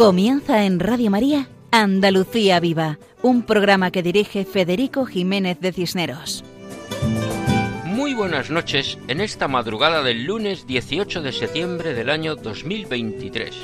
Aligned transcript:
Comienza 0.00 0.64
en 0.64 0.80
Radio 0.80 1.10
María 1.10 1.50
Andalucía 1.70 2.58
Viva, 2.58 2.98
un 3.20 3.42
programa 3.42 3.90
que 3.90 4.02
dirige 4.02 4.46
Federico 4.46 5.04
Jiménez 5.04 5.60
de 5.60 5.74
Cisneros. 5.74 6.42
Muy 7.84 8.14
buenas 8.14 8.48
noches 8.48 8.96
en 9.08 9.20
esta 9.20 9.46
madrugada 9.46 10.02
del 10.02 10.24
lunes 10.24 10.66
18 10.66 11.20
de 11.20 11.32
septiembre 11.32 11.92
del 11.92 12.08
año 12.08 12.34
2023. 12.34 13.54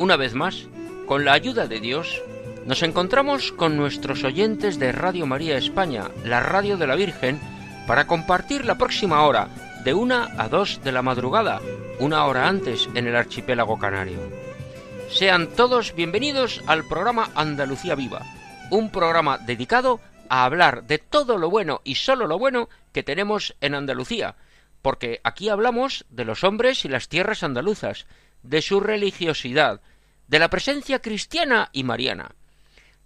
Una 0.00 0.16
vez 0.16 0.34
más, 0.34 0.66
con 1.06 1.24
la 1.24 1.34
ayuda 1.34 1.68
de 1.68 1.78
Dios, 1.78 2.20
nos 2.66 2.82
encontramos 2.82 3.52
con 3.52 3.76
nuestros 3.76 4.24
oyentes 4.24 4.80
de 4.80 4.90
Radio 4.90 5.24
María 5.24 5.56
España, 5.56 6.10
la 6.24 6.40
radio 6.40 6.76
de 6.76 6.88
la 6.88 6.96
Virgen, 6.96 7.38
para 7.86 8.08
compartir 8.08 8.64
la 8.64 8.76
próxima 8.76 9.22
hora, 9.22 9.50
de 9.84 9.94
una 9.94 10.30
a 10.36 10.48
dos 10.48 10.80
de 10.82 10.90
la 10.90 11.02
madrugada, 11.02 11.60
una 12.00 12.24
hora 12.24 12.48
antes 12.48 12.88
en 12.96 13.06
el 13.06 13.14
archipiélago 13.14 13.78
canario. 13.78 14.43
Sean 15.10 15.48
todos 15.54 15.94
bienvenidos 15.94 16.62
al 16.66 16.84
programa 16.86 17.30
Andalucía 17.34 17.94
Viva, 17.94 18.22
un 18.70 18.90
programa 18.90 19.38
dedicado 19.38 20.00
a 20.28 20.44
hablar 20.44 20.84
de 20.84 20.98
todo 20.98 21.38
lo 21.38 21.50
bueno 21.50 21.80
y 21.84 21.94
solo 21.94 22.26
lo 22.26 22.38
bueno 22.38 22.68
que 22.92 23.02
tenemos 23.02 23.54
en 23.60 23.74
Andalucía, 23.74 24.36
porque 24.82 25.20
aquí 25.22 25.48
hablamos 25.48 26.04
de 26.10 26.24
los 26.24 26.44
hombres 26.44 26.84
y 26.84 26.88
las 26.88 27.08
tierras 27.08 27.42
andaluzas, 27.42 28.06
de 28.42 28.60
su 28.60 28.80
religiosidad, 28.80 29.80
de 30.26 30.38
la 30.38 30.50
presencia 30.50 31.00
cristiana 31.00 31.70
y 31.72 31.84
mariana. 31.84 32.34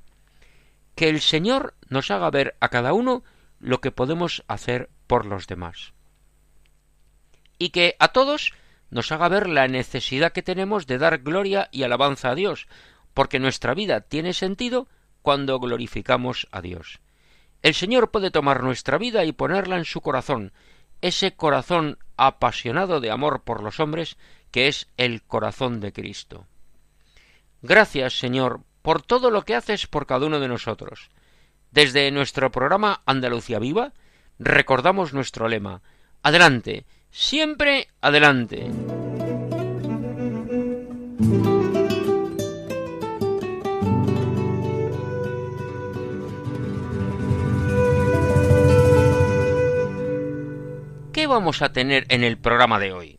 que 1.01 1.09
el 1.09 1.23
Señor 1.23 1.73
nos 1.89 2.11
haga 2.11 2.29
ver 2.29 2.59
a 2.61 2.69
cada 2.69 2.93
uno 2.93 3.25
lo 3.59 3.81
que 3.81 3.91
podemos 3.91 4.45
hacer 4.49 4.91
por 5.07 5.25
los 5.25 5.47
demás. 5.47 5.95
Y 7.57 7.71
que 7.71 7.97
a 7.99 8.09
todos 8.09 8.53
nos 8.91 9.11
haga 9.11 9.31
ver 9.31 9.49
la 9.49 9.67
necesidad 9.67 10.33
que 10.33 10.43
tenemos 10.43 10.87
de 10.87 10.99
dar 10.99 11.21
gloria 11.21 11.71
y 11.73 11.85
alabanza 11.85 12.29
a 12.29 12.35
Dios, 12.35 12.69
porque 13.15 13.39
nuestra 13.39 13.73
vida 13.73 14.03
tiene 14.03 14.35
sentido 14.35 14.89
cuando 15.23 15.59
glorificamos 15.59 16.49
a 16.51 16.61
Dios. 16.61 17.01
El 17.63 17.73
Señor 17.73 18.11
puede 18.11 18.31
tomar 18.31 18.63
nuestra 18.63 18.99
vida 18.99 19.25
y 19.25 19.33
ponerla 19.33 19.79
en 19.79 19.87
su 19.87 20.03
corazón, 20.03 20.53
ese 21.01 21.35
corazón 21.35 21.97
apasionado 22.19 23.01
de 23.01 23.11
amor 23.11 23.43
por 23.45 23.63
los 23.63 23.81
hombres 23.81 24.19
que 24.51 24.69
es 24.69 24.87
el 24.99 25.23
corazón 25.23 25.81
de 25.81 25.95
Cristo. 25.95 26.47
Gracias, 27.63 28.19
Señor, 28.19 28.65
por 28.83 29.03
todo 29.03 29.31
lo 29.31 29.45
que 29.45 29.55
haces 29.55 29.87
por 29.87 30.07
cada 30.07 30.27
uno 30.27 30.41
de 30.41 30.49
nosotros. 30.49 31.11
Desde 31.71 32.11
nuestro 32.11 32.51
programa 32.51 33.03
Andalucía 33.07 33.59
Viva 33.59 33.93
recordamos 34.39 35.13
nuestro 35.13 35.49
lema 35.49 35.83
Adelante, 36.23 36.85
siempre 37.11 37.89
adelante. 38.01 38.71
¿Qué 51.13 51.27
vamos 51.27 51.63
a 51.63 51.73
tener 51.73 52.07
en 52.09 52.25
el 52.25 52.39
programa 52.39 52.79
de 52.79 52.93
hoy? 52.93 53.19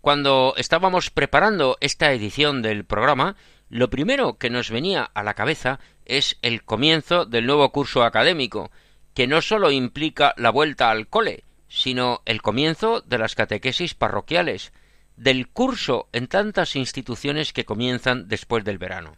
Cuando 0.00 0.54
estábamos 0.56 1.10
preparando 1.10 1.76
esta 1.80 2.12
edición 2.12 2.62
del 2.62 2.84
programa, 2.84 3.36
lo 3.68 3.90
primero 3.90 4.38
que 4.38 4.50
nos 4.50 4.70
venía 4.70 5.02
a 5.02 5.22
la 5.22 5.34
cabeza 5.34 5.78
es 6.04 6.38
el 6.42 6.64
comienzo 6.64 7.26
del 7.26 7.46
nuevo 7.46 7.70
curso 7.70 8.02
académico, 8.02 8.70
que 9.14 9.26
no 9.26 9.42
sólo 9.42 9.70
implica 9.70 10.34
la 10.36 10.50
vuelta 10.50 10.90
al 10.90 11.08
cole, 11.08 11.44
sino 11.68 12.22
el 12.24 12.40
comienzo 12.40 13.02
de 13.02 13.18
las 13.18 13.34
catequesis 13.34 13.94
parroquiales, 13.94 14.72
del 15.16 15.48
curso 15.48 16.08
en 16.12 16.28
tantas 16.28 16.76
instituciones 16.76 17.52
que 17.52 17.64
comienzan 17.64 18.28
después 18.28 18.64
del 18.64 18.78
verano. 18.78 19.16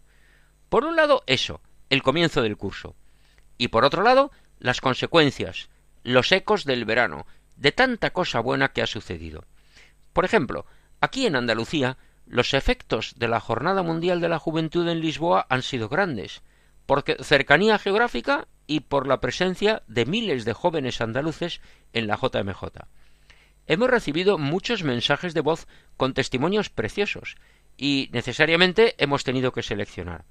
Por 0.68 0.84
un 0.84 0.96
lado, 0.96 1.22
eso, 1.26 1.60
el 1.88 2.02
comienzo 2.02 2.42
del 2.42 2.56
curso, 2.56 2.96
y 3.58 3.68
por 3.68 3.84
otro 3.84 4.02
lado, 4.02 4.32
las 4.58 4.80
consecuencias, 4.80 5.68
los 6.02 6.32
ecos 6.32 6.64
del 6.64 6.84
verano, 6.84 7.26
de 7.56 7.72
tanta 7.72 8.10
cosa 8.10 8.40
buena 8.40 8.68
que 8.68 8.82
ha 8.82 8.86
sucedido. 8.86 9.44
Por 10.12 10.24
ejemplo, 10.24 10.66
aquí 11.00 11.26
en 11.26 11.36
Andalucía 11.36 11.98
los 12.30 12.54
efectos 12.54 13.14
de 13.16 13.26
la 13.26 13.40
Jornada 13.40 13.82
Mundial 13.82 14.20
de 14.20 14.28
la 14.28 14.38
Juventud 14.38 14.88
en 14.88 15.00
Lisboa 15.00 15.46
han 15.48 15.62
sido 15.62 15.88
grandes, 15.88 16.42
por 16.86 17.04
cercanía 17.24 17.76
geográfica 17.76 18.46
y 18.68 18.80
por 18.80 19.08
la 19.08 19.20
presencia 19.20 19.82
de 19.88 20.06
miles 20.06 20.44
de 20.44 20.52
jóvenes 20.52 21.00
andaluces 21.00 21.60
en 21.92 22.06
la 22.06 22.16
JMJ. 22.16 22.62
Hemos 23.66 23.90
recibido 23.90 24.38
muchos 24.38 24.84
mensajes 24.84 25.34
de 25.34 25.40
voz 25.40 25.66
con 25.96 26.14
testimonios 26.14 26.70
preciosos 26.70 27.34
y 27.76 28.08
necesariamente 28.12 28.94
hemos 28.98 29.24
tenido 29.24 29.50
que 29.50 29.64
seleccionar. 29.64 30.24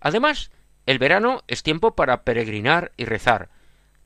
Además, 0.00 0.52
el 0.86 1.00
verano 1.00 1.42
es 1.48 1.64
tiempo 1.64 1.96
para 1.96 2.22
peregrinar 2.22 2.92
y 2.96 3.06
rezar. 3.06 3.50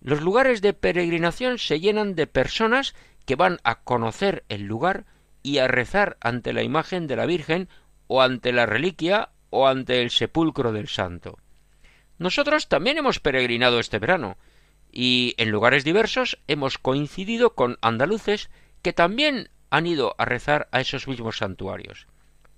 Los 0.01 0.23
lugares 0.23 0.63
de 0.63 0.73
peregrinación 0.73 1.59
se 1.59 1.79
llenan 1.79 2.15
de 2.15 2.27
personas 2.27 2.95
que 3.27 3.37
van 3.37 3.59
a 3.65 3.81
conocer 3.81 4.45
el 4.49 4.63
lugar 4.63 5.05
y 5.43 5.59
a 5.59 5.69
rezar 5.69 6.17
ante 6.21 6.53
la 6.53 6.63
imagen 6.63 7.07
de 7.07 7.17
la 7.17 7.27
Virgen 7.27 7.69
o 8.07 8.23
ante 8.23 8.53
la 8.53 8.67
reliquia 8.67 9.31
o 9.51 9.67
ante 9.67 10.03
el 10.03 10.11
sepulcro 10.11 10.73
del 10.73 10.89
santo. 10.89 11.39
Nosotros 12.19 12.69
también 12.69 12.99
hemos 12.99 13.21
peregrinado 13.21 13.79
este 13.79 13.99
verano 13.99 14.37
y 14.91 15.35
en 15.39 15.51
lugares 15.51 15.85
diversos 15.85 16.39
hemos 16.49 16.79
coincidido 16.79 17.55
con 17.55 17.79
andaluces 17.81 18.51
que 18.83 18.93
también 18.93 19.51
han 19.71 19.87
ido 19.87 20.15
a 20.19 20.25
rezar 20.25 20.69
a 20.73 20.81
esos 20.81 21.07
mismos 21.07 21.39
santuarios. 21.39 22.07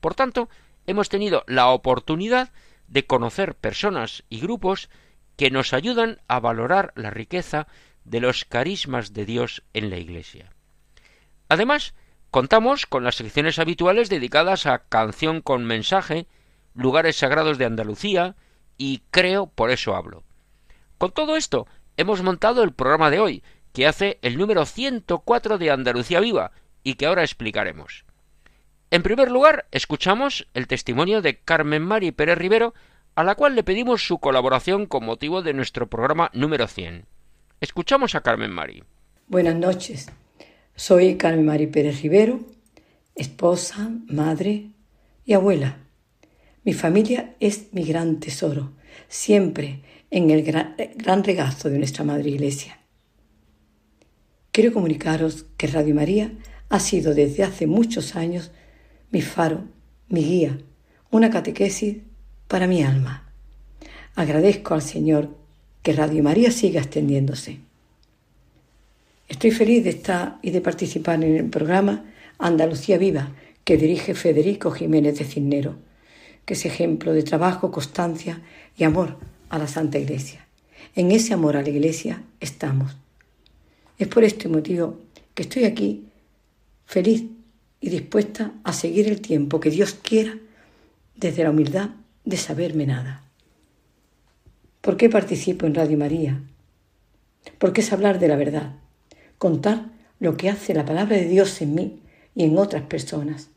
Por 0.00 0.14
tanto, 0.14 0.48
hemos 0.86 1.08
tenido 1.08 1.44
la 1.46 1.68
oportunidad 1.68 2.52
de 2.88 3.06
conocer 3.06 3.54
personas 3.54 4.24
y 4.28 4.40
grupos 4.40 4.88
que 5.36 5.50
nos 5.50 5.72
ayudan 5.72 6.20
a 6.28 6.40
valorar 6.40 6.92
la 6.96 7.10
riqueza 7.10 7.66
de 8.04 8.20
los 8.20 8.44
carismas 8.44 9.12
de 9.12 9.26
Dios 9.26 9.62
en 9.72 9.90
la 9.90 9.98
Iglesia. 9.98 10.52
Además, 11.48 11.94
Contamos 12.30 12.86
con 12.86 13.02
las 13.02 13.16
secciones 13.16 13.58
habituales 13.58 14.08
dedicadas 14.08 14.66
a 14.66 14.78
canción 14.78 15.40
con 15.40 15.64
mensaje, 15.64 16.26
lugares 16.74 17.16
sagrados 17.16 17.58
de 17.58 17.64
Andalucía 17.64 18.36
y 18.78 19.02
creo 19.10 19.46
por 19.46 19.70
eso 19.70 19.96
hablo. 19.96 20.22
Con 20.96 21.10
todo 21.10 21.36
esto, 21.36 21.66
hemos 21.96 22.22
montado 22.22 22.62
el 22.62 22.72
programa 22.72 23.10
de 23.10 23.18
hoy, 23.18 23.42
que 23.72 23.86
hace 23.86 24.18
el 24.22 24.38
número 24.38 24.64
104 24.64 25.58
de 25.58 25.70
Andalucía 25.70 26.20
Viva 26.20 26.52
y 26.84 26.94
que 26.94 27.06
ahora 27.06 27.22
explicaremos. 27.22 28.04
En 28.92 29.02
primer 29.02 29.30
lugar, 29.30 29.66
escuchamos 29.72 30.46
el 30.54 30.66
testimonio 30.66 31.22
de 31.22 31.38
Carmen 31.38 31.82
Mari 31.82 32.12
Pérez 32.12 32.38
Rivero, 32.38 32.74
a 33.16 33.24
la 33.24 33.34
cual 33.34 33.56
le 33.56 33.64
pedimos 33.64 34.06
su 34.06 34.18
colaboración 34.18 34.86
con 34.86 35.04
motivo 35.04 35.42
de 35.42 35.52
nuestro 35.52 35.88
programa 35.88 36.30
número 36.32 36.68
100. 36.68 37.06
Escuchamos 37.60 38.14
a 38.14 38.20
Carmen 38.20 38.52
Mari. 38.52 38.84
Buenas 39.26 39.56
noches. 39.56 40.10
Soy 40.82 41.16
Carmen 41.16 41.44
Mari 41.44 41.66
Pérez 41.66 42.00
Rivero, 42.00 42.40
esposa, 43.14 43.90
madre 44.06 44.70
y 45.26 45.34
abuela. 45.34 45.76
Mi 46.64 46.72
familia 46.72 47.36
es 47.38 47.66
mi 47.72 47.84
gran 47.84 48.18
tesoro, 48.18 48.72
siempre 49.06 49.82
en 50.10 50.30
el 50.30 50.42
gran, 50.42 51.22
regazo 51.22 51.68
de 51.68 51.76
nuestra 51.76 52.02
Madre 52.02 52.30
Iglesia. 52.30 52.78
quiero 54.52 54.72
comunicaros 54.72 55.44
que 55.58 55.66
Radio 55.66 55.94
María 55.94 56.32
ha 56.70 56.80
sido 56.80 57.12
desde 57.12 57.44
hace 57.44 57.66
muchos 57.66 58.16
años 58.16 58.50
mi 59.10 59.20
faro, 59.20 59.64
mi 60.08 60.24
guía, 60.24 60.62
una 61.10 61.28
catequesis 61.28 61.98
para 62.48 62.66
mi 62.66 62.82
alma. 62.82 63.30
Agradezco 64.14 64.72
al 64.72 64.80
Señor 64.80 65.28
que 65.82 65.92
Radio 65.92 66.22
María 66.22 66.50
siga 66.50 66.80
extendiéndose. 66.80 67.69
Estoy 69.30 69.52
feliz 69.52 69.84
de 69.84 69.90
estar 69.90 70.38
y 70.42 70.50
de 70.50 70.60
participar 70.60 71.22
en 71.22 71.36
el 71.36 71.48
programa 71.48 72.04
Andalucía 72.38 72.98
Viva 72.98 73.30
que 73.62 73.76
dirige 73.76 74.14
Federico 74.14 74.72
Jiménez 74.72 75.20
de 75.20 75.24
Cisnero, 75.24 75.76
que 76.44 76.54
es 76.54 76.66
ejemplo 76.66 77.12
de 77.12 77.22
trabajo, 77.22 77.70
constancia 77.70 78.42
y 78.76 78.82
amor 78.82 79.18
a 79.48 79.58
la 79.58 79.68
Santa 79.68 80.00
Iglesia. 80.00 80.48
En 80.96 81.12
ese 81.12 81.32
amor 81.32 81.56
a 81.56 81.62
la 81.62 81.68
Iglesia 81.68 82.24
estamos. 82.40 82.96
Es 83.98 84.08
por 84.08 84.24
este 84.24 84.48
motivo 84.48 84.98
que 85.34 85.42
estoy 85.42 85.62
aquí 85.62 86.06
feliz 86.84 87.22
y 87.80 87.88
dispuesta 87.88 88.50
a 88.64 88.72
seguir 88.72 89.06
el 89.06 89.20
tiempo 89.20 89.60
que 89.60 89.70
Dios 89.70 89.94
quiera 89.94 90.36
desde 91.14 91.44
la 91.44 91.50
humildad 91.50 91.90
de 92.24 92.36
saberme 92.36 92.84
nada. 92.84 93.22
¿Por 94.80 94.96
qué 94.96 95.08
participo 95.08 95.66
en 95.66 95.76
Radio 95.76 95.96
María? 95.96 96.42
Porque 97.58 97.80
es 97.80 97.92
hablar 97.92 98.18
de 98.18 98.26
la 98.26 98.34
verdad, 98.34 98.72
contar 99.40 99.87
lo 100.19 100.37
que 100.37 100.50
hace 100.50 100.75
la 100.75 100.84
palabra 100.84 101.16
de 101.16 101.25
Dios 101.25 101.62
en 101.62 101.75
mí 101.75 102.02
y 102.34 102.44
en 102.44 102.58
otras 102.58 102.82
personas, 102.82 103.48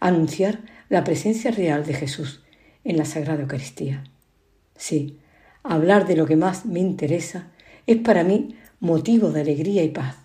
anunciar 0.00 0.60
la 0.88 1.04
presencia 1.04 1.50
real 1.50 1.84
de 1.84 1.92
Jesús 1.92 2.40
en 2.82 2.96
la 2.96 3.04
Sagrada 3.04 3.42
Eucaristía. 3.42 4.04
Sí, 4.74 5.18
hablar 5.62 6.06
de 6.06 6.16
lo 6.16 6.24
que 6.24 6.36
más 6.36 6.64
me 6.64 6.80
interesa 6.80 7.48
es 7.86 7.98
para 7.98 8.24
mí 8.24 8.56
motivo 8.80 9.30
de 9.32 9.42
alegría 9.42 9.84
y 9.84 9.90
paz. 9.90 10.16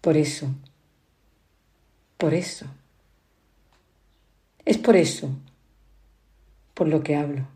Por 0.00 0.16
eso, 0.16 0.54
por 2.18 2.34
eso, 2.34 2.66
es 4.64 4.78
por 4.78 4.94
eso 4.94 5.28
por 6.72 6.86
lo 6.86 7.02
que 7.02 7.16
hablo, 7.16 7.48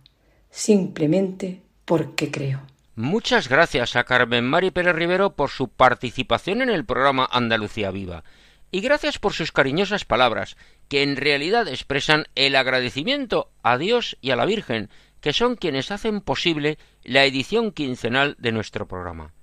simplemente 0.50 1.62
porque 1.84 2.32
creo. 2.32 2.62
Muchas 2.98 3.50
gracias 3.50 3.94
a 3.94 4.04
Carmen 4.04 4.46
Mari 4.46 4.70
Pérez 4.70 4.96
Rivero 4.96 5.36
por 5.36 5.50
su 5.50 5.68
participación 5.68 6.62
en 6.62 6.70
el 6.70 6.86
programa 6.86 7.28
Andalucía 7.30 7.90
Viva 7.90 8.24
y 8.70 8.80
gracias 8.80 9.18
por 9.18 9.34
sus 9.34 9.52
cariñosas 9.52 10.06
palabras, 10.06 10.56
que 10.88 11.02
en 11.02 11.16
realidad 11.16 11.68
expresan 11.68 12.24
el 12.36 12.56
agradecimiento 12.56 13.50
a 13.62 13.76
Dios 13.76 14.16
y 14.22 14.30
a 14.30 14.36
la 14.36 14.46
Virgen, 14.46 14.88
que 15.20 15.34
son 15.34 15.56
quienes 15.56 15.90
hacen 15.90 16.22
posible 16.22 16.78
la 17.04 17.26
edición 17.26 17.70
quincenal 17.70 18.34
de 18.38 18.52
nuestro 18.52 18.88
programa. 18.88 19.34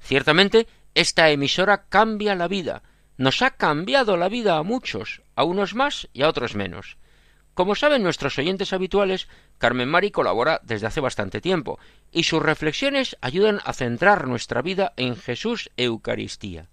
Ciertamente, 0.00 0.66
esta 0.96 1.30
emisora 1.30 1.84
cambia 1.88 2.34
la 2.34 2.48
vida, 2.48 2.82
nos 3.16 3.42
ha 3.42 3.52
cambiado 3.52 4.16
la 4.16 4.28
vida 4.28 4.56
a 4.56 4.64
muchos, 4.64 5.22
a 5.36 5.44
unos 5.44 5.76
más 5.76 6.08
y 6.12 6.22
a 6.22 6.28
otros 6.28 6.56
menos. 6.56 6.98
Como 7.58 7.74
saben 7.74 8.04
nuestros 8.04 8.38
oyentes 8.38 8.72
habituales, 8.72 9.26
Carmen 9.58 9.88
Mari 9.88 10.12
colabora 10.12 10.60
desde 10.62 10.86
hace 10.86 11.00
bastante 11.00 11.40
tiempo, 11.40 11.80
y 12.12 12.22
sus 12.22 12.40
reflexiones 12.40 13.16
ayudan 13.20 13.58
a 13.64 13.72
centrar 13.72 14.28
nuestra 14.28 14.62
vida 14.62 14.92
en 14.96 15.16
Jesús 15.16 15.68
Eucaristía. 15.76 16.68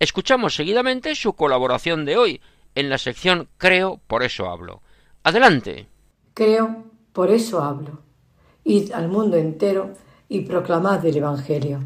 Escuchamos 0.00 0.56
seguidamente 0.56 1.14
su 1.14 1.34
colaboración 1.34 2.04
de 2.04 2.16
hoy 2.16 2.40
en 2.74 2.90
la 2.90 2.98
sección 2.98 3.46
Creo, 3.56 4.00
por 4.08 4.24
eso 4.24 4.50
hablo. 4.50 4.82
Adelante. 5.22 5.86
Creo, 6.34 6.82
por 7.12 7.30
eso 7.30 7.62
hablo. 7.62 8.00
Id 8.64 8.90
al 8.94 9.06
mundo 9.06 9.36
entero 9.36 9.92
y 10.28 10.40
proclamad 10.40 11.06
el 11.06 11.18
Evangelio. 11.18 11.84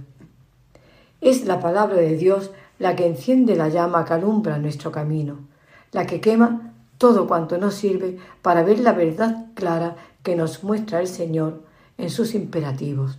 Es 1.21 1.45
la 1.45 1.61
palabra 1.61 1.97
de 1.97 2.17
Dios 2.17 2.53
la 2.79 2.97
que 2.97 3.05
enciende 3.05 3.55
la 3.55 3.69
llama 3.69 4.07
que 4.07 4.15
alumbra 4.15 4.57
nuestro 4.57 4.91
camino, 4.91 5.47
la 5.93 6.07
que 6.07 6.23
quema 6.23 6.70
todo 7.01 7.27
cuanto 7.27 7.57
nos 7.57 7.77
sirve 7.77 8.19
para 8.43 8.63
ver 8.63 8.79
la 8.81 8.93
verdad 8.93 9.47
clara 9.55 9.97
que 10.23 10.37
nos 10.37 10.63
muestra 10.63 11.01
el 11.01 11.07
Señor 11.07 11.63
en 11.97 12.11
sus 12.11 12.35
imperativos. 12.35 13.19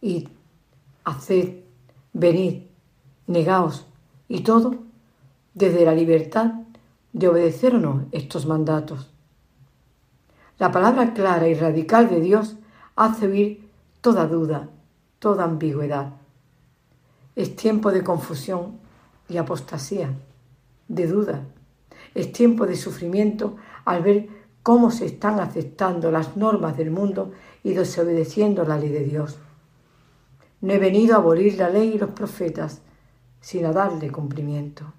Id, 0.00 0.26
haced, 1.04 1.60
venid, 2.12 2.62
negaos, 3.28 3.86
y 4.26 4.40
todo 4.40 4.74
desde 5.54 5.84
la 5.84 5.94
libertad 5.94 6.54
de 7.12 7.28
obedecer 7.28 7.76
o 7.76 7.78
no 7.78 8.06
estos 8.10 8.46
mandatos. 8.46 9.08
La 10.58 10.72
palabra 10.72 11.14
clara 11.14 11.46
y 11.46 11.54
radical 11.54 12.10
de 12.10 12.20
Dios 12.20 12.56
hace 12.96 13.28
huir 13.28 13.70
toda 14.00 14.26
duda, 14.26 14.70
toda 15.20 15.44
ambigüedad. 15.44 16.14
Es 17.36 17.54
tiempo 17.54 17.92
de 17.92 18.02
confusión 18.02 18.80
y 19.28 19.36
apostasía, 19.36 20.10
de 20.88 21.06
duda. 21.06 21.44
Es 22.14 22.32
tiempo 22.32 22.66
de 22.66 22.76
sufrimiento 22.76 23.56
al 23.84 24.02
ver 24.02 24.28
cómo 24.62 24.90
se 24.90 25.06
están 25.06 25.40
aceptando 25.40 26.10
las 26.10 26.36
normas 26.36 26.76
del 26.76 26.90
mundo 26.90 27.32
y 27.62 27.72
desobedeciendo 27.72 28.64
la 28.64 28.78
ley 28.78 28.90
de 28.90 29.04
Dios. 29.04 29.38
No 30.60 30.72
he 30.72 30.78
venido 30.78 31.14
a 31.14 31.18
abolir 31.18 31.56
la 31.56 31.70
ley 31.70 31.92
y 31.94 31.98
los 31.98 32.10
profetas, 32.10 32.82
sino 33.40 33.72
darle 33.72 34.10
cumplimiento. 34.10 34.92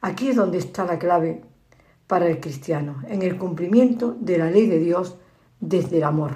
Aquí 0.00 0.28
es 0.28 0.36
donde 0.36 0.58
está 0.58 0.84
la 0.84 0.98
clave 0.98 1.42
para 2.06 2.28
el 2.28 2.38
cristiano, 2.38 3.02
en 3.08 3.22
el 3.22 3.38
cumplimiento 3.38 4.16
de 4.20 4.38
la 4.38 4.50
ley 4.50 4.66
de 4.66 4.78
Dios 4.78 5.16
desde 5.60 5.96
el 5.96 6.04
amor. 6.04 6.32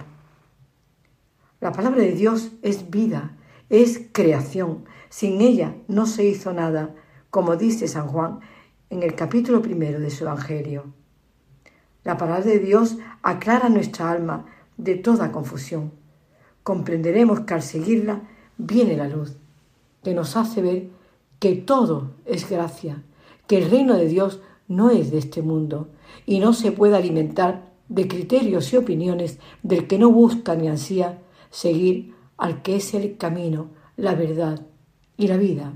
La 1.60 1.72
palabra 1.72 2.00
de 2.02 2.12
Dios 2.12 2.52
es 2.62 2.90
vida, 2.90 3.36
es 3.68 4.00
creación. 4.12 4.84
Sin 5.10 5.40
ella 5.40 5.74
no 5.86 6.06
se 6.06 6.24
hizo 6.24 6.52
nada, 6.52 6.94
como 7.30 7.56
dice 7.56 7.88
San 7.88 8.08
Juan 8.08 8.40
en 8.90 9.02
el 9.02 9.14
capítulo 9.14 9.60
primero 9.60 10.00
de 10.00 10.10
su 10.10 10.24
Evangelio. 10.24 10.84
La 12.04 12.16
palabra 12.16 12.44
de 12.44 12.58
Dios 12.58 12.96
aclara 13.22 13.68
nuestra 13.68 14.10
alma 14.10 14.46
de 14.76 14.96
toda 14.96 15.32
confusión. 15.32 15.92
Comprenderemos 16.62 17.40
que 17.40 17.54
al 17.54 17.62
seguirla 17.62 18.22
viene 18.56 18.96
la 18.96 19.08
luz 19.08 19.36
que 20.02 20.14
nos 20.14 20.36
hace 20.36 20.62
ver 20.62 20.88
que 21.38 21.54
todo 21.54 22.12
es 22.24 22.48
gracia, 22.48 23.02
que 23.46 23.58
el 23.58 23.70
reino 23.70 23.94
de 23.94 24.08
Dios 24.08 24.40
no 24.68 24.90
es 24.90 25.10
de 25.10 25.18
este 25.18 25.42
mundo 25.42 25.88
y 26.26 26.40
no 26.40 26.52
se 26.52 26.72
puede 26.72 26.96
alimentar 26.96 27.72
de 27.88 28.08
criterios 28.08 28.72
y 28.72 28.76
opiniones 28.76 29.38
del 29.62 29.86
que 29.86 29.98
no 29.98 30.10
busca 30.10 30.54
ni 30.54 30.68
ansía 30.68 31.18
seguir 31.50 32.14
al 32.36 32.62
que 32.62 32.76
es 32.76 32.94
el 32.94 33.16
camino, 33.16 33.68
la 33.96 34.14
verdad 34.14 34.66
y 35.16 35.28
la 35.28 35.36
vida. 35.36 35.74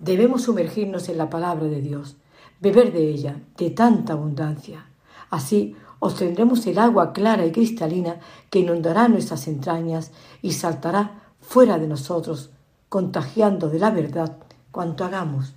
Debemos 0.00 0.42
sumergirnos 0.42 1.08
en 1.08 1.18
la 1.18 1.30
palabra 1.30 1.66
de 1.66 1.80
Dios, 1.80 2.16
beber 2.60 2.92
de 2.92 3.08
ella, 3.08 3.40
de 3.56 3.70
tanta 3.70 4.14
abundancia. 4.14 4.86
Así 5.28 5.76
obtendremos 5.98 6.66
el 6.66 6.78
agua 6.78 7.12
clara 7.12 7.44
y 7.44 7.52
cristalina 7.52 8.18
que 8.48 8.60
inundará 8.60 9.08
nuestras 9.08 9.46
entrañas 9.46 10.10
y 10.42 10.52
saltará 10.52 11.20
fuera 11.40 11.78
de 11.78 11.86
nosotros 11.86 12.50
contagiando 12.88 13.68
de 13.68 13.78
la 13.78 13.90
verdad 13.90 14.38
cuanto 14.72 15.04
hagamos. 15.04 15.54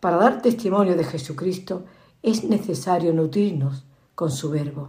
Para 0.00 0.16
dar 0.16 0.40
testimonio 0.40 0.96
de 0.96 1.04
Jesucristo 1.04 1.84
es 2.22 2.44
necesario 2.44 3.12
nutrirnos 3.12 3.84
con 4.14 4.30
su 4.30 4.50
verbo. 4.50 4.88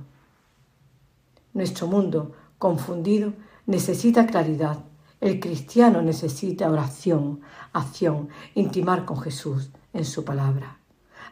Nuestro 1.54 1.88
mundo 1.88 2.32
confundido 2.58 3.34
necesita 3.66 4.26
claridad. 4.26 4.80
El 5.20 5.40
cristiano 5.40 6.02
necesita 6.02 6.70
oración, 6.70 7.42
acción, 7.74 8.30
intimar 8.54 9.06
con 9.06 9.20
Jesús 9.20 9.72
en 9.94 10.06
su 10.06 10.24
palabra. 10.24 10.78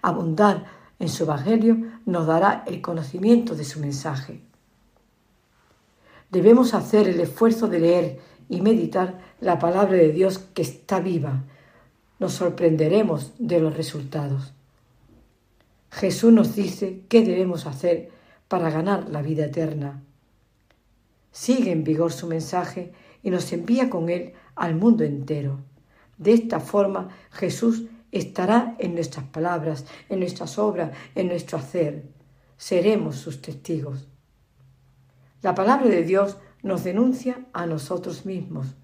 Abundar 0.02 0.66
en 1.00 1.10
su 1.10 1.24
Evangelio 1.24 1.78
nos 2.06 2.26
dará 2.26 2.64
el 2.66 2.82
conocimiento 2.82 3.56
de 3.56 3.64
su 3.64 3.80
mensaje. 3.80 4.42
Debemos 6.32 6.74
hacer 6.74 7.08
el 7.08 7.20
esfuerzo 7.20 7.68
de 7.68 7.80
leer 7.80 8.20
y 8.50 8.62
meditar 8.62 9.20
la 9.40 9.60
palabra 9.60 9.98
de 9.98 10.12
Dios 10.12 10.40
que 10.40 10.62
está 10.62 11.00
viva, 11.00 11.44
nos 12.20 12.34
sorprenderemos 12.34 13.34
de 13.38 13.60
los 13.60 13.76
resultados. 13.76 14.54
Jesús 15.92 16.32
nos 16.32 16.56
dice 16.56 17.04
qué 17.10 17.24
debemos 17.24 17.66
hacer 17.66 18.12
para 18.48 18.70
ganar 18.70 19.10
la 19.10 19.22
vida 19.22 19.46
eterna. 19.46 20.02
Sigue 21.32 21.72
en 21.72 21.84
vigor 21.84 22.12
su 22.12 22.28
mensaje 22.28 22.94
y 23.26 23.32
nos 23.32 23.52
envía 23.52 23.90
con 23.90 24.10
él 24.10 24.34
al 24.56 24.76
mundo 24.76 25.04
entero. 25.04 25.60
De 26.20 26.32
esta 26.32 26.60
forma 26.60 27.10
Jesús 27.32 27.86
estará 28.12 28.76
en 28.78 28.94
nuestras 28.94 29.26
palabras, 29.26 29.86
en 30.10 30.20
nuestras 30.20 30.60
obras, 30.60 30.92
en 31.16 31.30
nuestro 31.30 31.58
hacer. 31.58 32.04
Seremos 32.56 33.16
sus 33.16 33.42
testigos. 33.42 34.08
La 35.42 35.56
palabra 35.56 35.88
de 35.88 36.04
Dios 36.04 36.38
nos 36.62 36.84
denuncia 36.84 37.48
a 37.52 37.66
nosotros 37.66 38.28
mismos, 38.28 38.76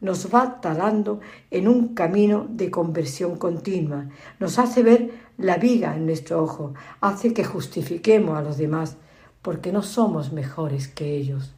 nos 0.00 0.34
va 0.34 0.62
talando 0.62 1.20
en 1.50 1.68
un 1.68 1.94
camino 1.94 2.46
de 2.48 2.70
conversión 2.70 3.36
continua, 3.36 4.08
nos 4.40 4.58
hace 4.58 4.82
ver 4.82 5.10
la 5.36 5.58
viga 5.58 5.94
en 5.94 6.06
nuestro 6.06 6.42
ojo, 6.42 6.72
hace 7.02 7.34
que 7.34 7.44
justifiquemos 7.44 8.38
a 8.38 8.42
los 8.42 8.56
demás, 8.56 8.96
porque 9.42 9.70
no 9.70 9.82
somos 9.82 10.32
mejores 10.32 10.88
que 10.88 11.14
ellos. 11.14 11.54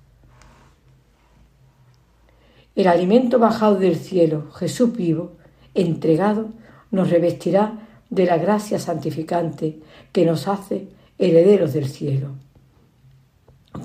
El 2.75 2.88
alimento 2.88 3.38
bajado 3.38 3.76
del 3.76 3.97
cielo, 3.97 4.50
Jesús 4.52 4.97
vivo, 4.97 5.33
entregado, 5.75 6.49
nos 6.90 7.11
revestirá 7.11 7.87
de 8.11 8.26
la 8.26 8.37
gracia 8.37 8.78
santificante 8.78 9.81
que 10.12 10.25
nos 10.25 10.49
hace 10.49 10.88
herederos 11.19 11.73
del 11.73 11.88
cielo. 11.88 12.31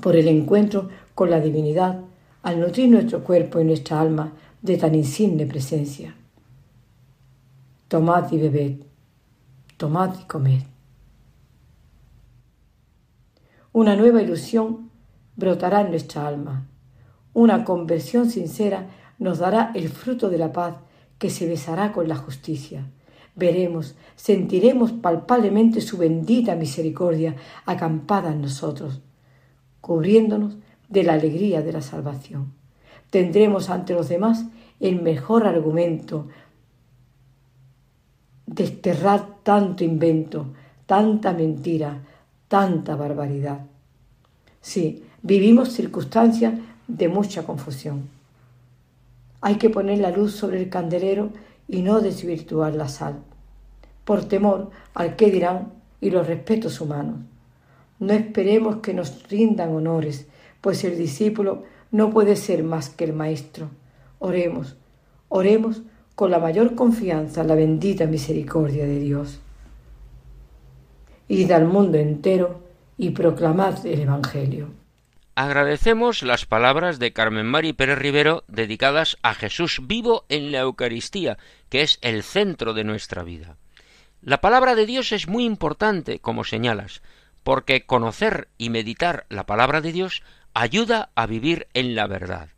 Por 0.00 0.16
el 0.16 0.28
encuentro 0.28 0.88
con 1.14 1.30
la 1.30 1.40
divinidad, 1.40 2.00
al 2.42 2.60
nutrir 2.60 2.88
nuestro 2.88 3.22
cuerpo 3.22 3.60
y 3.60 3.64
nuestra 3.64 4.00
alma 4.00 4.32
de 4.62 4.76
tan 4.76 4.94
insigne 4.94 5.46
presencia. 5.46 6.14
Tomad 7.88 8.30
y 8.32 8.38
bebed, 8.38 8.76
tomad 9.76 10.14
y 10.20 10.24
comed. 10.24 10.62
Una 13.72 13.94
nueva 13.94 14.22
ilusión 14.22 14.90
brotará 15.36 15.82
en 15.82 15.90
nuestra 15.90 16.26
alma. 16.26 16.66
Una 17.32 17.64
conversión 17.64 18.30
sincera 18.30 18.88
nos 19.18 19.38
dará 19.38 19.70
el 19.74 19.88
fruto 19.88 20.30
de 20.30 20.38
la 20.38 20.52
paz 20.52 20.76
que 21.18 21.30
se 21.30 21.46
besará 21.46 21.92
con 21.92 22.08
la 22.08 22.16
justicia. 22.16 22.86
Veremos, 23.36 23.94
sentiremos 24.16 24.92
palpablemente 24.92 25.80
su 25.80 25.98
bendita 25.98 26.56
misericordia 26.56 27.36
acampada 27.66 28.32
en 28.32 28.42
nosotros, 28.42 29.00
cubriéndonos 29.80 30.56
de 30.88 31.04
la 31.04 31.12
alegría 31.12 31.62
de 31.62 31.72
la 31.72 31.82
salvación. 31.82 32.52
Tendremos 33.10 33.70
ante 33.70 33.94
los 33.94 34.08
demás 34.08 34.46
el 34.80 35.00
mejor 35.02 35.46
argumento 35.46 36.28
desterrar 38.46 39.42
tanto 39.42 39.84
invento, 39.84 40.52
tanta 40.86 41.32
mentira, 41.32 42.02
tanta 42.48 42.96
barbaridad. 42.96 43.66
Sí, 44.60 45.04
vivimos 45.22 45.70
circunstancias 45.70 46.54
de 46.96 47.08
mucha 47.08 47.44
confusión. 47.44 48.08
Hay 49.40 49.56
que 49.56 49.70
poner 49.70 49.98
la 49.98 50.10
luz 50.10 50.34
sobre 50.34 50.60
el 50.60 50.68
candelero 50.68 51.30
y 51.66 51.82
no 51.82 52.00
desvirtuar 52.00 52.74
la 52.74 52.88
sal, 52.88 53.20
por 54.04 54.24
temor 54.24 54.70
al 54.94 55.16
que 55.16 55.30
dirán 55.30 55.72
y 56.00 56.10
los 56.10 56.26
respetos 56.26 56.80
humanos. 56.80 57.16
No 57.98 58.12
esperemos 58.12 58.76
que 58.76 58.94
nos 58.94 59.28
rindan 59.28 59.74
honores, 59.74 60.26
pues 60.60 60.84
el 60.84 60.96
discípulo 60.96 61.64
no 61.90 62.10
puede 62.10 62.36
ser 62.36 62.62
más 62.62 62.90
que 62.90 63.04
el 63.04 63.12
maestro. 63.12 63.68
Oremos, 64.18 64.76
oremos 65.28 65.82
con 66.14 66.30
la 66.30 66.38
mayor 66.38 66.74
confianza 66.74 67.44
la 67.44 67.54
bendita 67.54 68.06
misericordia 68.06 68.84
de 68.84 68.98
Dios. 68.98 69.40
Id 71.28 71.50
al 71.52 71.66
mundo 71.66 71.98
entero 71.98 72.60
y 72.98 73.10
proclamad 73.10 73.86
el 73.86 74.00
Evangelio. 74.00 74.79
Agradecemos 75.42 76.22
las 76.22 76.44
palabras 76.44 76.98
de 76.98 77.14
Carmen 77.14 77.46
Mari 77.46 77.72
Pérez 77.72 77.98
Rivero 77.98 78.44
dedicadas 78.46 79.16
a 79.22 79.32
Jesús 79.32 79.80
vivo 79.84 80.26
en 80.28 80.52
la 80.52 80.58
Eucaristía, 80.58 81.38
que 81.70 81.80
es 81.80 81.98
el 82.02 82.22
centro 82.24 82.74
de 82.74 82.84
nuestra 82.84 83.22
vida. 83.22 83.56
La 84.20 84.42
palabra 84.42 84.74
de 84.74 84.84
Dios 84.84 85.12
es 85.12 85.28
muy 85.28 85.46
importante, 85.46 86.18
como 86.18 86.44
señalas, 86.44 87.00
porque 87.42 87.86
conocer 87.86 88.48
y 88.58 88.68
meditar 88.68 89.24
la 89.30 89.46
palabra 89.46 89.80
de 89.80 89.92
Dios 89.92 90.22
ayuda 90.52 91.08
a 91.14 91.24
vivir 91.24 91.68
en 91.72 91.94
la 91.94 92.06
verdad. 92.06 92.50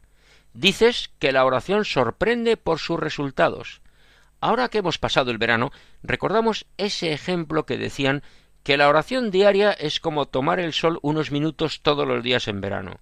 Dices 0.53 1.13
que 1.21 1.31
la 1.31 1.45
oración 1.45 1.85
sorprende 1.85 2.57
por 2.57 2.81
sus 2.81 2.99
resultados. 2.99 3.81
Ahora 4.41 4.69
que 4.71 4.79
hemos 4.79 4.99
pasado 4.99 5.31
el 5.31 5.39
verano, 5.39 5.71
recordamos 6.03 6.67
ese 6.79 7.13
ejemplo 7.13 7.65
que 7.65 7.79
decían 7.79 8.25
que 8.63 8.77
la 8.77 8.89
oración 8.89 9.31
diaria 9.31 9.73
es 9.73 10.01
como 10.01 10.27
tomar 10.27 10.61
el 10.61 10.73
sol 10.73 10.99
unos 11.03 11.31
minutos 11.31 11.83
todos 11.83 12.07
los 12.07 12.23
días 12.23 12.49
en 12.49 12.61
verano. 12.61 13.01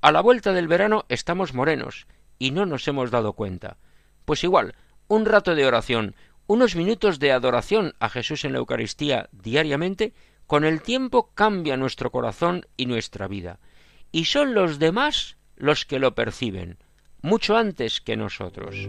A 0.00 0.12
la 0.12 0.20
vuelta 0.20 0.52
del 0.52 0.68
verano 0.68 1.04
estamos 1.08 1.54
morenos 1.54 2.06
y 2.38 2.50
no 2.50 2.66
nos 2.66 2.86
hemos 2.88 3.10
dado 3.10 3.32
cuenta. 3.34 3.76
Pues 4.24 4.44
igual, 4.44 4.74
un 5.08 5.26
rato 5.26 5.54
de 5.54 5.66
oración, 5.66 6.14
unos 6.46 6.76
minutos 6.76 7.18
de 7.18 7.32
adoración 7.32 7.94
a 8.00 8.08
Jesús 8.08 8.44
en 8.44 8.52
la 8.52 8.58
Eucaristía 8.58 9.28
diariamente, 9.32 10.14
con 10.46 10.64
el 10.64 10.82
tiempo 10.82 11.30
cambia 11.34 11.76
nuestro 11.76 12.10
corazón 12.10 12.66
y 12.76 12.86
nuestra 12.86 13.28
vida 13.28 13.58
y 14.14 14.26
son 14.26 14.54
los 14.54 14.78
demás 14.78 15.36
los 15.56 15.84
que 15.86 15.98
lo 15.98 16.14
perciben, 16.14 16.78
mucho 17.20 17.56
antes 17.56 18.00
que 18.00 18.16
nosotros. 18.16 18.88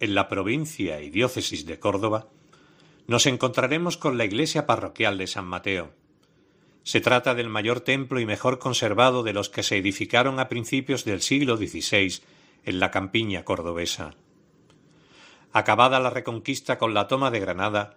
en 0.00 0.14
la 0.14 0.28
provincia 0.28 1.00
y 1.00 1.10
diócesis 1.10 1.66
de 1.66 1.78
Córdoba, 1.78 2.28
nos 3.06 3.26
encontraremos 3.26 3.96
con 3.96 4.18
la 4.18 4.24
iglesia 4.24 4.66
parroquial 4.66 5.18
de 5.18 5.26
San 5.26 5.46
Mateo. 5.46 5.92
Se 6.82 7.00
trata 7.00 7.34
del 7.34 7.48
mayor 7.48 7.80
templo 7.80 8.20
y 8.20 8.26
mejor 8.26 8.58
conservado 8.58 9.22
de 9.22 9.32
los 9.32 9.48
que 9.48 9.62
se 9.62 9.76
edificaron 9.78 10.38
a 10.38 10.48
principios 10.48 11.04
del 11.04 11.22
siglo 11.22 11.56
XVI 11.56 12.20
en 12.64 12.80
la 12.80 12.90
campiña 12.90 13.44
cordobesa. 13.44 14.14
Acabada 15.52 16.00
la 16.00 16.10
reconquista 16.10 16.78
con 16.78 16.94
la 16.94 17.08
toma 17.08 17.30
de 17.30 17.40
Granada, 17.40 17.96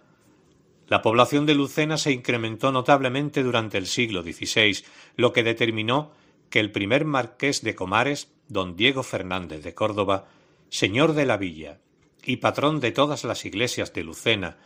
la 0.88 1.02
población 1.02 1.46
de 1.46 1.54
Lucena 1.54 1.96
se 1.96 2.12
incrementó 2.12 2.72
notablemente 2.72 3.42
durante 3.42 3.78
el 3.78 3.86
siglo 3.86 4.22
XVI, 4.22 4.84
lo 5.16 5.32
que 5.32 5.42
determinó 5.42 6.12
que 6.50 6.60
el 6.60 6.72
primer 6.72 7.04
marqués 7.04 7.62
de 7.62 7.74
Comares, 7.74 8.32
don 8.48 8.76
Diego 8.76 9.02
Fernández 9.02 9.62
de 9.62 9.74
Córdoba, 9.74 10.26
señor 10.68 11.12
de 11.14 11.26
la 11.26 11.36
villa 11.36 11.78
y 12.24 12.36
patrón 12.36 12.80
de 12.80 12.92
todas 12.92 13.24
las 13.24 13.44
iglesias 13.44 13.92
de 13.92 14.04
Lucena, 14.04 14.58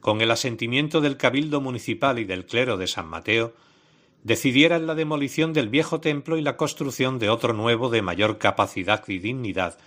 con 0.00 0.20
el 0.20 0.30
asentimiento 0.30 1.00
del 1.00 1.16
cabildo 1.16 1.60
municipal 1.60 2.18
y 2.18 2.24
del 2.24 2.46
clero 2.46 2.76
de 2.76 2.86
San 2.86 3.06
Mateo, 3.06 3.54
decidieran 4.22 4.86
la 4.86 4.94
demolición 4.94 5.52
del 5.52 5.68
viejo 5.68 6.00
templo 6.00 6.36
y 6.36 6.42
la 6.42 6.56
construcción 6.56 7.18
de 7.18 7.30
otro 7.30 7.52
nuevo 7.52 7.90
de 7.90 8.02
mayor 8.02 8.38
capacidad 8.38 9.02
y 9.08 9.18
dignidad, 9.18 9.78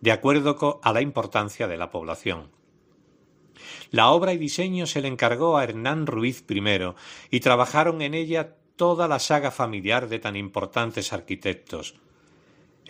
de 0.00 0.12
acuerdo 0.12 0.80
a 0.82 0.92
la 0.92 1.00
importancia 1.00 1.68
de 1.68 1.76
la 1.76 1.90
población. 1.90 2.50
La 3.90 4.10
obra 4.10 4.32
y 4.32 4.38
diseño 4.38 4.86
se 4.86 5.00
le 5.00 5.08
encargó 5.08 5.56
a 5.56 5.64
Hernán 5.64 6.06
Ruiz 6.06 6.44
I 6.48 6.62
y 7.30 7.40
trabajaron 7.40 8.02
en 8.02 8.14
ella 8.14 8.56
toda 8.76 9.08
la 9.08 9.18
saga 9.18 9.50
familiar 9.50 10.08
de 10.08 10.18
tan 10.18 10.36
importantes 10.36 11.12
arquitectos. 11.12 11.94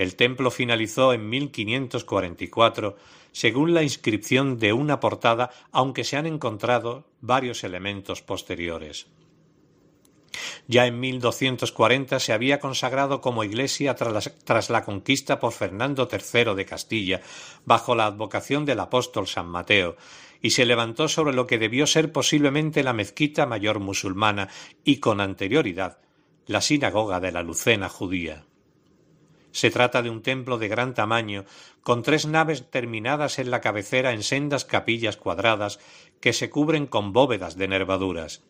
El 0.02 0.16
templo 0.16 0.50
finalizó 0.50 1.12
en 1.12 1.28
1544 1.28 2.96
según 3.30 3.72
la 3.72 3.84
inscripción 3.84 4.58
de 4.58 4.72
una 4.72 4.98
portada, 4.98 5.50
aunque 5.70 6.02
se 6.02 6.16
han 6.16 6.26
encontrado 6.26 7.06
varios 7.20 7.62
elementos 7.62 8.20
posteriores. 8.20 9.06
Ya 10.66 10.86
en 10.86 10.98
1240 10.98 12.18
se 12.18 12.32
había 12.32 12.58
consagrado 12.58 13.20
como 13.20 13.44
iglesia 13.44 13.94
tras 13.94 14.70
la, 14.70 14.84
conquista 14.84 15.38
por 15.38 15.52
Fernando 15.52 16.08
III 16.10 16.54
de 16.54 16.66
Castilla, 16.66 17.20
bajo 17.64 17.94
la 17.94 18.06
advocación 18.06 18.64
del 18.64 18.80
apóstol 18.80 19.28
San 19.28 19.46
Mateo, 19.46 19.96
y 20.40 20.50
se 20.50 20.66
levantó 20.66 21.08
sobre 21.08 21.32
lo 21.32 21.46
que 21.46 21.58
debió 21.58 21.86
ser 21.86 22.10
posiblemente 22.10 22.82
la 22.82 22.92
mezquita 22.92 23.46
mayor 23.46 23.78
musulmana 23.78 24.48
y 24.84 24.96
con 24.98 25.20
anterioridad 25.20 25.98
la 26.46 26.60
sinagoga 26.60 27.20
de 27.20 27.30
la 27.30 27.44
Lucena 27.44 27.88
judía. 27.88 28.44
Se 29.52 29.70
trata 29.70 30.02
de 30.02 30.10
un 30.10 30.22
templo 30.22 30.58
de 30.58 30.68
gran 30.68 30.94
tamaño, 30.94 31.44
con 31.82 32.02
tres 32.02 32.26
naves 32.26 32.70
terminadas 32.70 33.38
en 33.38 33.50
la 33.50 33.60
cabecera 33.60 34.12
en 34.12 34.22
sendas 34.22 34.64
capillas 34.64 35.16
cuadradas 35.16 35.78
que 36.20 36.32
se 36.32 36.50
cubren 36.50 36.86
con 36.86 37.12
bóvedas 37.12 37.56
de 37.56 37.68
nervaduras. 37.68 38.42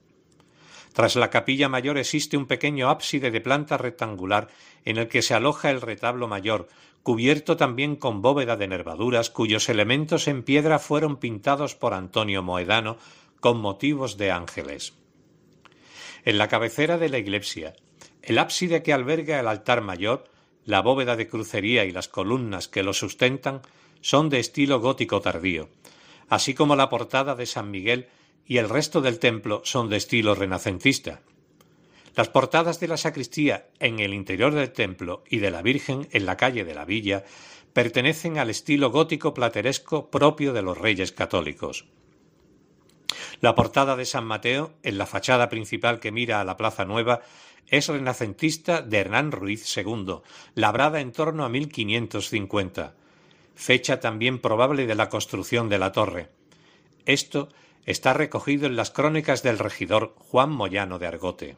Tras 0.93 1.17
la 1.17 1.31
capilla 1.31 1.69
mayor 1.69 1.99
existe 1.99 2.37
un 2.37 2.47
pequeño 2.47 2.91
ábside 2.91 3.31
de 3.31 3.41
planta 3.41 3.79
rectangular 3.79 4.49
en 4.85 4.99
el 4.99 5.09
que 5.09 5.23
se 5.23 5.35
aloja 5.35 5.71
el 5.71 5.81
retablo 5.81 6.29
mayor, 6.29 6.69
cubierto 7.03 7.57
también 7.57 7.97
con 7.97 8.23
bóveda 8.23 8.57
de 8.57 8.69
nervaduras 8.69 9.31
cuyos 9.31 9.69
elementos 9.69 10.29
en 10.29 10.43
piedra 10.43 10.79
fueron 10.79 11.17
pintados 11.17 11.75
por 11.75 11.95
Antonio 11.95 12.43
Moedano 12.43 12.99
con 13.41 13.59
motivos 13.59 14.19
de 14.19 14.31
ángeles. 14.31 14.95
En 16.25 16.39
la 16.39 16.47
cabecera 16.47 16.99
de 16.99 17.09
la 17.09 17.19
iglesia, 17.19 17.75
el 18.23 18.39
ábside 18.39 18.83
que 18.83 18.93
alberga 18.93 19.41
el 19.41 19.49
altar 19.49 19.81
mayor, 19.81 20.25
la 20.65 20.81
bóveda 20.81 21.17
de 21.17 21.29
crucería 21.29 21.85
y 21.85 21.91
las 21.93 22.09
columnas 22.09 22.69
que 22.69 22.83
lo 22.83 22.93
sustentan 22.93 23.63
son 24.01 24.29
de 24.29 24.41
estilo 24.41 24.81
gótico 24.81 25.21
tardío, 25.21 25.69
así 26.29 26.55
como 26.55 26.77
la 26.77 26.89
portada 26.89 27.35
de 27.35 27.47
San 27.47 27.71
Miguel 27.71 28.09
y 28.47 28.59
el 28.59 28.69
resto 28.69 29.01
del 29.01 29.19
templo 29.19 29.63
son 29.65 29.89
de 29.89 29.97
estilo 29.97 30.35
renacentista. 30.35 31.21
Las 32.15 32.29
portadas 32.29 32.79
de 32.81 32.89
la 32.89 32.97
sacristía 32.97 33.69
en 33.81 33.99
el 34.01 34.13
interior 34.13 34.53
del 34.53 34.73
templo 34.73 35.25
y 35.29 35.39
de 35.39 35.51
la 35.51 35.63
Virgen 35.63 36.09
en 36.13 36.27
la 36.27 36.37
calle 36.37 36.65
de 36.65 36.75
la 36.75 36.85
Villa 36.85 37.25
pertenecen 37.73 38.39
al 38.39 38.51
estilo 38.51 38.91
gótico 38.91 39.33
plateresco 39.33 40.11
propio 40.11 40.53
de 40.53 40.63
los 40.63 40.77
reyes 40.77 41.13
católicos. 41.13 41.87
La 43.41 43.55
portada 43.55 43.97
de 43.97 44.05
San 44.05 44.25
Mateo, 44.25 44.75
en 44.83 44.99
la 44.99 45.07
fachada 45.07 45.49
principal 45.49 46.01
que 46.01 46.13
mira 46.13 46.41
a 46.41 46.45
la 46.45 46.57
Plaza 46.57 46.85
Nueva, 46.85 47.23
es 47.69 47.89
renacentista 47.89 48.83
de 48.83 48.99
Hernán 48.99 49.33
Ruiz 49.33 49.77
II, 49.77 50.21
labrada 50.55 51.01
en 51.01 51.13
torno 51.13 51.45
a 51.45 51.49
1550, 51.49 52.95
fecha 53.55 54.01
también 54.01 54.39
probable 54.39 54.87
de 54.87 54.95
la 54.95 55.09
construcción 55.09 55.69
de 55.69 55.79
la 55.79 55.93
torre. 55.93 56.29
Esto 57.07 57.49
está 57.87 58.13
recogido 58.13 58.67
en 58.67 58.77
las 58.77 58.91
crónicas 58.91 59.43
del 59.43 59.59
regidor 59.59 60.15
Juan 60.19 60.51
Moyano 60.51 60.99
de 60.99 61.07
Argote. 61.07 61.57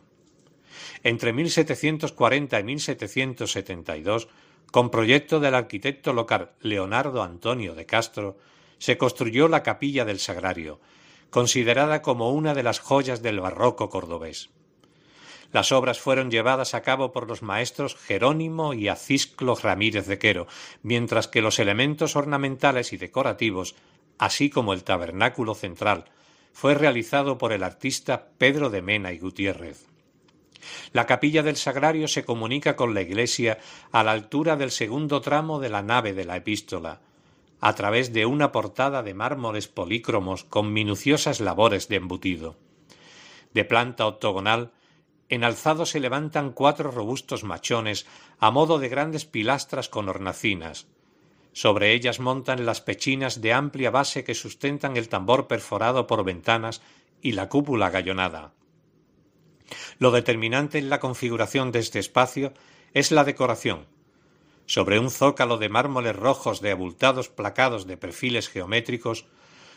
Entre 1.02 1.32
1740 1.32 2.61
y 2.61 2.64
1772, 2.64 4.28
con 4.70 4.90
proyecto 4.90 5.38
del 5.40 5.54
arquitecto 5.54 6.12
local 6.12 6.52
Leonardo 6.61 7.23
Antonio 7.23 7.75
de 7.75 7.87
Castro, 7.87 8.38
se 8.78 8.99
construyó 8.99 9.49
la 9.49 9.62
capilla 9.62 10.04
del 10.04 10.18
Sagrario, 10.18 10.80
considerada 11.30 12.02
como 12.02 12.30
una 12.30 12.54
de 12.54 12.62
las 12.62 12.80
joyas 12.80 13.23
del 13.23 13.40
barroco 13.40 13.88
cordobés. 13.88 14.50
Las 15.53 15.73
obras 15.73 16.01
fueron 16.01 16.31
llevadas 16.31 16.75
a 16.75 16.83
cabo 16.83 17.13
por 17.13 17.29
los 17.29 17.43
maestros 17.43 17.97
Jerónimo 17.97 18.75
y 18.75 18.89
Acisclo 18.89 19.55
Ramírez 19.55 20.07
de 20.07 20.19
Quero, 20.19 20.47
mientras 20.83 21.29
que 21.29 21.43
los 21.43 21.59
elementos 21.59 22.17
ornamentales 22.17 22.93
y 22.93 22.97
decorativos, 22.97 23.75
así 24.19 24.51
como 24.51 24.73
el 24.73 24.85
tabernáculo 24.85 25.55
central, 25.55 26.07
fue 26.53 26.75
realizado 26.75 27.39
por 27.39 27.53
el 27.53 27.63
artista 27.63 28.29
Pedro 28.39 28.71
de 28.71 28.83
Mena 28.83 29.13
y 29.13 29.19
Gutiérrez. 29.19 29.87
La 30.93 31.07
capilla 31.07 31.43
del 31.43 31.57
Sagrario 31.57 32.09
se 32.09 32.25
comunica 32.25 32.77
con 32.77 32.95
la 32.95 33.03
iglesia 33.03 33.59
a 33.93 34.03
la 34.03 34.13
altura 34.13 34.57
del 34.57 34.71
segundo 34.71 35.21
tramo 35.21 35.61
de 35.61 35.69
la 35.69 35.83
nave 35.83 36.15
de 36.15 36.25
la 36.25 36.37
epístola, 36.37 37.01
a 37.61 37.75
través 37.75 38.13
de 38.13 38.27
una 38.27 38.53
portada 38.53 39.03
de 39.03 39.15
mármoles 39.15 39.69
polícromos 39.69 40.45
con 40.45 40.73
minuciosas 40.73 41.41
labores 41.41 41.89
de 41.89 41.97
embutido. 41.97 42.57
De 43.52 43.65
planta 43.65 44.07
octogonal, 44.07 44.73
en 45.28 45.45
alzado 45.45 45.87
se 45.87 46.00
levantan 46.00 46.52
cuatro 46.52 46.91
robustos 46.91 47.45
machones 47.45 48.06
a 48.39 48.50
modo 48.50 48.78
de 48.78 48.89
grandes 48.89 49.25
pilastras 49.25 49.89
con 49.89 50.08
hornacinas. 50.08 50.87
Sobre 51.52 51.93
ellas 51.93 52.21
montan 52.21 52.67
las 52.67 52.80
pechinas 52.80 53.41
de 53.41 53.52
amplia 53.52 53.91
base 53.91 54.25
que 54.25 54.34
sustentan 54.34 54.97
el 54.97 55.08
tambor 55.08 55.47
perforado 55.47 56.06
por 56.06 56.25
ventanas 56.25 56.82
y 57.23 57.32
la 57.32 57.49
cúpula 57.49 57.91
gallonada. 57.91 58.52
Lo 59.99 60.10
determinante 60.10 60.78
en 60.78 60.91
la 60.91 61.00
configuración 61.00 61.73
de 61.73 61.78
este 61.78 61.99
espacio 61.99 62.52
es 62.93 63.13
la 63.13 63.25
decoración. 63.25 63.87
Sobre 64.67 64.99
un 64.99 65.10
zócalo 65.10 65.58
de 65.58 65.69
mármoles 65.69 66.17
rojos 66.17 66.60
de 66.60 66.71
abultados 66.71 67.28
placados 67.28 67.87
de 67.87 67.97
perfiles 67.97 68.49
geométricos 68.49 69.26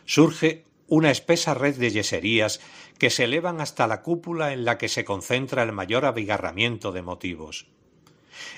surge 0.05 0.65
una 0.87 1.11
espesa 1.11 1.53
red 1.53 1.75
de 1.75 1.91
yeserías 1.91 2.59
que 2.97 3.09
se 3.09 3.25
elevan 3.25 3.61
hasta 3.61 3.87
la 3.87 4.01
cúpula 4.01 4.53
en 4.53 4.65
la 4.65 4.77
que 4.77 4.89
se 4.89 5.05
concentra 5.05 5.63
el 5.63 5.71
mayor 5.71 6.05
abigarramiento 6.05 6.91
de 6.91 7.01
motivos. 7.01 7.67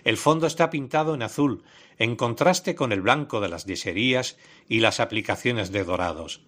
El 0.03 0.17
fondo 0.17 0.47
está 0.47 0.69
pintado 0.69 1.15
en 1.15 1.23
azul, 1.23 1.63
en 1.97 2.15
contraste 2.15 2.75
con 2.75 2.91
el 2.91 3.01
blanco 3.01 3.41
de 3.41 3.49
las 3.49 3.65
yeserías 3.65 4.37
y 4.67 4.79
las 4.79 4.99
aplicaciones 4.99 5.71
de 5.71 5.83
dorados. 5.83 6.41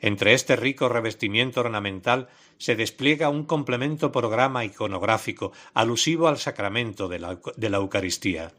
Entre 0.00 0.32
este 0.32 0.56
rico 0.56 0.88
revestimiento 0.88 1.60
ornamental 1.60 2.28
se 2.56 2.74
despliega 2.74 3.28
un 3.28 3.44
complemento 3.44 4.10
programa 4.10 4.64
iconográfico 4.64 5.52
alusivo 5.74 6.28
al 6.28 6.38
sacramento 6.38 7.08
de 7.08 7.18
la, 7.18 7.38
de 7.56 7.70
la 7.70 7.76
Eucaristía. 7.76 8.52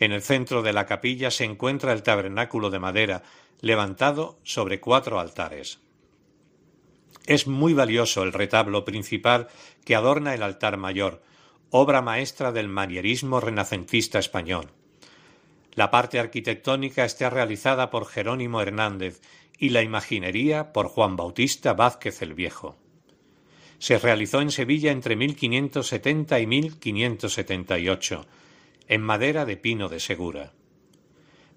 En 0.00 0.12
el 0.12 0.22
centro 0.22 0.62
de 0.62 0.72
la 0.72 0.86
capilla 0.86 1.30
se 1.30 1.44
encuentra 1.44 1.92
el 1.92 2.02
tabernáculo 2.02 2.70
de 2.70 2.78
madera, 2.78 3.22
levantado 3.60 4.38
sobre 4.42 4.80
cuatro 4.80 5.20
altares. 5.20 5.80
Es 7.26 7.46
muy 7.46 7.74
valioso 7.74 8.22
el 8.22 8.32
retablo 8.32 8.84
principal 8.84 9.48
que 9.84 9.94
adorna 9.94 10.34
el 10.34 10.42
altar 10.42 10.76
mayor, 10.76 11.22
obra 11.70 12.00
maestra 12.00 12.52
del 12.52 12.68
manierismo 12.68 13.40
renacentista 13.40 14.18
español. 14.18 14.70
La 15.74 15.90
parte 15.90 16.18
arquitectónica 16.18 17.04
está 17.04 17.30
realizada 17.30 17.90
por 17.90 18.06
Jerónimo 18.06 18.60
Hernández 18.60 19.20
y 19.58 19.70
la 19.70 19.82
imaginería 19.82 20.72
por 20.72 20.88
Juan 20.88 21.16
Bautista 21.16 21.74
Vázquez 21.74 22.22
el 22.22 22.34
Viejo. 22.34 22.76
Se 23.78 23.98
realizó 23.98 24.40
en 24.40 24.50
Sevilla 24.50 24.90
entre 24.90 25.14
1570 25.14 26.40
y 26.40 26.46
1578, 26.46 28.26
en 28.88 29.02
madera 29.02 29.44
de 29.44 29.56
pino 29.56 29.88
de 29.88 30.00
Segura. 30.00 30.52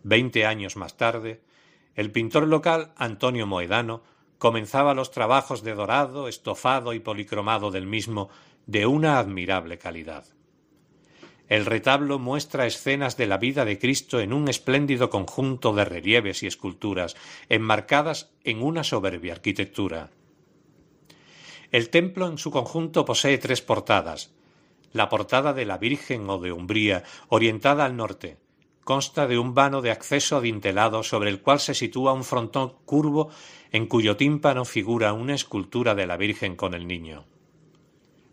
Veinte 0.03 0.45
años 0.45 0.75
más 0.75 0.97
tarde, 0.97 1.41
el 1.95 2.11
pintor 2.11 2.47
local 2.47 2.93
Antonio 2.95 3.45
Moedano 3.47 4.03
comenzaba 4.37 4.93
los 4.93 5.11
trabajos 5.11 5.61
de 5.63 5.73
dorado, 5.73 6.27
estofado 6.27 6.93
y 6.93 6.99
policromado 6.99 7.69
del 7.69 7.85
mismo 7.85 8.29
de 8.65 8.85
una 8.85 9.19
admirable 9.19 9.77
calidad. 9.77 10.25
El 11.47 11.65
retablo 11.65 12.17
muestra 12.17 12.65
escenas 12.65 13.17
de 13.17 13.27
la 13.27 13.37
vida 13.37 13.65
de 13.65 13.77
Cristo 13.77 14.21
en 14.21 14.31
un 14.31 14.47
espléndido 14.47 15.09
conjunto 15.09 15.73
de 15.73 15.83
relieves 15.83 16.43
y 16.43 16.47
esculturas, 16.47 17.17
enmarcadas 17.49 18.31
en 18.45 18.63
una 18.63 18.85
soberbia 18.85 19.33
arquitectura. 19.33 20.11
El 21.71 21.89
templo 21.89 22.27
en 22.27 22.37
su 22.37 22.51
conjunto 22.51 23.03
posee 23.03 23.37
tres 23.37 23.61
portadas. 23.61 24.31
La 24.93 25.09
portada 25.09 25.53
de 25.53 25.65
la 25.65 25.77
Virgen 25.77 26.29
o 26.29 26.39
de 26.39 26.53
Umbría, 26.53 27.03
orientada 27.27 27.83
al 27.83 27.97
norte, 27.97 28.37
consta 28.83 29.27
de 29.27 29.37
un 29.37 29.53
vano 29.53 29.81
de 29.81 29.91
acceso 29.91 30.37
adintelado 30.37 31.03
sobre 31.03 31.29
el 31.29 31.41
cual 31.41 31.59
se 31.59 31.73
sitúa 31.73 32.13
un 32.13 32.23
frontón 32.23 32.75
curvo 32.85 33.29
en 33.71 33.87
cuyo 33.87 34.17
tímpano 34.17 34.65
figura 34.65 35.13
una 35.13 35.35
escultura 35.35 35.95
de 35.95 36.07
la 36.07 36.17
Virgen 36.17 36.55
con 36.55 36.73
el 36.73 36.87
niño. 36.87 37.25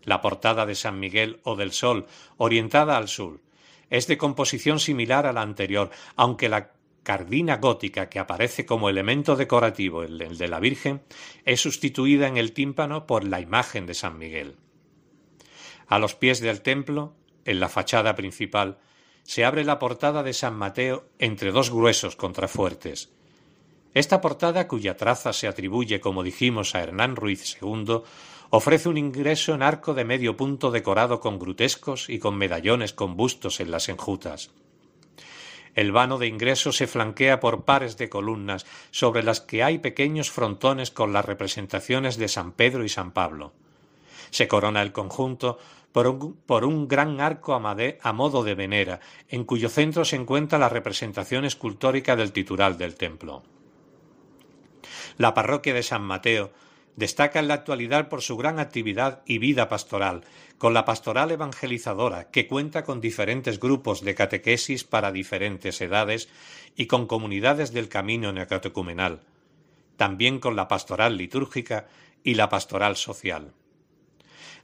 La 0.03 0.21
portada 0.21 0.65
de 0.65 0.75
San 0.75 0.99
Miguel 0.99 1.39
o 1.43 1.55
del 1.55 1.71
Sol, 1.71 2.07
orientada 2.37 2.97
al 2.97 3.07
sur, 3.07 3.41
es 3.89 4.07
de 4.07 4.17
composición 4.17 4.79
similar 4.79 5.25
a 5.25 5.33
la 5.33 5.41
anterior, 5.41 5.91
aunque 6.15 6.49
la 6.49 6.71
cardina 7.03 7.57
gótica 7.57 8.09
que 8.09 8.19
aparece 8.19 8.65
como 8.65 8.89
elemento 8.89 9.35
decorativo 9.35 10.03
en 10.03 10.21
el 10.21 10.37
de 10.37 10.47
la 10.47 10.59
Virgen 10.59 11.01
es 11.45 11.61
sustituida 11.61 12.27
en 12.27 12.37
el 12.37 12.53
tímpano 12.53 13.07
por 13.07 13.23
la 13.23 13.39
imagen 13.39 13.85
de 13.85 13.93
San 13.93 14.17
Miguel. 14.17 14.57
A 15.87 15.97
los 15.97 16.15
pies 16.15 16.39
del 16.39 16.61
templo, 16.61 17.15
en 17.45 17.59
la 17.59 17.69
fachada 17.69 18.15
principal, 18.15 18.77
se 19.29 19.45
abre 19.45 19.63
la 19.63 19.77
portada 19.77 20.23
de 20.23 20.33
San 20.33 20.55
Mateo 20.55 21.05
entre 21.19 21.51
dos 21.51 21.69
gruesos 21.69 22.15
contrafuertes. 22.15 23.11
Esta 23.93 24.21
portada, 24.21 24.67
cuya 24.67 24.97
traza 24.97 25.33
se 25.33 25.47
atribuye, 25.47 25.99
como 25.99 26.23
dijimos, 26.23 26.73
a 26.73 26.81
Hernán 26.81 27.15
Ruiz 27.15 27.55
II, 27.61 28.01
ofrece 28.49 28.89
un 28.89 28.97
ingreso 28.97 29.53
en 29.53 29.61
arco 29.61 29.93
de 29.93 30.03
medio 30.03 30.35
punto 30.35 30.71
decorado 30.71 31.19
con 31.19 31.37
grutescos 31.37 32.09
y 32.09 32.17
con 32.17 32.39
medallones 32.39 32.91
con 32.91 33.15
bustos 33.15 33.59
en 33.59 33.69
las 33.69 33.87
enjutas. 33.89 34.49
El 35.75 35.91
vano 35.91 36.17
de 36.17 36.25
ingreso 36.25 36.71
se 36.71 36.87
flanquea 36.87 37.39
por 37.39 37.65
pares 37.65 37.97
de 37.97 38.09
columnas, 38.09 38.65
sobre 38.89 39.21
las 39.21 39.41
que 39.41 39.61
hay 39.61 39.77
pequeños 39.77 40.31
frontones 40.31 40.89
con 40.89 41.13
las 41.13 41.25
representaciones 41.25 42.17
de 42.17 42.29
San 42.29 42.51
Pedro 42.53 42.83
y 42.83 42.89
San 42.89 43.11
Pablo. 43.11 43.53
Se 44.31 44.47
corona 44.47 44.81
el 44.81 44.91
conjunto 44.91 45.57
por 45.91 46.65
un, 46.65 46.87
gran 46.87 47.19
arco 47.19 47.53
a, 47.53 48.13
modo 48.13 48.43
de 48.43 48.55
venera, 48.55 48.99
en 49.27 49.43
cuyo 49.43 49.69
centro 49.69 50.05
se 50.05 50.15
encuentra 50.15 50.59
la 50.59 50.69
representación 50.69 51.45
escultórica 51.45 52.15
del 52.15 52.31
titular 52.31 52.77
del 52.77 52.95
templo. 52.95 53.43
La 55.17 55.33
parroquia 55.33 55.73
de 55.73 55.83
San 55.83 56.03
Mateo 56.03 56.51
destaca 56.95 57.39
en 57.39 57.47
la 57.47 57.55
actualidad 57.55 58.07
por 58.09 58.21
su 58.21 58.37
gran 58.37 58.59
actividad 58.59 59.21
y 59.25 59.39
vida 59.39 59.67
pastoral, 59.67 60.23
con 60.57 60.73
la 60.73 60.85
pastoral 60.85 61.31
evangelizadora, 61.31 62.29
que 62.29 62.45
cuenta 62.45 62.83
con 62.83 63.01
diferentes 63.01 63.59
grupos 63.59 64.01
de 64.01 64.15
catequesis 64.15 64.83
para 64.83 65.11
diferentes 65.11 65.81
edades 65.81 66.29
y 66.75 66.85
con 66.85 67.07
comunidades 67.07 67.71
del 67.71 67.89
camino 67.89 68.31
neocatecumenal, 68.31 69.21
también 69.97 70.39
con 70.39 70.55
la 70.55 70.67
pastoral 70.67 71.17
litúrgica 71.17 71.87
y 72.23 72.35
la 72.35 72.49
pastoral 72.49 72.95
social. 72.95 73.53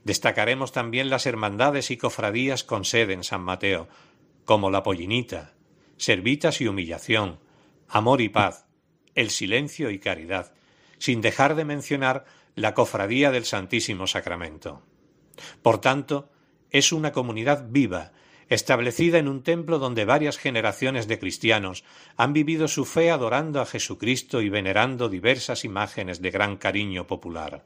Destacaremos 0.06 0.70
también 0.70 1.10
las 1.10 1.26
hermandades 1.26 1.90
y 1.90 1.96
cofradías 1.96 2.62
con 2.62 2.84
sede 2.84 3.12
en 3.12 3.24
San 3.24 3.40
Mateo, 3.40 3.88
como 4.44 4.70
la 4.70 4.84
Pollinita, 4.84 5.54
Servitas 5.96 6.60
y 6.60 6.68
Humillación, 6.68 7.40
Amor 7.88 8.20
y 8.20 8.28
Paz, 8.28 8.68
El 9.16 9.30
Silencio 9.30 9.90
y 9.90 9.98
Caridad, 9.98 10.54
sin 10.98 11.22
dejar 11.22 11.56
de 11.56 11.64
mencionar 11.64 12.24
la 12.54 12.72
Cofradía 12.72 13.32
del 13.32 13.44
Santísimo 13.44 14.06
Sacramento. 14.06 14.80
Por 15.60 15.80
tanto, 15.80 16.30
es 16.70 16.92
una 16.92 17.10
comunidad 17.10 17.66
viva, 17.68 18.12
establecida 18.48 19.18
en 19.18 19.26
un 19.26 19.42
templo 19.42 19.80
donde 19.80 20.04
varias 20.04 20.38
generaciones 20.38 21.08
de 21.08 21.18
cristianos 21.18 21.82
han 22.16 22.32
vivido 22.32 22.68
su 22.68 22.84
fe 22.84 23.10
adorando 23.10 23.60
a 23.60 23.66
Jesucristo 23.66 24.40
y 24.40 24.50
venerando 24.50 25.08
diversas 25.08 25.64
imágenes 25.64 26.22
de 26.22 26.30
gran 26.30 26.58
cariño 26.58 27.08
popular. 27.08 27.64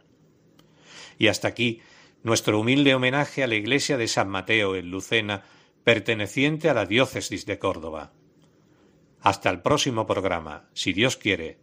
Y 1.19 1.27
hasta 1.27 1.47
aquí 1.47 1.83
nuestro 2.23 2.61
humilde 2.61 2.95
homenaje 2.95 3.43
a 3.43 3.47
la 3.47 3.55
iglesia 3.55 3.97
de 3.97 4.09
San 4.09 4.29
Mateo 4.29 4.77
en 4.77 4.91
Lucena, 4.91 5.43
perteneciente 5.85 6.69
a 6.69 6.75
la 6.75 6.87
diócesis 6.87 7.47
de 7.47 7.59
Córdoba. 7.59 8.13
Hasta 9.21 9.51
el 9.51 9.61
próximo 9.61 10.07
programa, 10.07 10.69
si 10.75 10.93
Dios 10.93 11.17
quiere, 11.17 11.59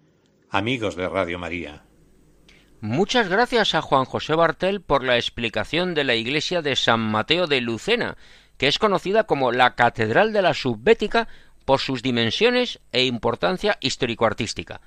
amigos 0.50 0.96
de 0.96 1.08
Radio 1.10 1.40
María. 1.40 1.84
Muchas 2.80 3.30
gracias 3.30 3.74
a 3.74 3.82
Juan 3.82 4.06
José 4.06 4.36
Bartel 4.36 4.82
por 4.82 5.04
la 5.04 5.16
explicación 5.16 5.96
de 5.96 6.04
la 6.04 6.16
iglesia 6.16 6.62
de 6.62 6.76
San 6.76 7.00
Mateo 7.00 7.48
de 7.48 7.62
Lucena, 7.62 8.18
que 8.58 8.68
es 8.68 8.78
conocida 8.78 9.26
como 9.26 9.52
la 9.52 9.76
Catedral 9.76 10.34
de 10.34 10.44
la 10.44 10.54
Subbética 10.54 11.28
por 11.66 11.80
sus 11.80 12.02
dimensiones 12.02 12.80
e 12.92 13.06
importancia 13.06 13.78
histórico-artística. 13.82 14.82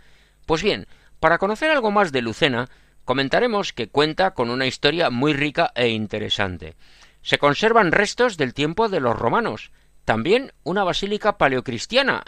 Pues 0.47 0.63
bien, 0.63 0.87
para 1.19 1.39
conocer 1.39 1.71
algo 1.71 1.91
más 1.91 2.13
de 2.13 2.23
Lucena, 2.23 2.69
comentaremos 3.05 3.73
que 3.73 3.89
cuenta 3.89 4.35
con 4.35 4.51
una 4.51 4.67
historia 4.67 5.11
muy 5.11 5.33
rica 5.33 5.73
e 5.75 5.89
interesante. 5.89 6.77
Se 7.23 7.39
conservan 7.39 7.93
restos 7.93 8.37
del 8.37 8.55
tiempo 8.55 8.89
de 8.89 9.01
los 9.01 9.19
romanos, 9.19 9.73
también 10.05 10.53
una 10.63 10.85
basílica 10.85 11.39
paleocristiana. 11.39 12.25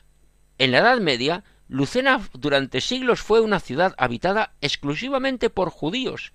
En 0.59 0.71
la 0.71 0.79
Edad 0.79 0.99
Media, 0.99 1.45
Lucena 1.69 2.21
durante 2.35 2.81
siglos 2.81 3.21
fue 3.21 3.41
una 3.41 3.59
ciudad 3.59 3.95
habitada 3.97 4.53
exclusivamente 4.61 5.49
por 5.49 5.71
judíos, 5.71 6.33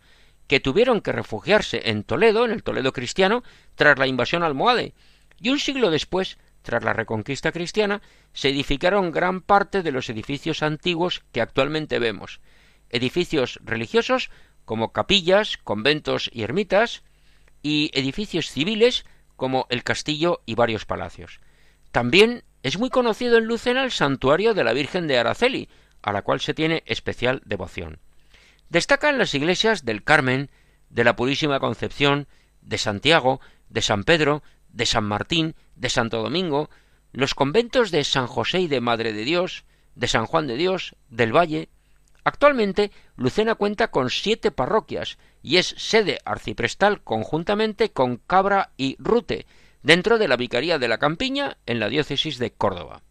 que 0.47 0.59
tuvieron 0.59 1.01
que 1.01 1.11
refugiarse 1.11 1.89
en 1.89 2.03
Toledo, 2.03 2.45
en 2.45 2.51
el 2.51 2.63
Toledo 2.63 2.93
cristiano, 2.93 3.43
tras 3.75 3.99
la 3.99 4.07
invasión 4.07 4.43
almohade, 4.43 4.93
y 5.39 5.49
un 5.49 5.59
siglo 5.59 5.91
después, 5.91 6.37
tras 6.63 6.83
la 6.83 6.93
reconquista 6.93 7.51
cristiana, 7.51 8.01
se 8.33 8.49
edificaron 8.49 9.11
gran 9.11 9.41
parte 9.41 9.83
de 9.83 9.91
los 9.91 10.09
edificios 10.09 10.63
antiguos 10.63 11.23
que 11.31 11.41
actualmente 11.41 11.99
vemos, 11.99 12.41
edificios 12.89 13.59
religiosos 13.63 14.29
como 14.65 14.91
capillas, 14.91 15.57
conventos 15.57 16.29
y 16.33 16.43
ermitas, 16.43 17.03
y 17.61 17.91
edificios 17.93 18.51
civiles 18.51 19.05
como 19.35 19.65
el 19.69 19.83
castillo 19.83 20.41
y 20.45 20.55
varios 20.55 20.85
palacios. 20.85 21.39
También 21.91 22.43
es 22.63 22.77
muy 22.77 22.89
conocido 22.89 23.37
en 23.37 23.45
Lucena 23.45 23.83
el 23.83 23.91
santuario 23.91 24.53
de 24.53 24.63
la 24.63 24.73
Virgen 24.73 25.07
de 25.07 25.17
Araceli, 25.17 25.69
a 26.01 26.11
la 26.11 26.21
cual 26.21 26.39
se 26.39 26.53
tiene 26.53 26.83
especial 26.85 27.41
devoción. 27.45 27.99
Destacan 28.69 29.17
las 29.17 29.33
iglesias 29.33 29.85
del 29.85 30.03
Carmen, 30.03 30.49
de 30.89 31.03
la 31.03 31.15
Purísima 31.15 31.59
Concepción, 31.59 32.27
de 32.61 32.77
Santiago, 32.77 33.39
de 33.69 33.81
San 33.81 34.03
Pedro, 34.03 34.43
de 34.69 34.85
San 34.85 35.05
Martín, 35.05 35.55
de 35.75 35.89
Santo 35.89 36.21
Domingo, 36.21 36.69
los 37.13 37.33
conventos 37.33 37.91
de 37.91 38.03
San 38.03 38.27
José 38.27 38.59
y 38.59 38.67
de 38.67 38.81
Madre 38.81 39.13
de 39.13 39.23
Dios, 39.23 39.65
de 39.95 40.07
San 40.07 40.25
Juan 40.25 40.47
de 40.47 40.57
Dios, 40.57 40.95
del 41.09 41.35
Valle. 41.35 41.69
Actualmente, 42.27 42.91
Lucena 43.15 43.55
cuenta 43.55 43.87
con 43.87 44.09
siete 44.09 44.51
parroquias 44.51 45.17
y 45.41 45.55
es 45.55 45.73
sede 45.77 46.19
arciprestal 46.25 47.01
conjuntamente 47.01 47.91
con 47.91 48.17
Cabra 48.17 48.71
y 48.75 48.97
Rute, 48.99 49.45
dentro 49.81 50.17
de 50.17 50.27
la 50.27 50.35
Vicaría 50.35 50.77
de 50.77 50.89
la 50.89 50.97
Campiña 50.97 51.55
en 51.65 51.79
la 51.79 51.87
diócesis 51.87 52.37
de 52.37 52.51
Córdoba. 52.51 53.01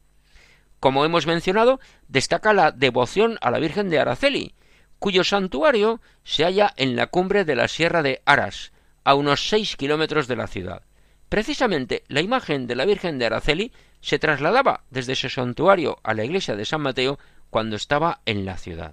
Como 0.80 1.02
hemos 1.06 1.26
mencionado, 1.26 1.80
destaca 2.08 2.52
la 2.52 2.72
devoción 2.72 3.38
a 3.40 3.50
la 3.50 3.58
Virgen 3.58 3.88
de 3.88 4.00
Araceli, 4.00 4.54
cuyo 4.98 5.24
santuario 5.24 6.02
se 6.22 6.44
halla 6.44 6.74
en 6.76 6.94
la 6.94 7.06
cumbre 7.06 7.46
de 7.46 7.56
la 7.56 7.68
Sierra 7.68 8.02
de 8.02 8.20
Aras, 8.26 8.70
a 9.02 9.14
unos 9.14 9.48
seis 9.48 9.76
kilómetros 9.76 10.28
de 10.28 10.36
la 10.36 10.46
ciudad. 10.46 10.82
Precisamente 11.30 12.04
la 12.08 12.20
imagen 12.20 12.66
de 12.66 12.76
la 12.76 12.84
Virgen 12.84 13.18
de 13.18 13.24
Araceli 13.24 13.72
se 14.02 14.18
trasladaba 14.18 14.84
desde 14.90 15.14
ese 15.14 15.30
santuario 15.30 16.00
a 16.02 16.12
la 16.12 16.24
iglesia 16.24 16.54
de 16.54 16.66
San 16.66 16.82
Mateo 16.82 17.18
cuando 17.56 17.76
estaba 17.76 18.20
en 18.26 18.44
la 18.44 18.58
ciudad. 18.58 18.92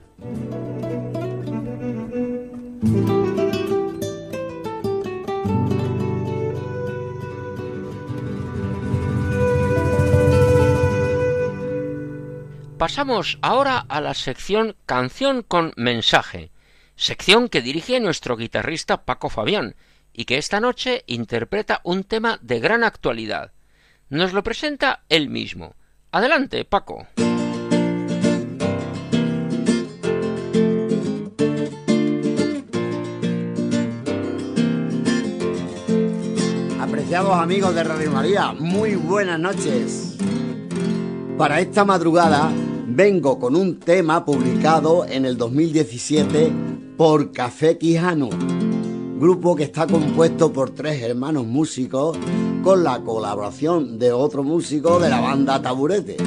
Pasamos 12.77 13.37
ahora 13.41 13.79
a 13.79 13.99
la 13.99 14.13
sección 14.13 14.77
Canción 14.85 15.41
con 15.41 15.73
mensaje, 15.75 16.51
sección 16.95 17.49
que 17.49 17.61
dirige 17.61 17.99
nuestro 17.99 18.37
guitarrista 18.37 19.03
Paco 19.03 19.27
Fabián, 19.27 19.75
y 20.13 20.23
que 20.23 20.37
esta 20.37 20.61
noche 20.61 21.03
interpreta 21.07 21.81
un 21.83 22.05
tema 22.05 22.39
de 22.41 22.61
gran 22.61 22.85
actualidad. 22.85 23.51
Nos 24.07 24.31
lo 24.31 24.41
presenta 24.41 25.03
él 25.09 25.27
mismo. 25.27 25.75
Adelante, 26.11 26.63
Paco. 26.63 27.09
Amigos 37.15 37.75
de 37.75 37.83
Radio 37.83 38.09
María, 38.11 38.53
muy 38.53 38.95
buenas 38.95 39.39
noches. 39.39 40.17
Para 41.37 41.59
esta 41.59 41.85
madrugada 41.85 42.51
vengo 42.87 43.37
con 43.37 43.55
un 43.55 43.79
tema 43.79 44.25
publicado 44.25 45.05
en 45.05 45.23
el 45.25 45.37
2017 45.37 46.51
por 46.97 47.31
Café 47.31 47.77
Quijano, 47.77 48.29
grupo 49.19 49.55
que 49.55 49.65
está 49.65 49.85
compuesto 49.85 50.51
por 50.51 50.71
tres 50.71 51.03
hermanos 51.03 51.45
músicos 51.45 52.17
con 52.63 52.83
la 52.83 52.99
colaboración 53.01 53.99
de 53.99 54.11
otro 54.11 54.43
músico 54.43 54.99
de 54.99 55.09
la 55.09 55.21
banda 55.21 55.61
Taburete. 55.61 56.17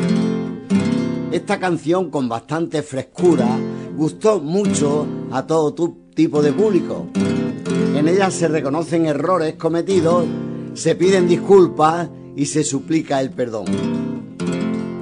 Esta 1.33 1.59
canción 1.59 2.11
con 2.11 2.29
bastante 2.29 2.83
frescura 2.83 3.49
gustó 3.97 4.39
mucho 4.39 5.05
a 5.33 5.45
todo 5.49 5.75
tipo 6.15 6.41
de 6.43 6.53
público. 6.53 7.09
En 7.97 8.07
ella 8.07 8.31
se 8.31 8.47
reconocen 8.47 9.07
errores 9.07 9.55
cometidos, 9.55 10.27
se 10.77 10.95
piden 10.95 11.27
disculpas 11.27 12.11
y 12.37 12.47
se 12.47 12.63
suplica 12.63 13.21
el 13.21 13.31
perdón. 13.31 13.65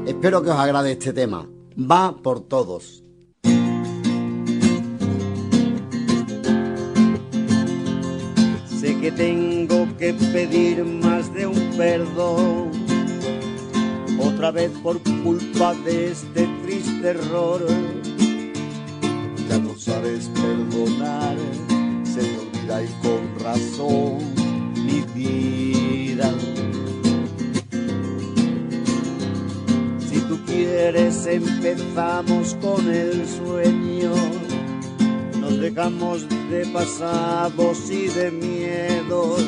Espero 0.07 0.43
que 0.43 0.51
os 0.51 0.57
agrade 0.57 0.93
este 0.93 1.13
tema 1.13 1.49
va 1.79 2.17
por 2.23 2.41
todos. 2.41 3.03
Sé 8.81 9.01
que 9.01 9.11
tengo 9.11 9.89
que 9.99 10.15
pedir 10.33 10.85
más 10.85 11.35
de 11.35 11.47
un 11.49 11.71
perdón, 11.77 12.71
otra 14.21 14.53
vez 14.53 14.71
por 14.83 15.01
culpa 15.25 15.75
de 15.85 16.13
este 16.13 16.49
triste 16.63 17.09
error. 17.09 17.67
Ya 19.49 19.59
no 19.59 19.77
sabes 19.77 20.29
perdonar, 20.29 21.37
se 22.05 22.23
me 22.23 22.39
olvida 22.39 22.83
y 22.83 22.89
con 23.03 23.45
razón 23.45 24.34
mi 24.95 25.01
vida 25.15 26.33
quieres 30.55 31.27
empezamos 31.27 32.57
con 32.61 32.89
el 32.89 33.27
sueño. 33.27 34.13
Nos 35.41 35.61
dejamos 35.61 36.29
de 36.51 36.67
pasados 36.73 37.91
y 37.91 38.09
de 38.09 38.31
miedos. 38.31 39.43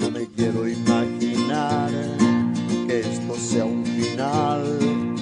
No 0.00 0.10
me 0.10 0.26
quiero 0.26 0.66
imaginar 0.68 1.90
que 2.86 3.00
esto 3.00 3.36
sea 3.36 3.64
un 3.64 3.84
final. 3.84 5.15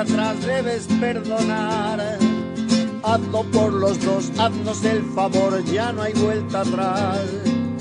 Atrás, 0.00 0.44
debes 0.44 0.86
perdonar 1.00 2.18
hazlo 3.02 3.42
por 3.50 3.72
los 3.72 4.04
dos, 4.04 4.30
haznos 4.38 4.84
el 4.84 5.02
favor, 5.14 5.64
ya 5.64 5.92
no 5.92 6.02
hay 6.02 6.12
vuelta 6.14 6.60
atrás. 6.60 7.20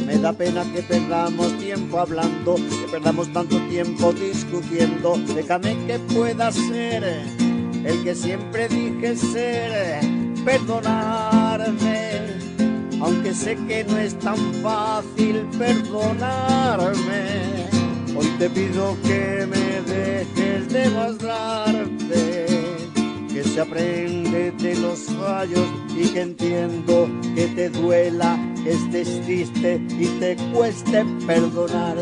Me 0.05 0.17
da 0.17 0.33
pena 0.33 0.63
que 0.73 0.81
perdamos 0.81 1.57
tiempo 1.59 1.99
hablando, 1.99 2.55
que 2.55 2.87
perdamos 2.91 3.31
tanto 3.31 3.59
tiempo 3.67 4.11
discutiendo. 4.13 5.17
Déjame 5.35 5.77
que 5.85 5.99
pueda 5.99 6.51
ser 6.51 7.03
el 7.85 8.03
que 8.03 8.15
siempre 8.15 8.67
dije 8.67 9.15
ser, 9.15 9.99
perdonarme. 10.43 12.09
Aunque 13.01 13.33
sé 13.33 13.55
que 13.67 13.83
no 13.83 13.97
es 13.97 14.17
tan 14.17 14.37
fácil 14.63 15.45
perdonarme. 15.57 17.19
Hoy 18.15 18.27
te 18.39 18.49
pido 18.49 18.97
que 19.03 19.47
me 19.49 19.81
dejes 19.81 20.48
demostrarte 20.69 22.45
que 23.33 23.43
se 23.43 23.61
aprende 23.61 24.51
de 24.51 24.75
los 24.75 24.99
fallos 24.99 25.67
y 25.95 26.07
que 26.09 26.21
entiendo 26.21 27.09
que 27.35 27.47
te 27.47 27.69
duela, 27.69 28.37
estés 28.65 29.21
triste 29.21 29.81
y 29.89 30.05
te 30.19 30.35
cueste 30.53 31.05
perdonar. 31.25 31.97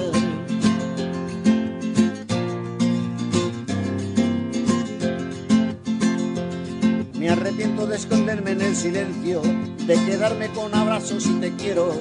Me 7.17 7.29
arrepiento 7.29 7.87
de 7.87 7.95
esconderme 7.97 8.51
en 8.51 8.61
el 8.61 8.75
silencio, 8.75 9.41
de 9.41 9.95
quedarme 10.05 10.47
con 10.49 10.73
abrazos 10.73 11.25
y 11.25 11.33
te 11.39 11.53
quiero. 11.55 11.93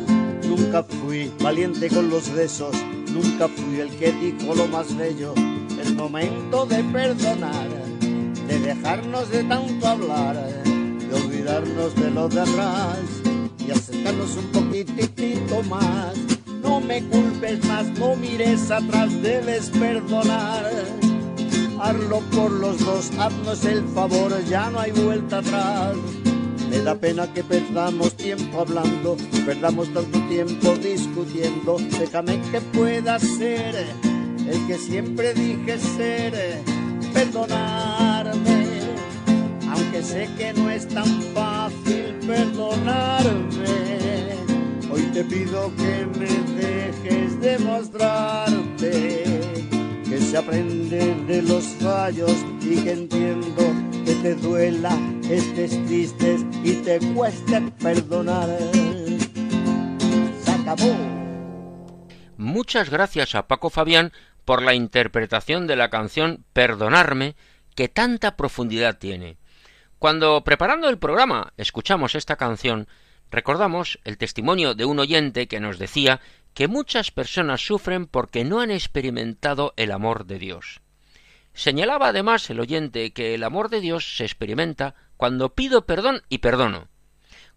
Nunca 0.47 0.85
fui 0.85 1.33
valiente 1.41 1.89
con 1.89 2.09
los 2.11 2.33
besos, 2.33 2.77
nunca 3.13 3.49
fui 3.49 3.81
el 3.81 3.91
que 3.97 4.13
dijo 4.13 4.55
lo 4.55 4.69
más 4.69 4.97
bello. 4.97 5.35
Es 5.87 5.95
momento 5.95 6.67
de 6.67 6.83
perdonar, 6.83 7.69
de 8.49 8.59
dejarnos 8.59 9.31
de 9.31 9.45
tanto 9.45 9.87
hablar, 9.87 10.35
de 10.35 11.15
olvidarnos 11.15 11.95
de 11.95 12.11
lo 12.11 12.29
de 12.29 12.41
atrás 12.41 12.99
y 13.65 13.71
acercarnos 13.71 14.37
un 14.37 14.47
poquitito 14.47 15.63
más. 15.71 16.15
No 16.61 16.81
me 16.81 17.05
culpes 17.05 17.65
más, 17.67 17.87
no 18.01 18.17
mires 18.17 18.69
atrás, 18.71 19.23
debes 19.23 19.71
perdonar 19.71 20.73
hazlo 21.81 22.21
por 22.35 22.51
los 22.51 22.79
dos, 22.85 23.11
haznos 23.19 23.65
el 23.65 23.85
favor, 23.89 24.33
ya 24.47 24.71
no 24.71 24.81
hay 24.81 24.91
vuelta 24.91 25.39
atrás. 25.39 25.95
Me 26.69 26.79
da 26.81 26.97
pena 26.97 27.33
que 27.33 27.45
perdamos 27.45 28.17
tiempo 28.17 28.63
hablando, 28.63 29.17
perdamos 29.45 29.93
tanto 29.95 30.19
tiempo 30.29 30.75
discutiendo. 30.75 31.77
Déjame 31.97 32.41
que 32.51 32.61
pueda 32.61 33.21
ser 33.21 33.87
el 34.49 34.67
que 34.67 34.79
siempre 34.79 35.35
dije 35.35 35.79
ser, 35.79 36.63
perdonarme, 37.13 38.67
aunque 39.69 40.03
sé 40.03 40.29
que 40.39 40.53
no 40.53 40.71
es 40.71 40.87
tan 40.89 41.23
fácil 41.35 42.15
perdonarme. 42.27 43.67
Hoy 44.91 45.03
te 45.13 45.25
pido 45.25 45.73
que 45.77 46.07
me 46.19 46.29
dejes 46.61 47.41
demostrarte 47.41 49.25
que 50.09 50.21
se 50.21 50.37
aprende 50.37 51.15
de 51.27 51.43
los 51.43 51.65
fallos 51.81 52.37
y 52.63 52.77
que 52.77 52.93
entiendo 52.93 53.75
que 54.05 54.15
te 54.15 54.35
duela, 54.37 54.97
estés 55.29 55.85
triste 55.87 56.37
y 56.63 56.75
te 56.75 57.01
cueste 57.15 57.61
perdonar. 57.83 58.49
Se 60.45 60.51
acabó. 60.53 60.95
Muchas 62.37 62.91
gracias 62.91 63.35
a 63.35 63.49
Paco 63.49 63.71
Fabián 63.71 64.13
por 64.47 64.63
la 64.63 64.73
interpretación 64.73 65.67
de 65.67 65.77
la 65.77 65.91
canción 65.91 66.47
Perdonarme, 66.55 67.37
que 67.75 67.89
tanta 67.89 68.37
profundidad 68.37 68.99
tiene. 68.99 69.37
Cuando 69.99 70.43
preparando 70.45 70.89
el 70.89 70.99
programa 70.99 71.53
escuchamos 71.59 72.15
esta 72.15 72.37
canción, 72.37 72.89
recordamos 73.31 73.99
el 74.05 74.17
testimonio 74.17 74.75
de 74.75 74.87
un 74.87 74.99
oyente 74.99 75.49
que 75.49 75.61
nos 75.61 75.79
decía 75.79 76.21
que 76.55 76.69
muchas 76.69 77.11
personas 77.11 77.61
sufren 77.61 78.07
porque 78.07 78.45
no 78.45 78.61
han 78.61 78.71
experimentado 78.71 79.75
el 79.77 79.93
amor 79.93 80.25
de 80.25 80.39
Dios. 80.39 80.81
Señalaba 81.53 82.09
además 82.09 82.49
el 82.49 82.61
oyente 82.61 83.13
que 83.13 83.35
el 83.35 83.43
amor 83.43 83.69
de 83.69 83.81
Dios 83.81 84.17
se 84.17 84.25
experimenta 84.25 84.95
cuando 85.17 85.55
pido 85.55 85.87
perdón 85.87 86.23
y 86.29 86.39
perdono. 86.39 86.89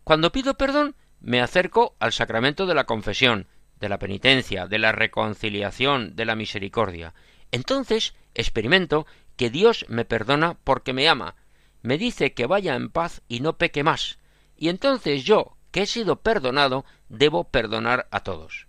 Cuando 0.03 0.31
pido 0.31 0.55
perdón 0.55 0.95
me 1.21 1.39
acerco 1.41 1.95
al 1.99 2.13
sacramento 2.13 2.65
de 2.65 2.75
la 2.75 2.85
confesión, 2.85 3.47
de 3.79 3.89
la 3.89 3.99
penitencia, 3.99 4.67
de 4.67 4.79
la 4.79 4.91
reconciliación, 4.91 6.15
de 6.15 6.25
la 6.25 6.35
misericordia. 6.35 7.13
Entonces 7.51 8.13
experimento 8.33 9.05
que 9.35 9.49
Dios 9.49 9.85
me 9.89 10.05
perdona 10.05 10.57
porque 10.63 10.93
me 10.93 11.07
ama, 11.07 11.35
me 11.81 11.97
dice 11.97 12.33
que 12.33 12.45
vaya 12.45 12.75
en 12.75 12.89
paz 12.89 13.21
y 13.27 13.39
no 13.39 13.57
peque 13.57 13.83
más, 13.83 14.19
y 14.57 14.69
entonces 14.69 15.23
yo, 15.23 15.55
que 15.71 15.83
he 15.83 15.85
sido 15.85 16.17
perdonado, 16.17 16.85
debo 17.07 17.45
perdonar 17.45 18.07
a 18.11 18.21
todos. 18.21 18.67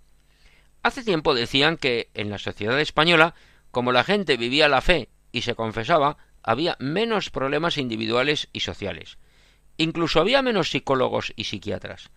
Hace 0.82 1.02
tiempo 1.02 1.34
decían 1.34 1.76
que 1.76 2.10
en 2.14 2.30
la 2.30 2.38
sociedad 2.38 2.80
española, 2.80 3.34
como 3.70 3.92
la 3.92 4.04
gente 4.04 4.36
vivía 4.36 4.68
la 4.68 4.80
fe 4.80 5.08
y 5.32 5.42
se 5.42 5.54
confesaba, 5.54 6.16
había 6.42 6.76
menos 6.78 7.30
problemas 7.30 7.76
individuales 7.76 8.48
y 8.52 8.60
sociales. 8.60 9.18
Incluso 9.76 10.20
había 10.20 10.42
menos 10.42 10.70
psicólogos 10.70 11.32
y 11.36 11.44
psiquiatras. 11.44 12.10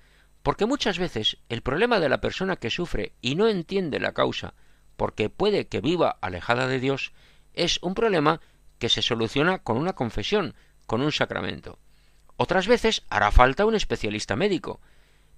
Porque 0.44 0.66
muchas 0.66 1.00
veces 1.00 1.38
el 1.50 1.62
problema 1.62 2.00
de 2.00 2.10
la 2.10 2.22
persona 2.22 2.58
que 2.58 2.70
sufre 2.70 3.14
y 3.22 3.36
no 3.36 3.48
entiende 3.48 4.00
la 4.00 4.14
causa, 4.14 4.54
porque 4.98 5.30
puede 5.30 5.68
que 5.68 5.82
viva 5.82 6.18
alejada 6.22 6.68
de 6.68 6.80
Dios, 6.80 7.14
es 7.54 7.80
un 7.82 7.96
problema 7.96 8.42
que 8.78 8.90
se 8.90 9.02
soluciona 9.02 9.60
con 9.60 9.78
una 9.78 9.94
confesión, 9.94 10.54
con 10.86 11.02
un 11.02 11.12
sacramento. 11.12 11.80
Otras 12.36 12.68
veces 12.68 13.04
hará 13.10 13.32
falta 13.32 13.66
un 13.66 13.76
especialista 13.76 14.36
médico. 14.36 14.82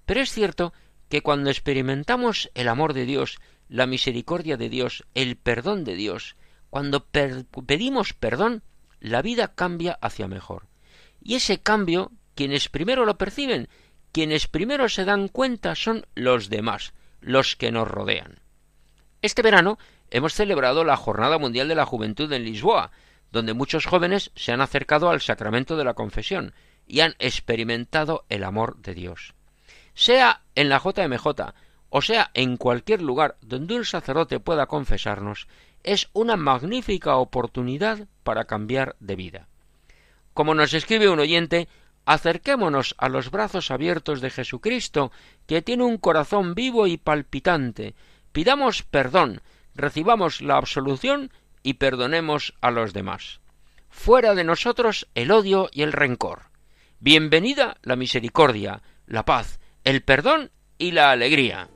Pero 0.05 0.21
es 0.21 0.31
cierto 0.31 0.73
que 1.07 1.21
cuando 1.21 1.49
experimentamos 1.51 2.49
el 2.55 2.67
amor 2.67 2.93
de 2.93 3.05
Dios, 3.05 3.39
la 3.69 3.85
misericordia 3.85 4.57
de 4.57 4.69
Dios, 4.69 5.05
el 5.13 5.35
perdón 5.35 5.83
de 5.83 5.95
Dios, 5.95 6.35
cuando 6.69 7.05
pedimos 7.05 8.13
perdón, 8.13 8.63
la 8.99 9.21
vida 9.21 9.53
cambia 9.53 9.99
hacia 10.01 10.27
mejor. 10.27 10.67
Y 11.21 11.35
ese 11.35 11.59
cambio, 11.59 12.11
quienes 12.33 12.69
primero 12.69 13.05
lo 13.05 13.17
perciben, 13.17 13.69
quienes 14.15 14.47
primero 14.47 14.88
se 14.88 15.04
dan 15.04 15.28
cuenta 15.28 15.75
son 15.75 16.06
los 16.15 16.49
demás, 16.49 16.93
los 17.19 17.58
que 17.58 17.71
nos 17.71 17.88
rodean. 17.88 18.39
Este 19.21 19.41
verano 19.41 19.78
hemos 20.10 20.34
celebrado 20.34 20.86
la 20.86 20.95
Jornada 20.95 21.38
Mundial 21.38 21.67
de 21.67 21.75
la 21.75 21.86
Juventud 21.86 22.32
en 22.32 22.45
Lisboa, 22.45 22.91
donde 23.32 23.54
muchos 23.54 23.86
jóvenes 23.86 24.32
se 24.36 24.54
han 24.54 24.62
acercado 24.62 25.10
al 25.10 25.19
sacramento 25.19 25.75
de 25.75 25.84
la 25.84 25.95
confesión 25.95 26.54
y 26.88 27.01
han 27.01 27.15
experimentado 27.19 28.25
el 28.30 28.45
amor 28.45 28.78
de 28.78 28.93
Dios 28.93 29.36
sea 29.95 30.41
en 30.54 30.69
la 30.69 30.78
JMJ 30.78 31.25
o 31.89 32.01
sea 32.01 32.30
en 32.34 32.58
cualquier 32.58 33.01
lugar 33.01 33.38
donde 33.41 33.75
un 33.75 33.86
sacerdote 33.86 34.39
pueda 34.39 34.67
confesarnos, 34.67 35.47
es 35.84 36.10
una 36.13 36.36
magnífica 36.36 37.15
oportunidad 37.15 38.08
para 38.23 38.43
cambiar 38.43 38.97
de 38.99 39.15
vida. 39.15 39.47
Como 40.34 40.54
nos 40.54 40.73
escribe 40.73 41.08
un 41.08 41.19
oyente, 41.19 41.69
acerquémonos 42.05 42.95
a 42.97 43.09
los 43.09 43.31
brazos 43.31 43.71
abiertos 43.71 44.21
de 44.21 44.29
Jesucristo, 44.29 45.11
que 45.47 45.61
tiene 45.61 45.83
un 45.83 45.97
corazón 45.97 46.55
vivo 46.55 46.87
y 46.87 46.97
palpitante, 46.97 47.95
pidamos 48.31 48.83
perdón, 48.83 49.41
recibamos 49.73 50.41
la 50.41 50.57
absolución 50.57 51.31
y 51.63 51.75
perdonemos 51.75 52.53
a 52.61 52.71
los 52.71 52.93
demás. 52.93 53.39
Fuera 53.89 54.35
de 54.35 54.43
nosotros 54.43 55.07
el 55.15 55.31
odio 55.31 55.69
y 55.71 55.81
el 55.81 55.93
rencor. 55.93 56.43
Bienvenida 56.99 57.77
la 57.81 57.95
misericordia, 57.95 58.81
la 59.07 59.25
paz, 59.25 59.59
el 59.83 60.03
perdón 60.03 60.51
y 60.77 60.91
la 60.91 61.11
alegría. 61.11 61.69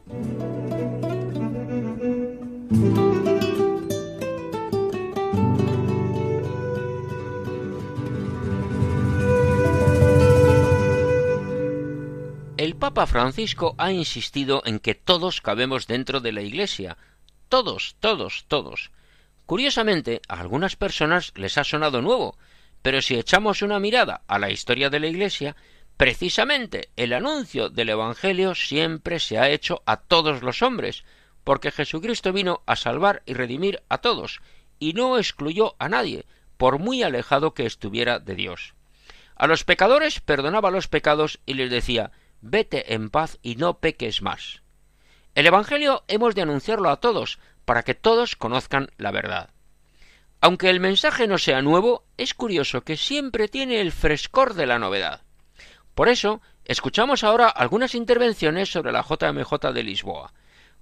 El 12.60 12.76
Papa 12.76 13.08
Francisco 13.08 13.74
ha 13.78 13.93
insistido 13.93 14.62
en 14.65 14.80
que 14.80 14.93
todos 14.93 15.39
cabemos 15.39 15.88
dentro 15.88 16.19
de 16.19 16.34
la 16.34 16.41
Iglesia. 16.41 16.98
Todos, 17.48 17.95
todos, 18.02 18.43
todos. 18.50 18.91
Curiosamente, 19.45 20.22
a 20.28 20.41
algunas 20.41 20.76
personas 20.76 21.32
les 21.36 21.58
ha 21.58 21.63
sonado 21.63 22.02
nuevo, 22.02 22.38
pero 22.82 23.02
si 23.02 23.15
echamos 23.15 23.62
una 23.62 23.80
mirada 23.80 24.24
a 24.28 24.39
la 24.39 24.52
historia 24.52 24.89
de 24.89 25.00
la 25.00 25.08
Iglesia, 25.08 25.56
Precisamente 25.95 26.89
el 26.98 27.13
anuncio 27.13 27.69
del 27.69 27.89
Evangelio 27.89 28.56
siempre 28.56 29.19
se 29.19 29.38
ha 29.38 29.50
hecho 29.50 29.82
a 29.86 29.95
todos 29.95 30.43
los 30.43 30.62
hombres, 30.62 31.06
porque 31.45 31.72
Jesucristo 31.72 32.34
vino 32.34 32.62
a 32.65 32.76
salvar 32.76 33.24
y 33.26 33.36
redimir 33.36 33.84
a 33.88 34.00
todos, 34.00 34.41
y 34.80 34.91
no 34.91 35.17
excluyó 35.17 35.78
a 35.80 35.88
nadie, 35.88 36.26
por 36.58 36.78
muy 36.78 37.04
alejado 37.04 37.54
que 37.54 37.65
estuviera 37.65 38.19
de 38.19 38.36
Dios. 38.36 38.74
A 39.36 39.48
los 39.48 39.63
pecadores 39.63 40.19
perdonaba 40.19 40.72
los 40.72 40.89
pecados 40.89 41.39
y 41.45 41.54
les 41.54 41.72
decía 41.72 42.12
Vete 42.41 42.93
en 42.93 43.10
paz 43.10 43.38
y 43.41 43.56
no 43.56 43.80
peques 43.80 44.21
más. 44.21 44.62
El 45.36 45.47
Evangelio 45.47 46.04
hemos 46.08 46.36
de 46.36 46.41
anunciarlo 46.41 46.89
a 46.89 46.99
todos, 46.99 47.39
para 47.65 47.84
que 47.84 47.95
todos 47.95 48.36
conozcan 48.36 48.89
la 48.97 49.12
verdad. 49.12 49.49
Aunque 50.41 50.69
el 50.69 50.80
mensaje 50.80 51.28
no 51.28 51.38
sea 51.38 51.62
nuevo, 51.62 52.06
es 52.17 52.34
curioso 52.34 52.82
que 52.82 52.97
siempre 52.97 53.47
tiene 53.47 53.82
el 53.82 53.91
frescor 53.91 54.54
de 54.54 54.65
la 54.65 54.80
novedad. 54.80 55.21
Por 55.95 56.08
eso, 56.08 56.41
escuchamos 56.63 57.23
ahora 57.23 57.49
algunas 57.49 57.93
intervenciones 57.93 58.71
sobre 58.71 58.91
la 58.93 59.04
JMJ 59.04 59.73
de 59.73 59.84
Lisboa. 59.84 60.34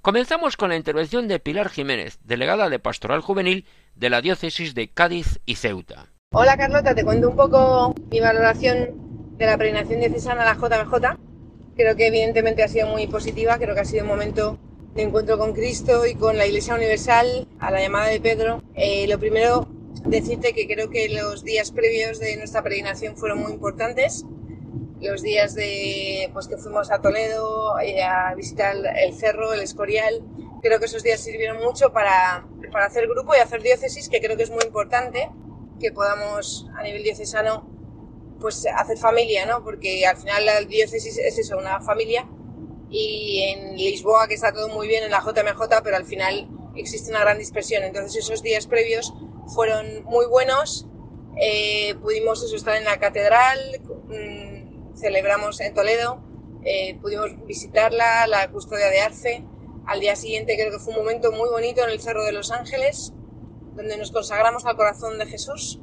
Comenzamos 0.01 0.57
con 0.57 0.69
la 0.69 0.75
intervención 0.75 1.27
de 1.27 1.39
Pilar 1.39 1.69
Jiménez, 1.69 2.19
delegada 2.23 2.69
de 2.69 2.79
Pastoral 2.79 3.21
Juvenil 3.21 3.65
de 3.95 4.09
la 4.11 4.21
Diócesis 4.21 4.75
de 4.75 4.89
Cádiz 4.89 5.39
y 5.45 5.55
Ceuta. 5.55 6.05
Hola 6.31 6.55
Carlota, 6.55 6.93
te 6.93 7.03
cuento 7.03 7.29
un 7.29 7.35
poco 7.35 7.95
mi 8.11 8.19
valoración 8.19 9.35
de 9.37 9.45
la 9.45 9.57
peregrinación 9.57 9.99
diocesana 9.99 10.43
a 10.43 10.53
la 10.53 10.55
JMJ. 10.55 11.17
Creo 11.77 11.95
que 11.95 12.07
evidentemente 12.07 12.63
ha 12.63 12.67
sido 12.67 12.87
muy 12.87 13.05
positiva, 13.05 13.59
creo 13.59 13.75
que 13.75 13.81
ha 13.81 13.85
sido 13.85 14.01
un 14.01 14.09
momento 14.09 14.57
de 14.95 15.03
encuentro 15.03 15.37
con 15.37 15.53
Cristo 15.53 16.07
y 16.07 16.15
con 16.15 16.35
la 16.35 16.47
Iglesia 16.47 16.73
Universal, 16.73 17.47
a 17.59 17.69
la 17.69 17.79
llamada 17.79 18.07
de 18.07 18.19
Pedro, 18.19 18.63
eh, 18.73 19.07
lo 19.07 19.19
primero 19.19 19.67
decirte 20.03 20.53
que 20.53 20.65
creo 20.65 20.89
que 20.89 21.07
los 21.09 21.43
días 21.43 21.71
previos 21.71 22.17
de 22.19 22.35
nuestra 22.37 22.63
peregrinación 22.63 23.15
fueron 23.15 23.41
muy 23.41 23.51
importantes. 23.51 24.25
Los 24.99 25.21
días 25.21 25.53
de 25.53 26.31
pues 26.33 26.47
que 26.47 26.57
fuimos 26.57 26.89
a 26.89 26.99
Toledo 26.99 27.79
eh, 27.79 28.01
a 28.01 28.33
visitar 28.33 28.75
el 28.99 29.13
cerro, 29.13 29.53
el 29.53 29.61
Escorial, 29.61 30.23
creo 30.63 30.79
que 30.79 30.85
esos 30.85 31.03
días 31.03 31.19
sirvieron 31.19 31.63
mucho 31.63 31.93
para, 31.93 32.47
para 32.71 32.87
hacer 32.87 33.07
grupo 33.07 33.35
y 33.35 33.39
hacer 33.39 33.61
diócesis, 33.61 34.09
que 34.09 34.19
creo 34.19 34.35
que 34.35 34.43
es 34.43 34.49
muy 34.49 34.63
importante 34.65 35.29
que 35.79 35.91
podamos 35.91 36.67
a 36.75 36.81
nivel 36.81 37.03
diocesano 37.03 37.76
pues 38.39 38.65
hacer 38.75 38.97
familia, 38.97 39.45
¿no? 39.45 39.63
Porque 39.63 40.05
al 40.05 40.17
final 40.17 40.45
la 40.45 40.61
diócesis 40.61 41.17
es 41.17 41.37
eso, 41.37 41.57
una 41.57 41.81
familia 41.81 42.27
y 42.89 43.41
en 43.41 43.75
Lisboa 43.75 44.27
que 44.27 44.35
está 44.35 44.53
todo 44.53 44.69
muy 44.69 44.87
bien 44.87 45.03
en 45.03 45.11
la 45.11 45.19
JMJ, 45.19 45.81
pero 45.83 45.97
al 45.97 46.05
final 46.05 46.47
existe 46.75 47.09
una 47.09 47.21
gran 47.21 47.37
dispersión. 47.37 47.83
Entonces 47.83 48.23
esos 48.23 48.41
días 48.41 48.67
previos 48.67 49.13
fueron 49.53 50.03
muy 50.05 50.25
buenos. 50.25 50.87
Eh, 51.39 51.95
pudimos 52.01 52.51
estar 52.51 52.75
en 52.75 52.85
la 52.85 52.99
catedral, 52.99 53.59
mm, 54.07 54.97
celebramos 54.97 55.59
en 55.59 55.73
Toledo, 55.73 56.23
eh, 56.63 56.97
pudimos 57.01 57.29
visitarla, 57.45 58.27
la 58.27 58.49
custodia 58.51 58.89
de 58.89 59.01
Arce. 59.01 59.43
Al 59.85 59.99
día 59.99 60.15
siguiente 60.15 60.55
creo 60.55 60.71
que 60.71 60.79
fue 60.79 60.93
un 60.93 60.99
momento 60.99 61.31
muy 61.31 61.49
bonito 61.49 61.83
en 61.83 61.89
el 61.89 62.01
Cerro 62.01 62.23
de 62.23 62.31
los 62.31 62.51
Ángeles, 62.51 63.13
donde 63.75 63.97
nos 63.97 64.11
consagramos 64.11 64.65
al 64.65 64.75
corazón 64.75 65.17
de 65.19 65.27
Jesús 65.27 65.79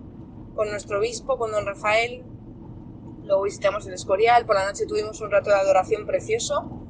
con 0.55 0.71
nuestro 0.71 0.99
obispo, 0.99 1.39
con 1.39 1.53
don 1.53 1.67
Rafael. 1.67 2.25
Luego 3.25 3.43
visitamos 3.43 3.87
el 3.87 3.95
Escorial, 3.95 4.45
por 4.45 4.55
la 4.55 4.67
noche 4.67 4.85
tuvimos 4.87 5.21
un 5.21 5.31
rato 5.31 5.49
de 5.49 5.57
adoración 5.57 6.07
precioso. 6.07 6.85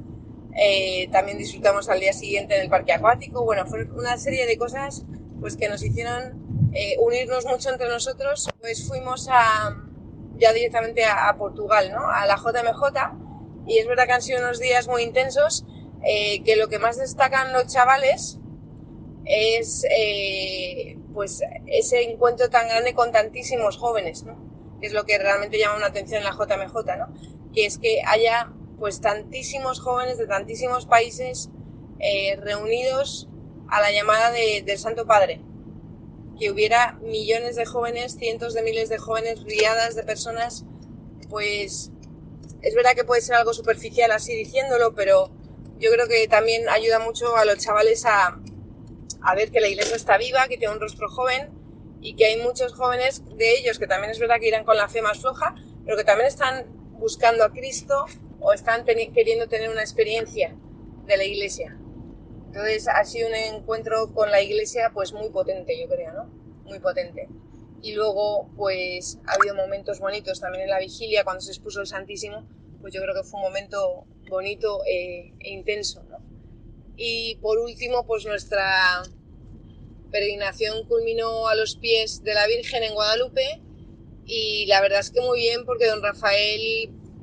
Eh, 0.57 1.07
también 1.11 1.37
disfrutamos 1.37 1.87
al 1.89 1.99
día 1.99 2.11
siguiente 2.11 2.55
en 2.55 2.63
el 2.63 2.69
parque 2.69 2.91
acuático. 2.91 3.43
Bueno, 3.43 3.65
fue 3.65 3.85
una 3.85 4.17
serie 4.17 4.45
de 4.45 4.57
cosas 4.57 5.05
pues 5.39 5.55
que 5.55 5.69
nos 5.69 5.81
hicieron 5.83 6.71
eh, 6.73 6.95
unirnos 6.99 7.45
mucho 7.45 7.69
entre 7.69 7.87
nosotros. 7.87 8.49
Pues 8.59 8.85
fuimos 8.85 9.29
a, 9.31 9.77
ya 10.37 10.51
directamente 10.51 11.05
a, 11.05 11.33
Portugal, 11.37 11.91
¿no? 11.93 12.09
A 12.09 12.25
la 12.25 12.35
JMJ. 12.35 13.65
Y 13.67 13.77
es 13.77 13.87
verdad 13.87 14.05
que 14.05 14.13
han 14.13 14.21
sido 14.21 14.39
unos 14.39 14.59
días 14.59 14.87
muy 14.87 15.03
intensos, 15.03 15.65
eh, 16.05 16.43
que 16.43 16.57
lo 16.57 16.67
que 16.67 16.79
más 16.79 16.97
destacan 16.97 17.53
los 17.53 17.67
chavales 17.67 18.39
es 19.23 19.85
pues 21.13 21.41
ese 21.65 22.03
encuentro 22.03 22.49
tan 22.49 22.67
grande 22.67 22.93
con 22.93 23.11
tantísimos 23.11 23.77
jóvenes, 23.77 24.23
¿no? 24.23 24.44
Es 24.81 24.93
lo 24.93 25.05
que 25.05 25.17
realmente 25.17 25.57
llama 25.57 25.77
una 25.77 25.87
atención 25.87 26.19
en 26.19 26.25
la 26.25 26.31
JMJ, 26.31 26.75
¿no? 26.97 27.13
Que 27.53 27.65
es 27.65 27.77
que 27.77 28.01
haya 28.05 28.51
pues 28.77 29.01
tantísimos 29.01 29.79
jóvenes 29.79 30.17
de 30.17 30.27
tantísimos 30.27 30.85
países 30.85 31.49
eh, 31.99 32.35
reunidos 32.41 33.29
a 33.69 33.81
la 33.81 33.91
llamada 33.91 34.31
del 34.31 34.77
Santo 34.77 35.05
Padre. 35.05 35.41
Que 36.39 36.51
hubiera 36.51 36.99
millones 37.01 37.55
de 37.55 37.65
jóvenes, 37.65 38.17
cientos 38.17 38.53
de 38.53 38.61
miles 38.61 38.89
de 38.89 38.97
jóvenes, 38.97 39.43
riadas 39.43 39.95
de 39.95 40.03
personas, 40.03 40.65
pues 41.29 41.91
es 42.61 42.75
verdad 42.75 42.95
que 42.95 43.05
puede 43.05 43.21
ser 43.21 43.35
algo 43.35 43.53
superficial 43.53 44.11
así 44.11 44.35
diciéndolo, 44.35 44.93
pero 44.93 45.31
yo 45.79 45.91
creo 45.91 46.07
que 46.07 46.27
también 46.27 46.67
ayuda 46.69 46.99
mucho 46.99 47.35
a 47.37 47.45
los 47.45 47.57
chavales 47.57 48.05
a, 48.05 48.39
a 49.21 49.35
ver 49.35 49.51
que 49.51 49.61
la 49.61 49.67
iglesia 49.67 49.95
está 49.95 50.17
viva, 50.17 50.47
que 50.47 50.57
tiene 50.57 50.73
un 50.73 50.81
rostro 50.81 51.07
joven 51.09 51.49
y 52.05 52.15
que 52.15 52.25
hay 52.25 52.37
muchos 52.37 52.73
jóvenes 52.73 53.23
de 53.35 53.57
ellos 53.57 53.79
que 53.79 53.87
también 53.87 54.11
es 54.11 54.19
verdad 54.19 54.39
que 54.39 54.47
irán 54.47 54.63
con 54.63 54.77
la 54.77 54.87
fe 54.87 55.01
más 55.01 55.21
floja, 55.21 55.55
pero 55.83 55.97
que 55.97 56.03
también 56.03 56.27
están 56.27 56.67
buscando 56.99 57.43
a 57.43 57.51
Cristo 57.51 58.05
o 58.39 58.53
están 58.53 58.85
queriendo 58.85 59.47
tener 59.47 59.71
una 59.71 59.81
experiencia 59.81 60.55
de 61.07 61.17
la 61.17 61.23
iglesia. 61.23 61.75
Entonces 62.45 62.87
ha 62.87 63.03
sido 63.05 63.27
un 63.27 63.33
encuentro 63.33 64.13
con 64.13 64.29
la 64.29 64.39
iglesia 64.39 64.91
pues 64.93 65.13
muy 65.13 65.29
potente, 65.29 65.81
yo 65.81 65.89
creo, 65.89 66.13
¿no? 66.13 66.25
Muy 66.65 66.77
potente. 66.77 67.27
Y 67.81 67.93
luego 67.93 68.51
pues 68.55 69.17
ha 69.25 69.33
habido 69.33 69.55
momentos 69.55 69.99
bonitos 69.99 70.39
también 70.39 70.65
en 70.65 70.69
la 70.69 70.77
vigilia 70.77 71.23
cuando 71.23 71.41
se 71.41 71.53
expuso 71.53 71.81
el 71.81 71.87
Santísimo, 71.87 72.47
pues 72.81 72.93
yo 72.93 73.01
creo 73.01 73.15
que 73.15 73.23
fue 73.23 73.39
un 73.39 73.47
momento 73.47 74.05
bonito 74.29 74.85
e, 74.85 75.33
e 75.39 75.49
intenso, 75.49 76.03
¿no? 76.03 76.19
Y 76.97 77.37
por 77.41 77.57
último 77.57 78.05
pues 78.05 78.27
nuestra 78.27 79.01
peregrinación 80.15 80.87
culminó 80.87 81.49
a 81.49 81.55
los 81.55 81.75
pies 81.75 82.23
de 82.23 82.33
la 82.33 82.47
Virgen 82.47 82.83
en 82.83 82.93
Guadalupe 82.93 83.61
y 84.25 84.65
la 84.67 84.79
verdad 84.79 85.01
es 85.01 85.11
que 85.11 85.19
muy 85.19 85.39
bien 85.41 85.65
porque 85.65 85.87
don 85.87 86.01
Rafael 86.01 86.61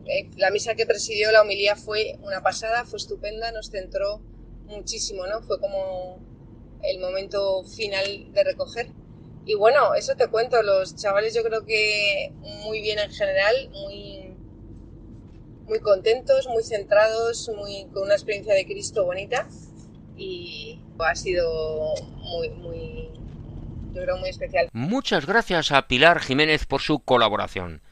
eh, 0.05 0.29
la 0.37 0.51
misa 0.51 0.75
que 0.75 0.85
presidió 0.85 1.33
la 1.33 1.41
homilía 1.41 1.75
fue 1.75 2.19
una 2.23 2.43
pasada, 2.43 2.85
fue 2.85 2.99
estupenda, 2.99 3.51
nos 3.51 3.71
centró 3.71 4.21
muchísimo, 4.67 5.27
¿no? 5.27 5.41
Fue 5.41 5.59
como 5.59 6.19
el 6.83 7.01
momento 7.01 7.65
final 7.65 8.31
de 8.35 8.45
recoger. 8.45 8.91
Y 9.47 9.55
bueno, 9.55 9.95
eso 9.95 10.15
te 10.15 10.29
cuento, 10.29 10.63
los 10.63 10.95
chavales 10.95 11.33
yo 11.33 11.43
creo 11.43 11.65
que 11.65 12.31
muy 12.63 12.83
bien 12.83 12.99
en 12.99 13.11
general, 13.11 13.71
muy, 13.71 14.35
muy 15.65 15.81
contentos, 15.81 16.47
muy 16.47 16.63
centrados, 16.63 17.51
muy, 17.57 17.87
con 17.87 18.03
una 18.03 18.13
experiencia 18.13 18.53
de 18.53 18.67
Cristo 18.67 19.07
bonita 19.07 19.49
y 20.17 20.79
ha 20.99 21.15
sido 21.15 21.95
muy, 22.17 22.49
muy, 22.51 23.09
muy 23.93 24.29
especial. 24.29 24.69
Muchas 24.73 25.27
gracias 25.27 25.73
a 25.73 25.87
Pilar 25.89 26.21
Jiménez 26.21 26.67
por 26.67 26.81
su 26.81 27.01
colaboración. 27.01 27.83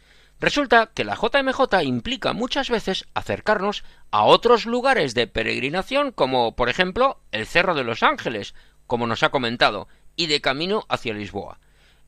Resulta 0.40 0.90
que 0.94 1.04
la 1.04 1.16
JMJ 1.16 1.82
implica 1.82 2.32
muchas 2.32 2.70
veces 2.70 3.06
acercarnos 3.12 3.84
a 4.10 4.24
otros 4.24 4.64
lugares 4.64 5.14
de 5.14 5.26
peregrinación 5.26 6.12
como 6.12 6.56
por 6.56 6.70
ejemplo 6.70 7.20
el 7.30 7.46
Cerro 7.46 7.74
de 7.74 7.84
los 7.84 8.02
Ángeles, 8.02 8.54
como 8.86 9.06
nos 9.06 9.22
ha 9.22 9.28
comentado, 9.28 9.86
y 10.16 10.28
de 10.28 10.40
camino 10.40 10.86
hacia 10.88 11.12
Lisboa. 11.12 11.58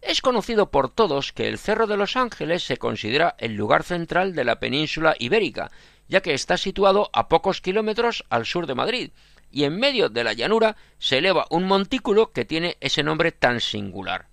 Es 0.01 0.23
conocido 0.23 0.71
por 0.71 0.89
todos 0.89 1.33
que 1.33 1.47
el 1.47 1.59
Cerro 1.59 1.87
de 1.87 1.99
los 1.99 2.17
Ángeles 2.17 2.65
se 2.65 2.79
considera 2.79 3.37
el 3.39 3.55
lugar 3.55 3.85
central 3.85 4.35
de 4.35 4.45
la 4.45 4.59
península 4.59 5.15
ibérica, 5.19 5.71
ya 6.09 6.23
que 6.23 6.33
está 6.33 6.57
situado 6.57 7.11
a 7.13 7.29
pocos 7.29 7.61
kilómetros 7.61 8.25
al 8.31 8.47
sur 8.47 8.67
de 8.67 8.75
Madrid, 8.75 9.11
y 9.53 9.65
en 9.65 9.77
medio 9.79 10.09
de 10.09 10.25
la 10.25 10.33
llanura 10.33 10.77
se 10.99 11.19
eleva 11.19 11.47
un 11.51 11.65
montículo 11.65 12.33
que 12.33 12.45
tiene 12.45 12.77
ese 12.81 13.03
nombre 13.03 13.31
tan 13.31 13.61
singular. 13.61 14.29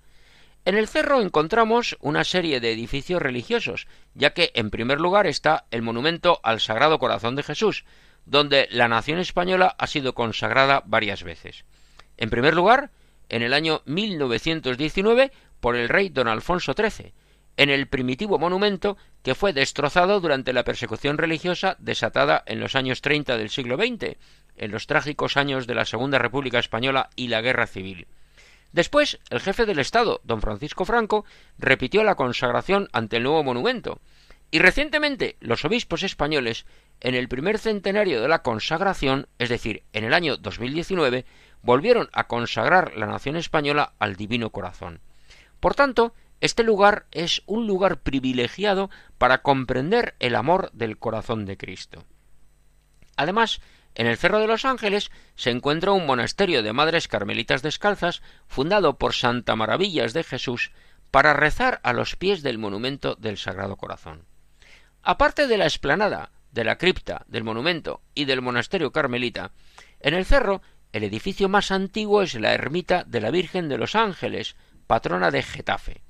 En 0.66 0.76
el 0.76 0.88
cerro 0.88 1.22
encontramos 1.22 1.98
una 2.00 2.24
serie 2.24 2.60
de 2.60 2.72
edificios 2.72 3.22
religiosos, 3.22 3.88
ya 4.14 4.34
que 4.34 4.52
en 4.56 4.70
primer 4.70 5.00
lugar 5.00 5.28
está 5.28 5.66
el 5.72 5.82
monumento 5.82 6.40
al 6.44 6.60
Sagrado 6.60 7.00
Corazón 7.00 7.36
de 7.36 7.44
Jesús, 7.44 7.86
donde 8.26 8.68
la 8.72 8.88
nación 8.88 9.20
española 9.20 9.76
ha 9.78 9.88
sido 9.88 10.14
consagrada 10.14 10.84
varias 10.86 11.24
veces. 11.24 11.66
En 12.18 12.30
primer 12.30 12.54
lugar, 12.54 12.92
en 13.30 13.42
el 13.42 13.54
año 13.54 13.82
1919 13.86 15.32
por 15.60 15.76
el 15.76 15.90
rey 15.90 16.10
don 16.10 16.28
Alfonso 16.28 16.74
XIII, 16.74 17.14
en 17.58 17.70
el 17.70 17.88
primitivo 17.88 18.40
monumento 18.40 18.98
que 19.22 19.36
fue 19.36 19.52
destrozado 19.52 20.22
durante 20.22 20.54
la 20.54 20.64
persecución 20.64 21.18
religiosa 21.18 21.76
desatada 21.80 22.44
en 22.46 22.60
los 22.60 22.76
años 22.76 23.02
30 23.02 23.38
del 23.38 23.50
siglo 23.50 23.76
XX, 23.76 24.18
en 24.60 24.72
los 24.72 24.88
trágicos 24.88 25.38
años 25.38 25.68
de 25.68 25.76
la 25.76 25.86
Segunda 25.86 26.20
República 26.20 26.60
Española 26.60 27.10
y 27.16 27.28
la 27.28 27.42
Guerra 27.42 27.68
Civil. 27.68 28.08
Después, 28.72 29.20
el 29.30 29.40
jefe 29.40 29.66
del 29.66 29.80
Estado, 29.80 30.22
don 30.24 30.42
Francisco 30.42 30.86
Franco, 30.86 31.26
repitió 31.58 32.04
la 32.04 32.16
consagración 32.16 32.88
ante 32.94 33.18
el 33.18 33.24
nuevo 33.24 33.44
monumento, 33.44 34.00
y 34.52 34.60
recientemente 34.60 35.38
los 35.40 35.66
obispos 35.66 36.04
españoles, 36.04 36.66
en 37.02 37.16
el 37.16 37.28
primer 37.28 37.58
centenario 37.58 38.22
de 38.22 38.28
la 38.28 38.42
consagración, 38.42 39.28
es 39.38 39.50
decir, 39.50 39.84
en 39.94 40.04
el 40.04 40.14
año 40.14 40.38
2019, 40.38 41.26
volvieron 41.62 42.10
a 42.14 42.28
consagrar 42.28 42.96
la 42.96 43.06
nación 43.06 43.36
española 43.36 43.94
al 44.00 44.16
Divino 44.16 44.50
Corazón. 44.50 45.02
Por 45.60 45.76
tanto, 45.76 46.14
este 46.42 46.64
lugar 46.64 47.06
es 47.12 47.44
un 47.46 47.68
lugar 47.68 48.00
privilegiado 48.00 48.90
para 49.18 49.42
comprender 49.42 50.16
el 50.20 50.36
amor 50.36 50.72
del 50.74 50.98
corazón 50.98 51.46
de 51.46 51.58
Cristo. 51.58 52.06
Además, 53.18 53.62
en 53.96 54.08
el 54.08 54.18
Cerro 54.18 54.40
de 54.40 54.48
los 54.48 54.66
Ángeles 54.66 55.12
se 55.36 55.50
encuentra 55.50 55.92
un 55.92 56.06
monasterio 56.06 56.64
de 56.64 56.74
madres 56.74 57.08
carmelitas 57.08 57.62
descalzas 57.62 58.22
fundado 58.48 58.98
por 58.98 59.14
Santa 59.14 59.56
Maravillas 59.56 60.14
de 60.14 60.24
Jesús 60.24 60.72
para 61.12 61.34
rezar 61.34 61.80
a 61.84 61.94
los 61.94 62.16
pies 62.16 62.44
del 62.44 62.58
monumento 62.58 63.16
del 63.16 63.38
Sagrado 63.38 63.76
Corazón. 63.76 64.26
Aparte 65.02 65.48
de 65.48 65.58
la 65.58 65.66
explanada, 65.66 66.32
de 66.52 66.64
la 66.64 66.78
cripta, 66.78 67.26
del 67.28 67.44
monumento 67.44 68.02
y 68.16 68.26
del 68.26 68.42
monasterio 68.42 68.92
carmelita, 68.92 69.52
en 70.00 70.14
el 70.14 70.26
cerro 70.26 70.62
el 70.92 71.04
edificio 71.04 71.50
más 71.50 71.72
antiguo 71.72 72.22
es 72.22 72.34
la 72.36 72.54
ermita 72.54 73.04
de 73.06 73.22
la 73.22 73.32
Virgen 73.32 73.70
de 73.70 73.78
los 73.78 73.96
Ángeles, 73.96 74.56
patrona 74.88 75.30
de 75.30 75.44
Getafe. 75.44 76.02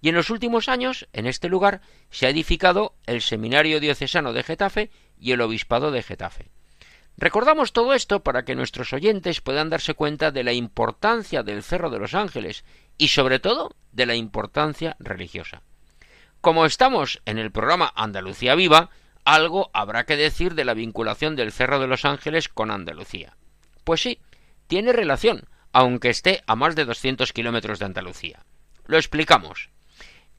Y 0.00 0.10
en 0.10 0.14
los 0.14 0.30
últimos 0.30 0.68
años, 0.68 1.08
en 1.12 1.26
este 1.26 1.48
lugar, 1.48 1.80
se 2.10 2.26
ha 2.26 2.30
edificado 2.30 2.94
el 3.06 3.22
Seminario 3.22 3.80
Diocesano 3.80 4.32
de 4.32 4.42
Getafe 4.42 4.90
y 5.18 5.32
el 5.32 5.40
Obispado 5.40 5.90
de 5.90 6.02
Getafe. 6.02 6.50
Recordamos 7.20 7.72
todo 7.72 7.94
esto 7.94 8.22
para 8.22 8.44
que 8.44 8.54
nuestros 8.54 8.92
oyentes 8.92 9.40
puedan 9.40 9.70
darse 9.70 9.94
cuenta 9.94 10.30
de 10.30 10.44
la 10.44 10.52
importancia 10.52 11.42
del 11.42 11.64
Cerro 11.64 11.90
de 11.90 11.98
los 11.98 12.14
Ángeles 12.14 12.64
y 12.96 13.08
sobre 13.08 13.40
todo 13.40 13.74
de 13.90 14.06
la 14.06 14.14
importancia 14.14 14.94
religiosa. 15.00 15.62
Como 16.40 16.64
estamos 16.64 17.20
en 17.24 17.38
el 17.38 17.50
programa 17.50 17.92
Andalucía 17.96 18.54
Viva, 18.54 18.90
algo 19.24 19.68
habrá 19.72 20.04
que 20.04 20.16
decir 20.16 20.54
de 20.54 20.64
la 20.64 20.74
vinculación 20.74 21.34
del 21.34 21.50
Cerro 21.50 21.80
de 21.80 21.88
los 21.88 22.04
Ángeles 22.04 22.48
con 22.48 22.70
Andalucía. 22.70 23.36
Pues 23.82 24.00
sí, 24.00 24.20
tiene 24.68 24.92
relación, 24.92 25.48
aunque 25.72 26.10
esté 26.10 26.44
a 26.46 26.54
más 26.54 26.76
de 26.76 26.84
200 26.84 27.32
kilómetros 27.32 27.80
de 27.80 27.86
Andalucía. 27.86 28.44
Lo 28.86 28.96
explicamos. 28.96 29.70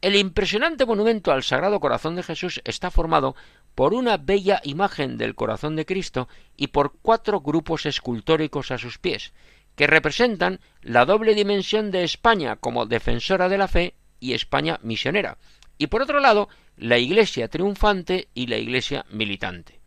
El 0.02 0.16
impresionante 0.16 0.86
monumento 0.86 1.34
al 1.34 1.43
Sagrado 1.43 1.82
Corazón 1.82 2.16
de 2.16 2.24
Jesús 2.24 2.62
está 2.64 2.89
formado 2.89 3.36
por 3.76 3.93
una 3.93 4.16
bella 4.16 4.62
imagen 4.64 5.18
del 5.18 5.36
corazón 5.36 5.76
de 5.76 5.86
Cristo 5.86 6.30
y 6.56 6.68
por 6.68 6.93
cuatro 7.02 7.41
grupos 7.41 7.86
escultóricos 7.86 8.72
a 8.72 8.78
sus 8.78 8.97
pies, 8.97 9.34
que 9.76 9.88
representan 9.88 10.62
la 10.82 11.04
doble 11.04 11.36
dimensión 11.36 11.91
de 11.91 12.06
España 12.06 12.56
como 12.56 12.86
defensora 12.86 13.50
de 13.50 13.58
la 13.58 13.68
fe 13.68 13.95
y 14.22 14.34
España 14.34 14.80
misionera, 14.84 15.38
y 15.78 15.88
por 15.88 16.02
otro 16.02 16.22
lado 16.22 16.47
la 16.78 16.97
Iglesia 16.97 17.50
triunfante 17.50 18.30
y 18.34 18.47
la 18.47 18.58
Iglesia 18.58 19.06
militante. 19.10 19.82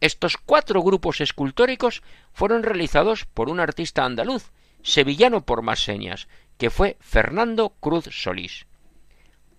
Estos 0.00 0.36
cuatro 0.36 0.80
grupos 0.82 1.20
escultóricos 1.20 2.04
fueron 2.32 2.62
realizados 2.62 3.24
por 3.24 3.48
un 3.48 3.58
artista 3.58 4.04
andaluz, 4.04 4.52
sevillano 4.82 5.44
por 5.44 5.62
más 5.62 5.82
señas, 5.82 6.28
que 6.56 6.70
fue 6.70 6.96
Fernando 7.00 7.70
Cruz 7.80 8.04
Solís. 8.12 8.66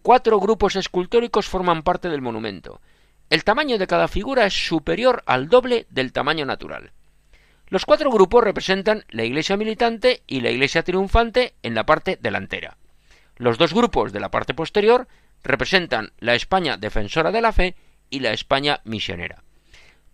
Cuatro 0.07 0.39
grupos 0.39 0.77
escultóricos 0.77 1.49
forman 1.49 1.83
parte 1.83 2.07
del 2.07 2.21
monumento, 2.21 2.79
el 3.29 3.43
tamaño 3.43 3.77
de 3.77 3.87
cada 3.87 4.07
figura 4.07 4.45
es 4.45 4.53
superior 4.53 5.21
al 5.25 5.49
doble 5.49 5.85
del 5.89 6.13
tamaño 6.13 6.45
natural. 6.45 6.93
Los 7.67 7.83
cuatro 7.83 8.09
grupos 8.09 8.41
representan 8.41 9.03
la 9.09 9.25
iglesia 9.25 9.57
militante 9.57 10.23
y 10.25 10.39
la 10.39 10.49
iglesia 10.49 10.83
triunfante 10.83 11.55
en 11.61 11.75
la 11.75 11.85
parte 11.85 12.17
delantera. 12.21 12.77
Los 13.35 13.57
dos 13.57 13.73
grupos 13.73 14.13
de 14.13 14.21
la 14.21 14.31
parte 14.31 14.53
posterior 14.53 15.09
representan 15.43 16.13
la 16.19 16.35
España 16.35 16.77
defensora 16.77 17.33
de 17.33 17.41
la 17.41 17.51
fe 17.51 17.75
y 18.09 18.21
la 18.21 18.31
España 18.31 18.79
misionera. 18.85 19.43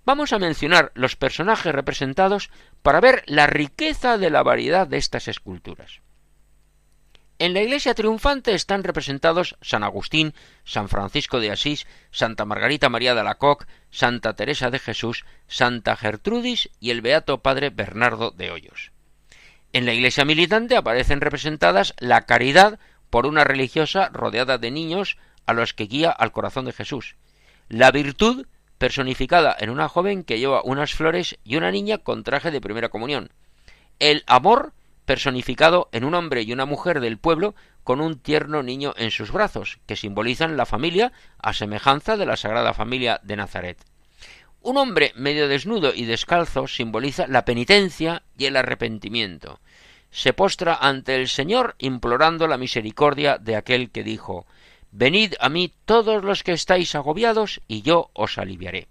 Vamos 0.06 0.34
a 0.34 0.40
mencionar 0.40 0.92
los 0.96 1.16
personajes 1.16 1.72
representados 1.72 2.50
para 2.82 3.00
ver 3.00 3.22
la 3.28 3.46
riqueza 3.46 4.18
de 4.18 4.32
la 4.32 4.42
variedad 4.42 4.88
de 4.88 4.98
estas 4.98 5.28
esculturas. 5.28 6.03
En 7.44 7.54
la 7.54 7.62
iglesia 7.62 7.94
triunfante 7.94 8.54
están 8.54 8.86
representados 8.86 9.58
San 9.60 9.84
Agustín, 9.84 10.34
San 10.64 10.88
Francisco 10.88 11.42
de 11.42 11.52
Asís, 11.52 11.86
Santa 12.10 12.46
Margarita 12.46 12.88
María 12.88 13.14
de 13.14 13.20
Alacoque, 13.20 13.66
Santa 13.92 14.34
Teresa 14.34 14.70
de 14.70 14.80
Jesús, 14.80 15.26
Santa 15.50 15.98
Gertrudis 15.98 16.70
y 16.80 16.92
el 16.92 17.02
beato 17.02 17.42
Padre 17.42 17.70
Bernardo 17.70 18.32
de 18.32 18.50
Hoyos. 18.50 18.94
En 19.74 19.86
la 19.86 19.94
iglesia 19.94 20.24
militante 20.24 20.78
aparecen 20.78 21.20
representadas 21.20 21.96
la 22.00 22.22
caridad 22.22 22.80
por 23.10 23.26
una 23.26 23.44
religiosa 23.44 24.08
rodeada 24.08 24.58
de 24.58 24.72
niños 24.72 25.18
a 25.46 25.52
los 25.52 25.74
que 25.74 25.88
guía 25.88 26.12
al 26.12 26.32
corazón 26.32 26.64
de 26.64 26.72
Jesús, 26.72 27.18
la 27.68 27.92
virtud 27.92 28.48
personificada 28.78 29.54
en 29.60 29.70
una 29.70 29.90
joven 29.90 30.24
que 30.24 30.40
lleva 30.40 30.64
unas 30.64 30.94
flores 30.94 31.38
y 31.44 31.58
una 31.58 31.72
niña 31.72 31.98
con 31.98 32.24
traje 32.24 32.52
de 32.52 32.62
primera 32.62 32.88
comunión, 32.88 33.34
el 34.00 34.24
amor 34.28 34.72
personificado 35.06 35.90
en 35.92 36.04
un 36.04 36.16
hombre 36.16 36.44
y 36.44 36.54
una 36.54 36.66
mujer 36.66 37.00
del 37.00 37.18
pueblo 37.18 37.56
con 37.84 38.02
un 38.02 38.20
tierno 38.20 38.64
niño 38.64 38.94
en 38.98 39.12
sus 39.12 39.32
brazos, 39.32 39.80
que 39.86 39.96
simbolizan 39.96 40.58
la 40.58 40.66
familia 40.66 41.12
a 41.38 41.54
semejanza 41.54 42.18
de 42.18 42.26
la 42.26 42.38
Sagrada 42.38 42.74
Familia 42.74 43.20
de 43.24 43.36
Nazaret. 43.36 43.86
Un 44.62 44.78
hombre 44.78 45.12
medio 45.16 45.50
desnudo 45.50 45.94
y 45.94 46.06
descalzo 46.06 46.68
simboliza 46.68 47.28
la 47.28 47.44
penitencia 47.44 48.24
y 48.38 48.46
el 48.46 48.56
arrepentimiento. 48.56 49.60
Se 50.10 50.32
postra 50.32 50.76
ante 50.76 51.16
el 51.16 51.28
Señor 51.28 51.76
implorando 51.80 52.48
la 52.48 52.58
misericordia 52.58 53.38
de 53.38 53.58
aquel 53.58 53.92
que 53.92 54.04
dijo 54.04 54.46
Venid 54.92 55.34
a 55.40 55.50
mí 55.50 55.74
todos 55.86 56.24
los 56.24 56.44
que 56.44 56.54
estáis 56.54 56.96
agobiados 56.96 57.62
y 57.68 57.82
yo 57.82 58.12
os 58.14 58.38
aliviaré. 58.38 58.88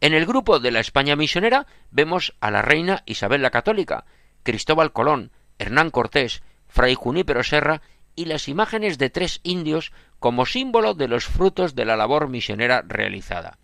En 0.00 0.14
el 0.14 0.26
grupo 0.26 0.60
de 0.60 0.70
la 0.70 0.80
España 0.80 1.14
misionera 1.14 1.66
vemos 1.90 2.34
a 2.40 2.50
la 2.50 2.62
reina 2.62 3.02
Isabel 3.04 3.42
la 3.42 3.50
Católica, 3.50 4.06
Cristóbal 4.42 4.92
Colón, 4.92 5.30
Hernán 5.58 5.90
Cortés, 5.90 6.42
Fray 6.68 6.94
Junípero 6.94 7.42
Serra 7.42 7.82
y 8.14 8.24
las 8.26 8.48
imágenes 8.48 8.98
de 8.98 9.10
tres 9.10 9.40
indios 9.42 9.92
como 10.18 10.46
símbolo 10.46 10.94
de 10.94 11.08
los 11.08 11.26
frutos 11.26 11.74
de 11.74 11.84
la 11.84 11.96
labor 11.96 12.28
misionera 12.28 12.82
realizada. 12.86 13.58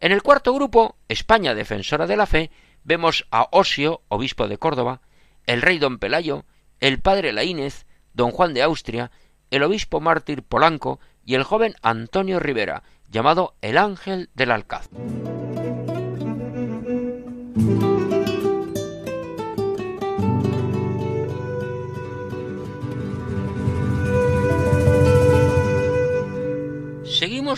En 0.00 0.12
el 0.12 0.22
cuarto 0.22 0.54
grupo, 0.54 0.96
España 1.08 1.54
defensora 1.54 2.06
de 2.06 2.16
la 2.16 2.26
fe, 2.26 2.50
vemos 2.84 3.26
a 3.30 3.48
Osio, 3.50 4.02
obispo 4.08 4.46
de 4.46 4.58
Córdoba, 4.58 5.00
el 5.46 5.62
rey 5.62 5.78
don 5.78 5.98
Pelayo, 5.98 6.44
el 6.80 7.00
padre 7.00 7.32
Laínez, 7.32 7.86
don 8.12 8.30
Juan 8.30 8.54
de 8.54 8.62
Austria, 8.62 9.10
el 9.50 9.62
obispo 9.62 10.00
mártir 10.00 10.42
Polanco 10.42 11.00
y 11.24 11.34
el 11.34 11.42
joven 11.42 11.74
Antonio 11.82 12.38
Rivera, 12.38 12.82
llamado 13.10 13.54
el 13.62 13.78
Ángel 13.78 14.28
del 14.34 14.50
Alcázar. 14.50 14.90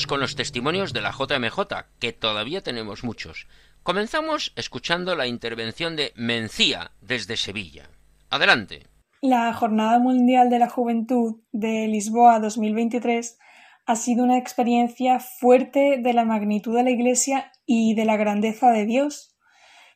Con 0.06 0.20
los 0.20 0.36
testimonios 0.36 0.92
de 0.92 1.00
la 1.00 1.12
JMJ, 1.12 1.58
que 1.98 2.12
todavía 2.12 2.62
tenemos 2.62 3.04
muchos. 3.04 3.46
Comenzamos 3.82 4.52
escuchando 4.56 5.14
la 5.14 5.26
intervención 5.26 5.96
de 5.96 6.12
Mencía 6.16 6.92
desde 7.00 7.36
Sevilla. 7.36 7.90
Adelante. 8.28 8.86
La 9.22 9.52
Jornada 9.52 9.98
Mundial 9.98 10.48
de 10.48 10.58
la 10.58 10.68
Juventud 10.68 11.42
de 11.52 11.86
Lisboa 11.88 12.40
2023 12.40 13.38
ha 13.86 13.96
sido 13.96 14.24
una 14.24 14.38
experiencia 14.38 15.18
fuerte 15.18 15.98
de 15.98 16.12
la 16.12 16.24
magnitud 16.24 16.76
de 16.76 16.84
la 16.84 16.90
Iglesia 16.90 17.52
y 17.66 17.94
de 17.94 18.04
la 18.04 18.16
grandeza 18.16 18.70
de 18.70 18.86
Dios. 18.86 19.36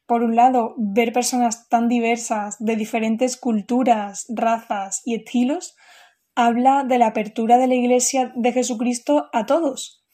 Por 0.07 0.23
un 0.23 0.37
lado, 0.37 0.75
ver 0.77 1.13
personas 1.13 1.69
tan 1.69 1.89
diversas, 1.89 2.57
de 2.59 2.77
diferentes 2.77 3.37
culturas, 3.37 4.27
razas 4.29 5.03
y 5.05 5.15
estilos, 5.15 5.77
habla 6.35 6.85
de 6.85 6.99
la 6.99 7.09
apertura 7.09 7.59
de 7.59 7.67
la 7.67 7.75
Iglesia 7.75 8.33
de 8.35 8.53
Jesucristo 8.53 9.29
a 9.33 9.47
todos, 9.47 10.05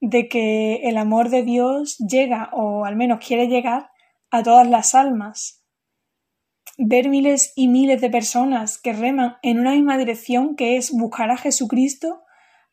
de 0.00 0.28
que 0.28 0.76
el 0.84 0.96
amor 0.96 1.28
de 1.30 1.42
Dios 1.42 1.98
llega, 1.98 2.50
o 2.52 2.84
al 2.84 2.96
menos 2.96 3.24
quiere 3.24 3.48
llegar, 3.48 3.90
a 4.30 4.42
todas 4.42 4.66
las 4.66 4.94
almas. 4.94 5.64
Ver 6.78 7.08
miles 7.08 7.52
y 7.56 7.68
miles 7.68 8.00
de 8.00 8.10
personas 8.10 8.78
que 8.78 8.92
reman 8.92 9.36
en 9.42 9.58
una 9.60 9.72
misma 9.72 9.96
dirección 9.96 10.56
que 10.56 10.76
es 10.76 10.90
buscar 10.92 11.30
a 11.30 11.36
Jesucristo, 11.36 12.22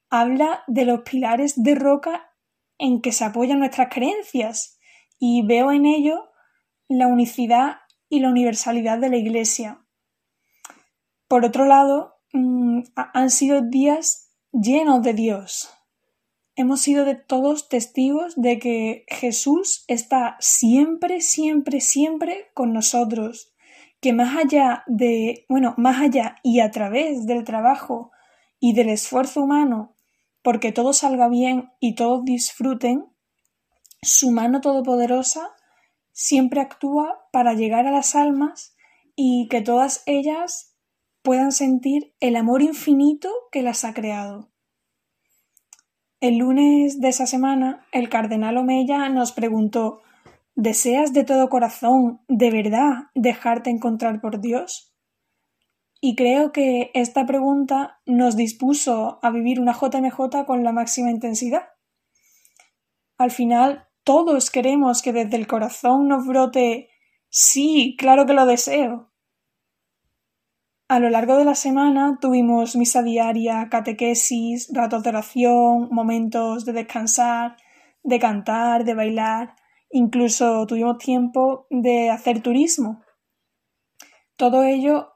habla 0.09 0.63
de 0.67 0.85
los 0.85 1.01
pilares 1.01 1.61
de 1.61 1.75
roca 1.75 2.31
en 2.77 3.01
que 3.01 3.11
se 3.11 3.23
apoyan 3.23 3.59
nuestras 3.59 3.89
creencias 3.89 4.77
y 5.19 5.45
veo 5.45 5.71
en 5.71 5.85
ello 5.85 6.31
la 6.89 7.07
unicidad 7.07 7.77
y 8.09 8.19
la 8.19 8.29
universalidad 8.29 8.99
de 8.99 9.09
la 9.09 9.17
Iglesia. 9.17 9.85
Por 11.27 11.45
otro 11.45 11.65
lado, 11.65 12.12
Mm, 12.34 12.81
han 12.95 13.29
sido 13.29 13.61
días 13.61 14.31
llenos 14.51 15.03
de 15.03 15.13
Dios. 15.13 15.69
Hemos 16.55 16.81
sido 16.81 17.05
de 17.05 17.15
todos 17.15 17.69
testigos 17.69 18.34
de 18.36 18.57
que 18.57 19.05
Jesús 19.07 19.86
está 19.88 20.38
siempre, 20.39 21.21
siempre, 21.21 21.79
siempre 21.79 22.51
con 22.55 22.73
nosotros, 22.73 23.53
que 24.01 24.13
más 24.13 24.36
allá 24.36 24.84
de, 24.88 25.45
bueno, 25.47 25.75
más 25.77 26.01
allá 26.01 26.38
y 26.43 26.59
a 26.59 26.71
través 26.71 27.27
del 27.27 27.43
trabajo 27.43 28.11
y 28.59 28.73
del 28.73 28.89
esfuerzo 28.89 29.41
humano, 29.41 29.95
porque 30.41 30.71
todo 30.71 30.93
salga 30.93 31.29
bien 31.29 31.71
y 31.79 31.95
todos 31.95 32.25
disfruten, 32.25 33.05
su 34.01 34.31
mano 34.31 34.59
todopoderosa 34.59 35.51
siempre 36.11 36.61
actúa 36.61 37.27
para 37.31 37.53
llegar 37.53 37.86
a 37.88 37.91
las 37.91 38.15
almas 38.15 38.75
y 39.15 39.47
que 39.49 39.61
todas 39.61 40.03
ellas 40.07 40.72
puedan 41.24 41.51
sentir 41.51 42.13
el 42.19 42.36
amor 42.36 42.61
infinito 42.61 43.30
que 43.51 43.63
las 43.63 43.84
ha 43.86 43.93
creado. 43.93 44.51
El 46.19 46.38
lunes 46.38 47.01
de 47.01 47.09
esa 47.09 47.26
semana, 47.26 47.86
el 47.91 48.09
cardenal 48.09 48.57
Omeya 48.57 49.09
nos 49.09 49.32
preguntó 49.32 50.01
¿Deseas 50.55 51.13
de 51.13 51.24
todo 51.24 51.49
corazón, 51.49 52.21
de 52.28 52.51
verdad, 52.51 53.07
dejarte 53.15 53.71
encontrar 53.71 54.21
por 54.21 54.39
Dios? 54.39 54.93
Y 55.99 56.15
creo 56.15 56.51
que 56.51 56.91
esta 56.93 57.26
pregunta 57.26 57.99
nos 58.05 58.36
dispuso 58.36 59.19
a 59.24 59.32
vivir 59.32 59.59
una 59.59 59.74
JMJ 59.74 60.45
con 60.45 60.63
la 60.63 60.71
máxima 60.71 61.09
intensidad. 61.09 61.63
Al 63.17 63.32
final, 63.32 63.88
todos 64.03 64.51
queremos 64.51 65.01
que 65.01 65.13
desde 65.13 65.38
el 65.38 65.47
corazón 65.47 66.07
nos 66.07 66.28
brote 66.28 66.89
Sí, 67.30 67.95
claro 67.97 68.28
que 68.28 68.34
lo 68.34 68.45
deseo. 68.45 69.12
A 70.93 70.99
lo 70.99 71.09
largo 71.09 71.37
de 71.37 71.43
la 71.43 71.55
semana 71.55 72.19
tuvimos 72.21 72.75
misa 72.75 73.01
diaria, 73.01 73.67
catequesis, 73.71 74.69
ratos 74.71 75.01
de 75.01 75.09
oración, 75.09 75.89
momentos 75.89 76.65
de 76.65 76.73
descansar, 76.73 77.57
de 78.03 78.19
cantar, 78.19 78.85
de 78.85 78.93
bailar, 78.93 79.55
incluso 79.89 80.67
tuvimos 80.67 80.99
tiempo 80.99 81.65
de 81.71 82.11
hacer 82.11 82.43
turismo. 82.43 83.01
Todo 84.35 84.61
ello 84.61 85.13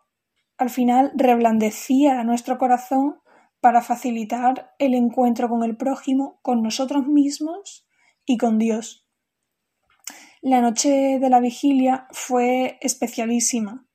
al 0.57 0.71
final 0.71 1.11
reblandecía 1.13 2.23
nuestro 2.23 2.57
corazón 2.57 3.19
para 3.61 3.83
facilitar 3.83 4.73
el 4.79 4.95
encuentro 4.95 5.47
con 5.47 5.61
el 5.61 5.77
prójimo, 5.77 6.39
con 6.41 6.63
nosotros 6.63 7.05
mismos 7.05 7.87
y 8.25 8.37
con 8.37 8.57
Dios. 8.57 9.07
La 10.41 10.59
noche 10.59 11.19
de 11.19 11.29
la 11.29 11.39
vigilia 11.39 12.07
fue 12.09 12.79
especialísima. 12.81 13.86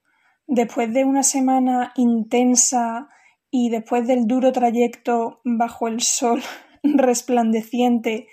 Después 0.55 0.93
de 0.93 1.07
una 1.07 1.23
semana 1.23 1.95
intensa 1.97 3.09
y 3.51 3.71
después 3.71 4.07
del 4.07 4.27
duro 4.27 4.53
trayecto 4.53 5.41
bajo 5.45 5.89
el 5.89 6.03
sol 6.03 6.43
resplandeciente 6.83 8.29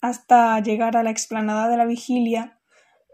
hasta 0.00 0.60
llegar 0.60 0.96
a 0.96 1.02
la 1.02 1.10
explanada 1.10 1.68
de 1.68 1.76
la 1.76 1.84
vigilia, 1.84 2.60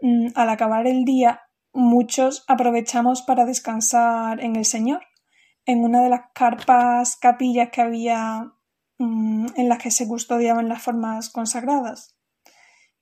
mm, 0.03 0.27
al 0.35 0.49
acabar 0.49 0.85
el 0.85 1.05
día, 1.05 1.41
muchos 1.73 2.45
aprovechamos 2.47 3.23
para 3.23 3.45
descansar 3.45 4.39
en 4.43 4.55
el 4.55 4.65
Señor, 4.65 5.01
en 5.65 5.83
una 5.83 6.03
de 6.03 6.09
las 6.09 6.25
carpas 6.35 7.17
capillas 7.17 7.69
que 7.71 7.81
había 7.81 8.53
mm, 8.99 9.47
en 9.55 9.69
las 9.69 9.79
que 9.79 9.89
se 9.89 10.07
custodiaban 10.07 10.69
las 10.69 10.83
formas 10.83 11.31
consagradas. 11.31 12.15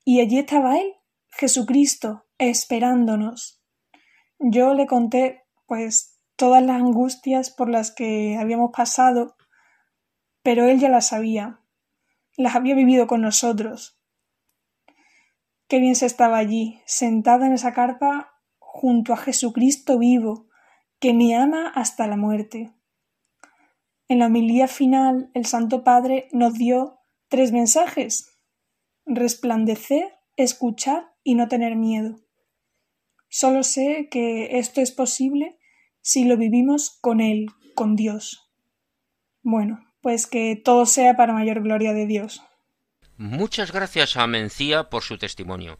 Y 0.06 0.22
allí 0.22 0.40
estaba 0.40 0.80
Él, 0.80 0.94
Jesucristo, 1.32 2.28
esperándonos. 2.38 3.62
Yo 4.40 4.74
le 4.74 4.88
conté, 4.88 5.44
pues, 5.70 6.20
todas 6.36 6.62
las 6.62 6.76
angustias 6.76 7.50
por 7.50 7.70
las 7.70 7.92
que 7.92 8.36
habíamos 8.38 8.72
pasado, 8.76 9.38
pero 10.44 10.66
Él 10.66 10.80
ya 10.80 10.90
las 10.90 11.08
sabía, 11.08 11.62
las 12.36 12.56
había 12.56 12.76
vivido 12.76 13.08
con 13.08 13.22
nosotros. 13.22 14.02
Qué 15.70 15.80
bien 15.80 15.96
se 15.96 16.06
estaba 16.06 16.38
allí, 16.38 16.82
sentada 16.86 17.48
en 17.48 17.54
esa 17.54 17.74
carpa 17.74 18.34
junto 18.58 19.14
a 19.14 19.18
Jesucristo 19.18 19.98
vivo, 19.98 20.48
que 21.00 21.14
me 21.14 21.36
ama 21.36 21.72
hasta 21.74 22.08
la 22.08 22.18
muerte. 22.18 22.74
En 24.10 24.20
la 24.20 24.26
homilía 24.26 24.68
final, 24.68 25.32
el 25.34 25.46
Santo 25.46 25.86
Padre 25.86 26.28
nos 26.34 26.56
dio 26.56 27.00
tres 27.30 27.54
mensajes 27.54 28.36
resplandecer, 29.10 30.20
escuchar 30.36 31.14
y 31.24 31.36
no 31.36 31.48
tener 31.48 31.76
miedo. 31.76 32.20
Solo 33.28 33.64
sé 33.64 34.08
que 34.10 34.58
esto 34.60 34.82
es 34.82 34.92
posible 34.92 35.59
si 36.02 36.26
lo 36.26 36.38
vivimos 36.38 36.98
con 37.02 37.22
Él, 37.22 37.48
con 37.76 37.96
Dios. 37.96 38.50
Bueno, 39.42 39.80
pues 40.02 40.28
que 40.28 40.56
todo 40.56 40.86
sea 40.86 41.16
para 41.16 41.34
mayor 41.34 41.62
gloria 41.62 41.94
de 41.94 42.06
Dios. 42.06 42.42
Muchas 43.18 43.72
gracias 43.72 44.16
a 44.18 44.28
Mencía 44.28 44.90
por 44.90 45.04
su 45.04 45.18
testimonio. 45.18 45.78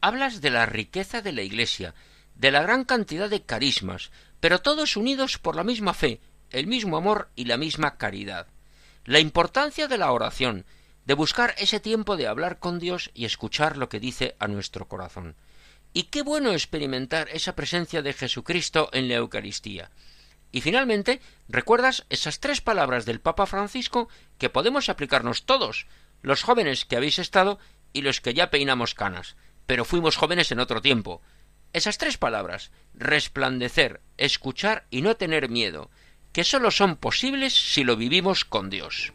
Hablas 0.00 0.40
de 0.40 0.50
la 0.50 0.66
riqueza 0.66 1.22
de 1.22 1.32
la 1.32 1.42
Iglesia, 1.42 1.94
de 2.34 2.50
la 2.50 2.62
gran 2.62 2.84
cantidad 2.84 3.30
de 3.30 3.42
carismas, 3.42 4.10
pero 4.40 4.60
todos 4.60 4.96
unidos 4.96 5.38
por 5.38 5.56
la 5.56 5.64
misma 5.64 5.94
fe, 5.94 6.20
el 6.50 6.66
mismo 6.66 6.96
amor 6.96 7.30
y 7.34 7.46
la 7.46 7.56
misma 7.56 7.96
caridad. 7.96 8.48
La 9.04 9.20
importancia 9.20 9.88
de 9.88 9.98
la 9.98 10.12
oración, 10.12 10.66
de 11.04 11.14
buscar 11.14 11.54
ese 11.58 11.80
tiempo 11.80 12.16
de 12.16 12.26
hablar 12.26 12.58
con 12.58 12.78
Dios 12.78 13.10
y 13.14 13.24
escuchar 13.24 13.76
lo 13.76 13.88
que 13.88 14.00
dice 14.00 14.36
a 14.38 14.48
nuestro 14.48 14.86
corazón. 14.86 15.36
Y 15.92 16.04
qué 16.04 16.22
bueno 16.22 16.52
experimentar 16.52 17.28
esa 17.32 17.54
presencia 17.54 18.02
de 18.02 18.12
Jesucristo 18.12 18.88
en 18.92 19.08
la 19.08 19.16
Eucaristía. 19.16 19.90
Y 20.50 20.60
finalmente, 20.60 21.20
¿recuerdas 21.48 22.04
esas 22.10 22.40
tres 22.40 22.60
palabras 22.60 23.04
del 23.04 23.20
Papa 23.20 23.46
Francisco 23.46 24.08
que 24.38 24.50
podemos 24.50 24.88
aplicarnos 24.88 25.44
todos, 25.44 25.86
los 26.20 26.42
jóvenes 26.42 26.84
que 26.84 26.96
habéis 26.96 27.18
estado 27.18 27.58
y 27.92 28.02
los 28.02 28.20
que 28.20 28.34
ya 28.34 28.50
peinamos 28.50 28.94
canas, 28.94 29.36
pero 29.66 29.84
fuimos 29.84 30.16
jóvenes 30.16 30.52
en 30.52 30.60
otro 30.60 30.82
tiempo? 30.82 31.22
Esas 31.72 31.96
tres 31.96 32.18
palabras, 32.18 32.70
resplandecer, 32.94 34.02
escuchar 34.18 34.86
y 34.90 35.00
no 35.00 35.16
tener 35.16 35.48
miedo, 35.48 35.90
que 36.32 36.44
sólo 36.44 36.70
son 36.70 36.96
posibles 36.96 37.54
si 37.54 37.82
lo 37.84 37.96
vivimos 37.96 38.44
con 38.44 38.68
Dios. 38.68 39.12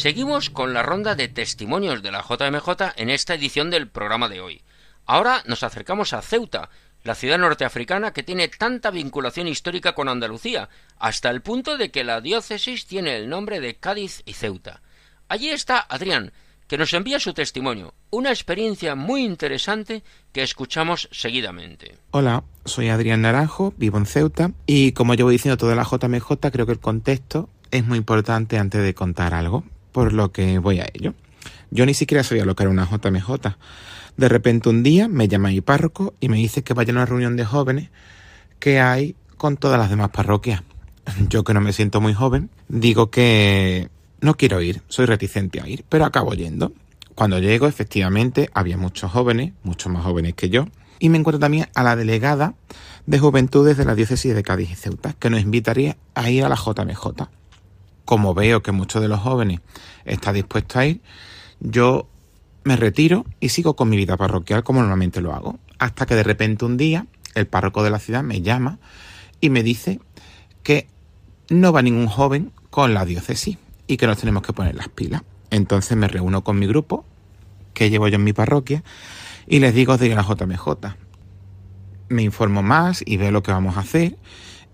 Seguimos 0.00 0.48
con 0.48 0.72
la 0.72 0.82
ronda 0.82 1.14
de 1.14 1.28
testimonios 1.28 2.02
de 2.02 2.10
la 2.10 2.22
JMJ 2.22 2.94
en 2.96 3.10
esta 3.10 3.34
edición 3.34 3.68
del 3.68 3.86
programa 3.86 4.30
de 4.30 4.40
hoy. 4.40 4.62
Ahora 5.04 5.42
nos 5.44 5.62
acercamos 5.62 6.14
a 6.14 6.22
Ceuta, 6.22 6.70
la 7.04 7.14
ciudad 7.14 7.36
norteafricana 7.36 8.14
que 8.14 8.22
tiene 8.22 8.48
tanta 8.48 8.90
vinculación 8.90 9.46
histórica 9.46 9.92
con 9.92 10.08
Andalucía, 10.08 10.70
hasta 10.98 11.28
el 11.28 11.42
punto 11.42 11.76
de 11.76 11.90
que 11.90 12.02
la 12.02 12.22
diócesis 12.22 12.86
tiene 12.86 13.14
el 13.14 13.28
nombre 13.28 13.60
de 13.60 13.74
Cádiz 13.74 14.22
y 14.24 14.32
Ceuta. 14.32 14.80
Allí 15.28 15.50
está 15.50 15.80
Adrián, 15.80 16.32
que 16.66 16.78
nos 16.78 16.94
envía 16.94 17.20
su 17.20 17.34
testimonio, 17.34 17.92
una 18.08 18.30
experiencia 18.30 18.94
muy 18.94 19.22
interesante 19.22 20.02
que 20.32 20.42
escuchamos 20.42 21.10
seguidamente. 21.12 21.98
Hola, 22.12 22.44
soy 22.64 22.88
Adrián 22.88 23.20
Naranjo, 23.20 23.74
vivo 23.76 23.98
en 23.98 24.06
Ceuta 24.06 24.52
y 24.64 24.92
como 24.92 25.14
llevo 25.14 25.28
diciendo 25.28 25.58
toda 25.58 25.74
la 25.74 25.84
JMJ, 25.84 26.50
creo 26.50 26.64
que 26.64 26.72
el 26.72 26.80
contexto 26.80 27.50
es 27.70 27.84
muy 27.84 27.98
importante 27.98 28.56
antes 28.56 28.82
de 28.82 28.94
contar 28.94 29.34
algo 29.34 29.62
por 29.92 30.12
lo 30.12 30.32
que 30.32 30.58
voy 30.58 30.80
a 30.80 30.88
ello. 30.92 31.14
Yo 31.70 31.86
ni 31.86 31.94
siquiera 31.94 32.24
sabía 32.24 32.44
lo 32.44 32.56
que 32.56 32.64
era 32.64 32.70
una 32.70 32.88
JMJ. 32.88 33.56
De 34.16 34.28
repente 34.28 34.68
un 34.68 34.82
día 34.82 35.08
me 35.08 35.28
llama 35.28 35.48
mi 35.48 35.60
párroco 35.60 36.14
y 36.20 36.28
me 36.28 36.36
dice 36.36 36.62
que 36.62 36.74
vaya 36.74 36.92
a 36.92 36.96
una 36.96 37.06
reunión 37.06 37.36
de 37.36 37.44
jóvenes 37.44 37.90
que 38.58 38.80
hay 38.80 39.14
con 39.36 39.56
todas 39.56 39.78
las 39.78 39.90
demás 39.90 40.10
parroquias. 40.10 40.62
Yo 41.28 41.44
que 41.44 41.54
no 41.54 41.60
me 41.60 41.72
siento 41.72 42.00
muy 42.00 42.12
joven, 42.12 42.50
digo 42.68 43.10
que 43.10 43.88
no 44.20 44.36
quiero 44.36 44.60
ir, 44.60 44.82
soy 44.88 45.06
reticente 45.06 45.60
a 45.60 45.68
ir, 45.68 45.84
pero 45.88 46.04
acabo 46.04 46.34
yendo. 46.34 46.72
Cuando 47.14 47.38
llego, 47.38 47.66
efectivamente, 47.66 48.50
había 48.52 48.76
muchos 48.76 49.10
jóvenes, 49.10 49.52
muchos 49.62 49.92
más 49.92 50.04
jóvenes 50.04 50.34
que 50.34 50.50
yo, 50.50 50.66
y 50.98 51.08
me 51.08 51.18
encuentro 51.18 51.38
también 51.38 51.68
a 51.74 51.82
la 51.82 51.96
delegada 51.96 52.54
de 53.06 53.18
juventudes 53.18 53.76
de 53.76 53.84
la 53.84 53.94
diócesis 53.94 54.34
de 54.34 54.42
Cádiz 54.42 54.70
y 54.70 54.74
Ceuta, 54.74 55.14
que 55.18 55.30
nos 55.30 55.40
invitaría 55.40 55.96
a 56.14 56.30
ir 56.30 56.44
a 56.44 56.48
la 56.48 56.56
JMJ 56.56 57.28
como 58.10 58.34
veo 58.34 58.60
que 58.60 58.72
muchos 58.72 59.00
de 59.00 59.06
los 59.06 59.20
jóvenes 59.20 59.60
están 60.04 60.34
dispuestos 60.34 60.76
a 60.78 60.84
ir, 60.84 61.00
yo 61.60 62.08
me 62.64 62.74
retiro 62.74 63.24
y 63.38 63.50
sigo 63.50 63.76
con 63.76 63.88
mi 63.88 63.96
vida 63.96 64.16
parroquial 64.16 64.64
como 64.64 64.80
normalmente 64.80 65.20
lo 65.20 65.32
hago. 65.32 65.60
Hasta 65.78 66.06
que 66.06 66.16
de 66.16 66.24
repente 66.24 66.64
un 66.64 66.76
día 66.76 67.06
el 67.36 67.46
párroco 67.46 67.84
de 67.84 67.90
la 67.90 68.00
ciudad 68.00 68.24
me 68.24 68.42
llama 68.42 68.80
y 69.40 69.48
me 69.50 69.62
dice 69.62 70.00
que 70.64 70.88
no 71.50 71.72
va 71.72 71.82
ningún 71.82 72.08
joven 72.08 72.50
con 72.70 72.94
la 72.94 73.04
diócesis 73.04 73.58
y 73.86 73.96
que 73.96 74.08
nos 74.08 74.18
tenemos 74.18 74.42
que 74.42 74.54
poner 74.54 74.74
las 74.74 74.88
pilas. 74.88 75.22
Entonces 75.50 75.96
me 75.96 76.08
reúno 76.08 76.42
con 76.42 76.58
mi 76.58 76.66
grupo, 76.66 77.04
que 77.74 77.90
llevo 77.90 78.08
yo 78.08 78.16
en 78.16 78.24
mi 78.24 78.32
parroquia, 78.32 78.82
y 79.46 79.60
les 79.60 79.72
digo 79.72 79.96
de 79.98 80.08
la 80.08 80.22
JMJ. 80.22 80.96
Me 82.08 82.22
informo 82.22 82.60
más 82.60 83.04
y 83.06 83.18
veo 83.18 83.30
lo 83.30 83.44
que 83.44 83.52
vamos 83.52 83.76
a 83.76 83.80
hacer 83.80 84.16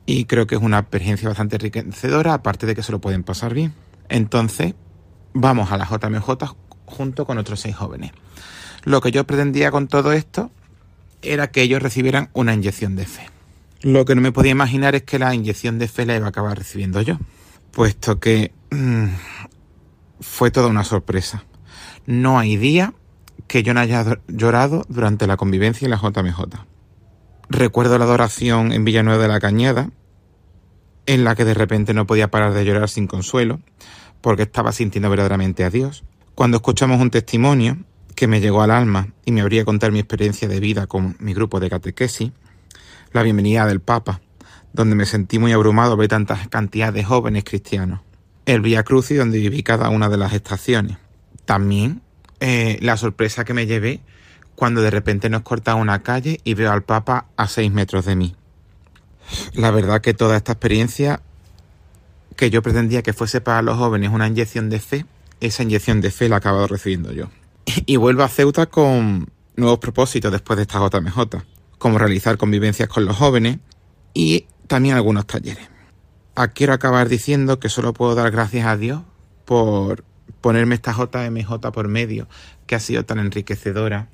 y 0.07 0.25
creo 0.25 0.47
que 0.47 0.55
es 0.55 0.63
una 0.63 0.79
experiencia 0.79 1.29
bastante 1.29 1.57
enriquecedora, 1.57 2.35
aparte 2.35 2.65
de 2.65 2.75
que 2.75 2.83
se 2.83 2.93
lo 2.93 3.01
pueden 3.01 3.25
pasar 3.25 3.53
bien. 3.53 3.75
Entonces, 4.09 4.75
vamos 5.35 5.73
a 5.73 5.77
la 5.77 5.85
JMJ 5.85 6.31
junto 6.87 7.27
con 7.27 7.39
otros 7.39 7.61
seis 7.61 7.77
jóvenes. 7.77 8.13
Lo 8.85 9.01
que 9.01 9.11
yo 9.11 9.27
pretendía 9.27 9.73
con 9.73 9.89
todo 9.89 10.13
esto 10.13 10.53
era 11.23 11.49
que 11.49 11.63
ellos 11.63 11.83
recibieran 11.83 12.31
una 12.33 12.55
inyección 12.55 12.95
de 12.95 13.05
fe. 13.05 13.29
Lo 13.83 14.05
que 14.05 14.15
no 14.15 14.21
me 14.21 14.33
podía 14.33 14.53
imaginar 14.53 14.95
es 14.95 15.03
que 15.03 15.19
la 15.19 15.35
inyección 15.35 15.79
de 15.79 15.89
fe 15.89 16.07
la 16.07 16.17
iba 16.17 16.27
a 16.27 16.31
acabar 16.31 16.57
recibiendo 16.57 17.03
yo, 17.03 17.19
puesto 17.73 18.21
que 18.21 18.53
mm, 18.71 19.07
fue 20.21 20.51
toda 20.51 20.69
una 20.69 20.85
sorpresa. 20.85 21.45
No 22.07 22.39
hay 22.39 22.57
día 22.57 22.95
que 23.49 23.63
yo 23.63 23.75
no 23.75 23.81
haya 23.81 24.19
llorado 24.29 24.85
durante 24.89 25.27
la 25.27 25.37
convivencia 25.37 25.85
en 25.85 25.91
la 25.91 25.99
JMJ. 25.99 26.41
Recuerdo 27.49 27.99
la 27.99 28.05
adoración 28.05 28.73
en 28.73 28.85
Villanueva 28.85 29.23
de 29.23 29.29
la 29.29 29.41
Cañada, 29.41 29.91
en 31.07 31.25
la 31.25 31.35
que 31.35 31.45
de 31.45 31.55
repente 31.55 31.95
no 31.95 32.07
podía 32.07 32.31
parar 32.31 32.53
de 32.53 32.65
llorar 32.65 32.89
sin 32.89 33.07
consuelo, 33.07 33.61
porque 34.21 34.43
estaba 34.43 34.73
sintiendo 34.73 35.09
verdaderamente 35.09 35.65
a 35.65 35.71
Dios. 35.71 36.05
Cuando 36.35 36.59
escuchamos 36.59 37.01
un 37.01 37.11
testimonio 37.11 37.79
que 38.15 38.27
me 38.27 38.41
llegó 38.41 38.63
al 38.63 38.71
alma 38.71 39.09
y 39.25 39.33
me 39.33 39.41
habría 39.41 39.65
contar 39.65 39.93
mi 39.93 40.01
experiencia 40.01 40.49
de 40.49 40.61
vida 40.61 40.87
con 40.87 41.17
mi 41.21 41.33
grupo 41.35 41.61
de 41.61 41.71
catequesis, 41.71 42.33
la 43.13 43.23
bienvenida 43.23 43.67
del 43.67 43.81
Papa, 43.81 44.21
donde 44.73 44.97
me 44.97 45.07
sentí 45.07 45.39
muy 45.39 45.53
abrumado 45.53 45.97
ver 45.97 46.09
tantas 46.09 46.49
cantidades 46.49 46.95
de 46.95 47.05
jóvenes 47.05 47.45
cristianos. 47.45 48.01
El 48.45 48.61
Via 48.61 48.83
Crucis, 48.83 49.19
donde 49.19 49.39
viví 49.39 49.63
cada 49.63 49.89
una 49.89 50.09
de 50.09 50.17
las 50.17 50.33
estaciones. 50.33 50.99
También 51.45 52.03
eh, 52.41 52.79
la 52.81 52.97
sorpresa 52.97 53.45
que 53.45 53.55
me 53.55 53.67
llevé 53.67 54.01
cuando 54.55 54.81
de 54.81 54.91
repente 54.91 55.31
nos 55.31 55.43
corta 55.43 55.75
una 55.75 56.03
calle 56.03 56.41
y 56.45 56.55
veo 56.55 56.73
al 56.73 56.83
Papa 56.83 57.27
a 57.37 57.47
seis 57.47 57.71
metros 57.73 58.05
de 58.07 58.17
mí. 58.17 58.37
La 59.55 59.71
verdad 59.71 60.01
que 60.01 60.15
toda 60.15 60.37
esta 60.37 60.53
experiencia 60.53 61.21
que 62.37 62.51
yo 62.51 62.63
pretendía 62.63 63.03
que 63.03 63.13
fuese 63.13 63.41
para 63.41 63.63
los 63.63 63.79
jóvenes 63.79 64.11
una 64.11 64.27
inyección 64.27 64.69
de 64.69 64.79
fe, 64.79 65.07
esa 65.41 65.63
inyección 65.63 66.01
de 66.01 66.11
fe 66.11 66.29
la 66.29 66.37
he 66.37 66.39
acabado 66.39 66.67
recibiendo 66.67 67.13
yo. 67.13 67.31
Y 67.87 67.97
vuelvo 67.97 68.23
a 68.23 68.29
Ceuta 68.29 68.67
con 68.67 69.29
nuevos 69.57 69.79
propósitos 69.79 70.31
después 70.31 70.57
de 70.57 70.63
esta 70.63 70.79
JMJ, 70.79 71.19
como 71.79 71.99
realizar 71.99 72.37
convivencias 72.37 72.89
con 72.89 73.05
los 73.05 73.17
jóvenes 73.17 73.59
y 74.15 74.47
también 74.67 74.95
algunos 74.95 75.27
talleres. 75.27 75.69
Quiero 76.55 76.75
acabar 76.75 77.09
diciendo 77.09 77.59
que 77.59 77.71
solo 77.71 77.95
puedo 77.95 78.15
dar 78.15 78.31
gracias 78.31 78.67
a 78.67 78.77
Dios 78.77 79.03
por 79.47 80.05
ponerme 80.43 80.75
esta 80.75 80.93
JMJ 80.93 81.73
por 81.73 81.89
medio, 81.89 82.29
que 82.67 82.75
ha 82.75 82.81
sido 82.81 83.05
tan 83.05 83.19
enriquecedora 83.19 84.09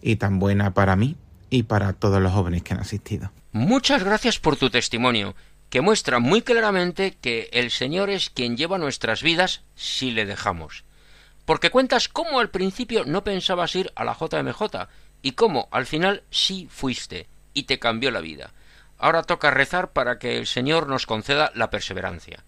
y 0.00 0.16
tan 0.16 0.38
buena 0.38 0.72
para 0.72 0.96
mí 0.96 1.16
y 1.50 1.64
para 1.64 1.92
todos 1.92 2.22
los 2.22 2.32
jóvenes 2.32 2.62
que 2.62 2.72
han 2.72 2.80
asistido. 2.80 3.30
Muchas 3.52 4.04
gracias 4.04 4.38
por 4.38 4.56
tu 4.56 4.70
testimonio, 4.70 5.34
que 5.70 5.80
muestra 5.80 6.20
muy 6.20 6.42
claramente 6.42 7.16
que 7.20 7.48
el 7.52 7.72
Señor 7.72 8.08
es 8.08 8.30
quien 8.30 8.56
lleva 8.56 8.78
nuestras 8.78 9.24
vidas 9.24 9.62
si 9.74 10.12
le 10.12 10.24
dejamos. 10.24 10.84
Porque 11.46 11.70
cuentas 11.70 12.08
cómo 12.08 12.38
al 12.38 12.50
principio 12.50 13.04
no 13.04 13.24
pensabas 13.24 13.74
ir 13.74 13.92
a 13.96 14.04
la 14.04 14.16
JMJ 14.16 14.88
y 15.22 15.32
cómo 15.32 15.68
al 15.72 15.86
final 15.86 16.22
sí 16.30 16.68
fuiste 16.70 17.26
y 17.52 17.64
te 17.64 17.80
cambió 17.80 18.12
la 18.12 18.20
vida. 18.20 18.52
Ahora 18.98 19.24
toca 19.24 19.50
rezar 19.50 19.90
para 19.90 20.20
que 20.20 20.38
el 20.38 20.46
Señor 20.46 20.86
nos 20.86 21.06
conceda 21.06 21.50
la 21.56 21.70
perseverancia. 21.70 22.44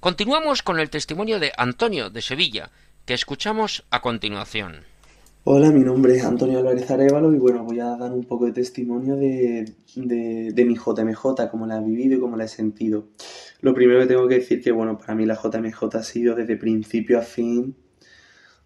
Continuamos 0.00 0.62
con 0.62 0.80
el 0.80 0.90
testimonio 0.90 1.38
de 1.38 1.52
Antonio 1.56 2.10
de 2.10 2.22
Sevilla, 2.22 2.70
que 3.04 3.14
escuchamos 3.14 3.84
a 3.90 4.00
continuación. 4.00 4.86
Hola, 5.48 5.70
mi 5.70 5.84
nombre 5.84 6.16
es 6.16 6.24
Antonio 6.24 6.58
Álvarez 6.58 6.90
Arevalo 6.90 7.32
y 7.32 7.38
bueno, 7.38 7.62
voy 7.62 7.78
a 7.78 7.96
dar 7.96 8.12
un 8.12 8.24
poco 8.24 8.46
de 8.46 8.52
testimonio 8.52 9.14
de, 9.14 9.76
de, 9.94 10.64
mi 10.64 10.74
JMJ, 10.74 11.48
cómo 11.52 11.68
la 11.68 11.76
he 11.78 11.84
vivido 11.84 12.16
y 12.16 12.18
cómo 12.18 12.36
la 12.36 12.46
he 12.46 12.48
sentido. 12.48 13.10
Lo 13.60 13.72
primero 13.72 14.00
que 14.00 14.06
tengo 14.08 14.26
que 14.26 14.40
decir 14.40 14.60
que 14.60 14.72
bueno, 14.72 14.98
para 14.98 15.14
mí 15.14 15.24
la 15.24 15.36
JMJ 15.36 15.84
ha 15.94 16.02
sido 16.02 16.34
desde 16.34 16.56
principio 16.56 17.20
a 17.20 17.22
fin 17.22 17.76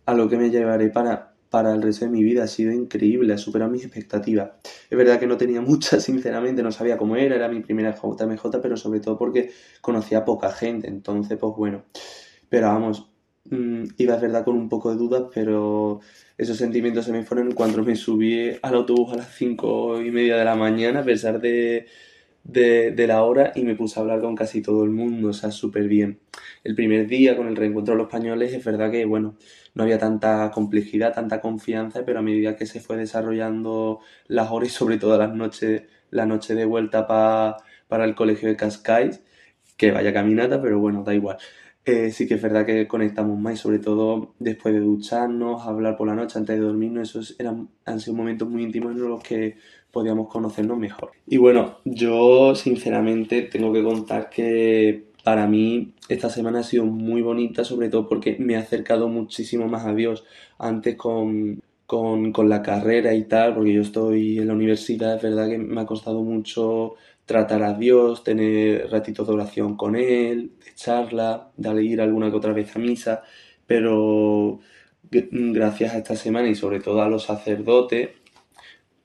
a 0.07 0.15
lo 0.15 0.27
que 0.27 0.39
me 0.39 0.49
llevaré 0.49 0.89
para, 0.89 1.35
para 1.51 1.75
el 1.75 1.83
resto 1.83 2.07
de 2.07 2.13
mi 2.13 2.25
vida. 2.25 2.45
Ha 2.45 2.47
sido 2.47 2.73
increíble, 2.73 3.35
ha 3.35 3.39
superado 3.39 3.71
mis 3.71 3.85
expectativas. 3.85 4.53
Es 4.89 4.97
verdad 4.97 5.21
que 5.21 5.27
no 5.27 5.37
tenía 5.37 5.61
muchas, 5.71 6.03
sinceramente, 6.03 6.63
no 6.63 6.73
sabía 6.73 6.97
cómo 6.97 7.15
era, 7.15 7.35
era 7.35 7.49
mi 7.51 7.61
primera 7.61 7.95
JMJ, 7.95 8.59
pero 8.63 8.79
sobre 8.79 9.01
todo 9.01 9.19
porque 9.19 9.51
conocía 9.83 10.25
poca 10.25 10.51
gente, 10.51 10.89
entonces 10.89 11.37
pues 11.39 11.53
bueno. 11.55 11.85
Pero 12.49 12.69
vamos, 12.69 13.11
mm, 13.45 13.85
iba 13.99 14.15
es 14.15 14.23
verdad 14.23 14.47
con 14.47 14.57
un 14.57 14.71
poco 14.71 14.91
de 14.91 14.97
dudas, 14.97 15.25
pero 15.35 16.01
esos 16.41 16.57
sentimientos 16.57 17.05
se 17.05 17.13
me 17.13 17.23
fueron 17.23 17.49
en 17.49 17.55
cuanto 17.55 17.85
me 17.85 17.95
subí 17.97 18.57
al 18.63 18.75
autobús 18.75 19.13
a 19.13 19.17
las 19.17 19.35
cinco 19.35 20.01
y 20.01 20.11
media 20.11 20.39
de 20.39 20.45
la 20.47 20.55
mañana, 20.55 21.01
a 21.01 21.05
pesar 21.05 21.39
de, 21.39 21.87
de, 22.45 23.07
la 23.07 23.23
hora, 23.25 23.53
y 23.55 23.63
me 23.63 23.75
puse 23.75 24.01
a 24.01 24.03
hablar 24.03 24.23
con 24.23 24.35
casi 24.35 24.63
todo 24.63 24.85
el 24.85 24.91
mundo, 24.91 25.29
o 25.29 25.33
sea, 25.35 25.51
súper 25.51 25.87
bien. 25.87 26.19
El 26.65 26.75
primer 26.75 27.07
día 27.07 27.37
con 27.37 27.47
el 27.47 27.57
reencuentro 27.57 27.93
de 27.93 27.99
los 27.99 28.07
españoles, 28.07 28.55
es 28.55 28.65
verdad 28.65 28.91
que, 28.91 29.05
bueno, 29.05 29.37
no 29.75 29.83
había 29.83 29.99
tanta 29.99 30.51
complejidad, 30.51 31.13
tanta 31.13 31.43
confianza, 31.43 32.07
pero 32.07 32.21
a 32.21 32.23
medida 32.23 32.57
que 32.57 32.65
se 32.65 32.81
fue 32.81 32.97
desarrollando 32.97 34.01
las 34.27 34.51
horas 34.51 34.71
y 34.71 34.73
sobre 34.73 34.97
todo 34.97 35.19
las 35.19 35.35
noches, 35.35 35.83
la 36.11 36.25
noche 36.25 36.55
de 36.55 36.65
vuelta 36.65 37.07
para 37.07 38.05
el 38.07 38.15
colegio 38.15 38.49
de 38.49 38.57
Cascais, 38.57 39.23
que 39.77 39.91
vaya 39.93 40.15
caminata, 40.15 40.63
pero 40.63 40.79
bueno, 40.79 41.05
da 41.05 41.13
igual. 41.15 41.37
Sí 41.85 42.29
que 42.29 42.35
es 42.35 42.43
verdad 42.43 42.67
que 42.67 42.87
conectamos 42.87 43.39
más 43.39 43.55
y 43.55 43.57
sobre 43.57 43.79
todo 43.79 44.35
después 44.39 44.75
de 44.75 44.81
ducharnos, 44.81 45.67
hablar 45.67 45.97
por 45.97 46.07
la 46.07 46.15
noche 46.15 46.39
antes 46.39 46.57
de 46.57 46.65
dormirnos, 46.65 47.09
esos 47.09 47.37
eran, 47.39 47.69
han 47.85 48.01
sido 48.01 48.17
momentos 48.17 48.49
muy 48.49 48.63
íntimos 48.63 48.93
en 48.93 49.09
los 49.09 49.23
que 49.23 49.57
podíamos 49.91 50.29
conocernos 50.29 50.79
mejor. 50.79 51.11
Y 51.27 51.39
bueno, 51.39 51.79
yo 51.85 52.55
sinceramente 52.55 53.43
tengo 53.43 53.73
que 53.73 53.83
contar 53.83 54.31
que 54.31 55.11
para 55.25 55.47
mí 55.47 55.93
esta 56.09 56.31
semana 56.31 56.61
ha 56.61 56.65
sido 56.65 56.85
muy 56.87 57.23
bonita, 57.23 57.65
sobre 57.65 57.89
todo 57.89 58.09
porque 58.09 58.37
me 58.39 58.57
ha 58.57 58.61
acercado 58.61 59.09
muchísimo 59.09 59.67
más 59.67 59.87
a 59.87 59.95
Dios. 59.95 60.25
Antes 60.59 60.97
con, 60.97 61.61
con, 61.87 62.33
con 62.33 62.49
la 62.49 62.63
carrera 62.63 63.15
y 63.15 63.25
tal, 63.25 63.55
porque 63.55 63.73
yo 63.73 63.83
estoy 63.83 64.39
en 64.39 64.49
la 64.49 64.55
universidad, 64.55 65.17
es 65.17 65.23
verdad 65.23 65.49
que 65.49 65.59
me 65.59 65.81
ha 65.81 65.87
costado 65.87 66.23
mucho 66.23 66.95
tratar 67.31 67.63
a 67.63 67.75
Dios, 67.75 68.25
tener 68.25 68.91
ratitos 68.91 69.29
de 69.29 69.35
oración 69.35 69.77
con 69.77 69.95
Él, 69.95 70.51
de 70.65 70.75
charla, 70.75 71.53
de 71.57 71.85
ir 71.85 72.01
alguna 72.01 72.29
que 72.29 72.37
otra 72.37 72.53
vez 72.53 72.75
a 72.75 72.81
misa, 72.81 73.23
pero 73.69 74.59
gracias 75.13 75.95
a 75.95 75.99
esta 75.99 76.17
semana 76.17 76.49
y 76.49 76.57
sobre 76.57 76.81
todo 76.81 77.03
a 77.03 77.09
los 77.09 77.23
sacerdotes, 77.23 78.11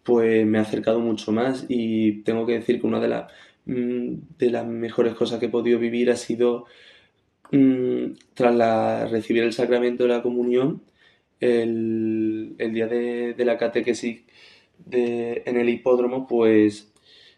pues 0.01 0.43
me 0.47 0.57
ha 0.57 0.61
acercado 0.61 0.99
mucho 1.01 1.31
más 1.31 1.67
y 1.69 2.23
tengo 2.23 2.47
que 2.47 2.53
decir 2.53 2.81
que 2.81 2.87
una 2.87 2.99
de, 2.99 3.09
las 3.09 3.31
mm, 3.65 4.13
de 4.39 4.49
las 4.49 4.65
mejores 4.65 5.13
cosas 5.13 5.39
que 5.39 5.45
he 5.45 5.49
podido 5.49 5.77
vivir 5.77 6.09
ha 6.09 6.15
sido 6.15 6.65
mm, 7.51 8.05
tras 8.33 8.55
la, 8.55 9.05
recibir 9.05 9.43
el 9.43 9.53
sacramento 9.53 10.03
de 10.05 10.09
la 10.09 10.23
comunión, 10.23 10.81
el, 11.39 12.55
día 12.57 12.87
de, 12.87 13.35
la 13.45 13.57
catequesis 13.59 14.23
en 14.91 15.57
el 15.57 15.69
hipódromo, 15.69 16.25
pues 16.25 16.91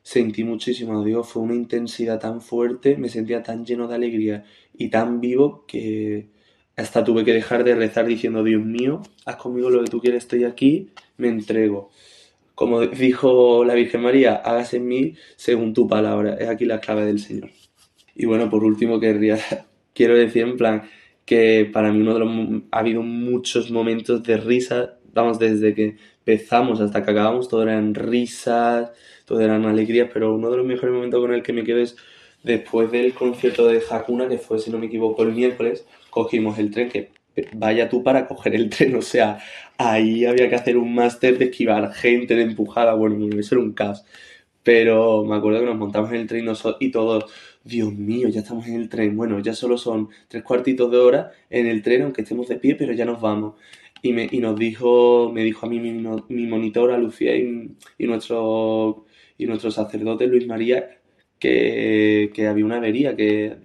sentí 0.07 0.45
muchísimo 0.45 1.01
a 1.01 1.03
Dios, 1.03 1.27
fue 1.27 1.43
una 1.43 1.53
intensidad 1.53 2.17
tan 2.17 2.39
fuerte, 2.39 2.95
me 2.95 3.09
sentía 3.09 3.43
tan 3.43 3.65
lleno 3.65 3.89
de 3.89 3.95
alegría 3.95 4.45
y 4.73 4.87
tan 4.87 5.19
vivo 5.19 5.65
que 5.67 6.29
hasta 6.77 7.03
tuve 7.03 7.25
que 7.25 7.33
dejar 7.33 7.65
de 7.65 7.75
rezar 7.75 8.05
diciendo, 8.05 8.41
Dios 8.41 8.63
mío, 8.63 9.01
haz 9.25 9.35
conmigo 9.35 9.69
lo 9.69 9.83
que 9.83 9.89
tú 9.89 9.99
quieres, 9.99 10.23
estoy 10.23 10.45
aquí, 10.45 10.91
me 11.17 11.27
entrego. 11.27 11.91
Como 12.55 12.87
dijo 12.87 13.65
la 13.65 13.73
Virgen 13.73 14.01
María, 14.01 14.35
hágase 14.35 14.77
en 14.77 14.87
mí 14.87 15.15
según 15.35 15.73
tu 15.73 15.89
palabra, 15.89 16.35
es 16.35 16.47
aquí 16.47 16.63
la 16.63 16.79
clave 16.79 17.05
del 17.05 17.19
Señor. 17.19 17.49
Y 18.15 18.27
bueno, 18.27 18.49
por 18.49 18.63
último, 18.63 19.01
querría, 19.01 19.37
quiero 19.93 20.15
decir 20.15 20.43
en 20.43 20.55
plan 20.55 20.83
que 21.25 21.69
para 21.73 21.91
mí 21.91 21.99
uno 21.99 22.13
de 22.13 22.19
los, 22.21 22.63
ha 22.71 22.79
habido 22.79 23.01
muchos 23.01 23.71
momentos 23.71 24.23
de 24.23 24.37
risa, 24.37 24.99
vamos, 25.17 25.39
desde 25.39 25.73
que 25.73 25.97
empezamos 26.25 26.79
hasta 26.81 27.03
que 27.03 27.11
acabamos, 27.11 27.47
todo 27.49 27.63
eran 27.63 27.93
risas, 27.95 28.91
todo 29.25 29.41
eran 29.41 29.65
alegrías, 29.65 30.09
pero 30.13 30.35
uno 30.35 30.49
de 30.49 30.57
los 30.57 30.65
mejores 30.65 30.93
momentos 30.93 31.19
con 31.19 31.33
el 31.33 31.43
que 31.43 31.53
me 31.53 31.63
quedo 31.63 31.79
es 31.79 31.97
después 32.43 32.91
del 32.91 33.13
concierto 33.13 33.67
de 33.67 33.81
Hakuna, 33.89 34.27
que 34.29 34.37
fue, 34.37 34.59
si 34.59 34.71
no 34.71 34.77
me 34.77 34.87
equivoco, 34.87 35.23
el 35.23 35.33
miércoles, 35.33 35.85
cogimos 36.09 36.57
el 36.59 36.71
tren, 36.71 36.89
que 36.89 37.11
vaya 37.53 37.89
tú 37.89 38.03
para 38.03 38.27
coger 38.27 38.55
el 38.55 38.69
tren, 38.69 38.95
o 38.95 39.01
sea, 39.01 39.39
ahí 39.77 40.25
había 40.25 40.49
que 40.49 40.55
hacer 40.55 40.77
un 40.77 40.93
máster 40.95 41.37
de 41.37 41.45
esquivar 41.45 41.93
gente, 41.93 42.35
de 42.35 42.43
empujada, 42.43 42.93
bueno, 42.93 43.27
eso 43.37 43.55
era 43.55 43.63
un 43.63 43.73
caos. 43.73 44.03
Pero 44.63 45.23
me 45.23 45.35
acuerdo 45.35 45.61
que 45.61 45.65
nos 45.65 45.77
montamos 45.77 46.09
en 46.11 46.17
el 46.17 46.27
tren 46.27 46.45
y 46.79 46.91
todos, 46.91 47.31
Dios 47.63 47.93
mío, 47.93 48.27
ya 48.27 48.41
estamos 48.41 48.67
en 48.67 48.75
el 48.75 48.89
tren. 48.89 49.15
Bueno, 49.15 49.39
ya 49.39 49.53
solo 49.53 49.77
son 49.77 50.09
tres 50.27 50.43
cuartitos 50.43 50.91
de 50.91 50.97
hora 50.97 51.31
en 51.49 51.67
el 51.67 51.81
tren, 51.81 52.01
aunque 52.03 52.23
estemos 52.23 52.49
de 52.49 52.57
pie, 52.57 52.75
pero 52.75 52.91
ya 52.91 53.05
nos 53.05 53.21
vamos 53.21 53.55
y, 54.01 54.13
me, 54.13 54.27
y 54.31 54.39
nos 54.39 54.57
dijo, 54.57 55.31
me 55.33 55.43
dijo 55.43 55.65
a 55.65 55.69
mí 55.69 55.79
mi, 55.79 55.91
mi 55.91 56.47
monitora, 56.47 56.97
Lucía, 56.97 57.35
y, 57.35 57.75
y, 57.97 58.07
nuestro, 58.07 59.05
y 59.37 59.45
nuestro 59.45 59.71
sacerdote 59.71 60.27
Luis 60.27 60.47
María, 60.47 60.99
que, 61.39 62.31
que, 62.33 62.47
había 62.47 62.65
una 62.65 62.77
avería, 62.77 63.15
que 63.15 63.57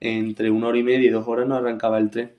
entre 0.00 0.50
una 0.50 0.68
hora 0.68 0.78
y 0.78 0.82
media 0.82 1.08
y 1.08 1.10
dos 1.10 1.26
horas 1.28 1.46
no 1.46 1.56
arrancaba 1.56 1.98
el 1.98 2.10
tren. 2.10 2.32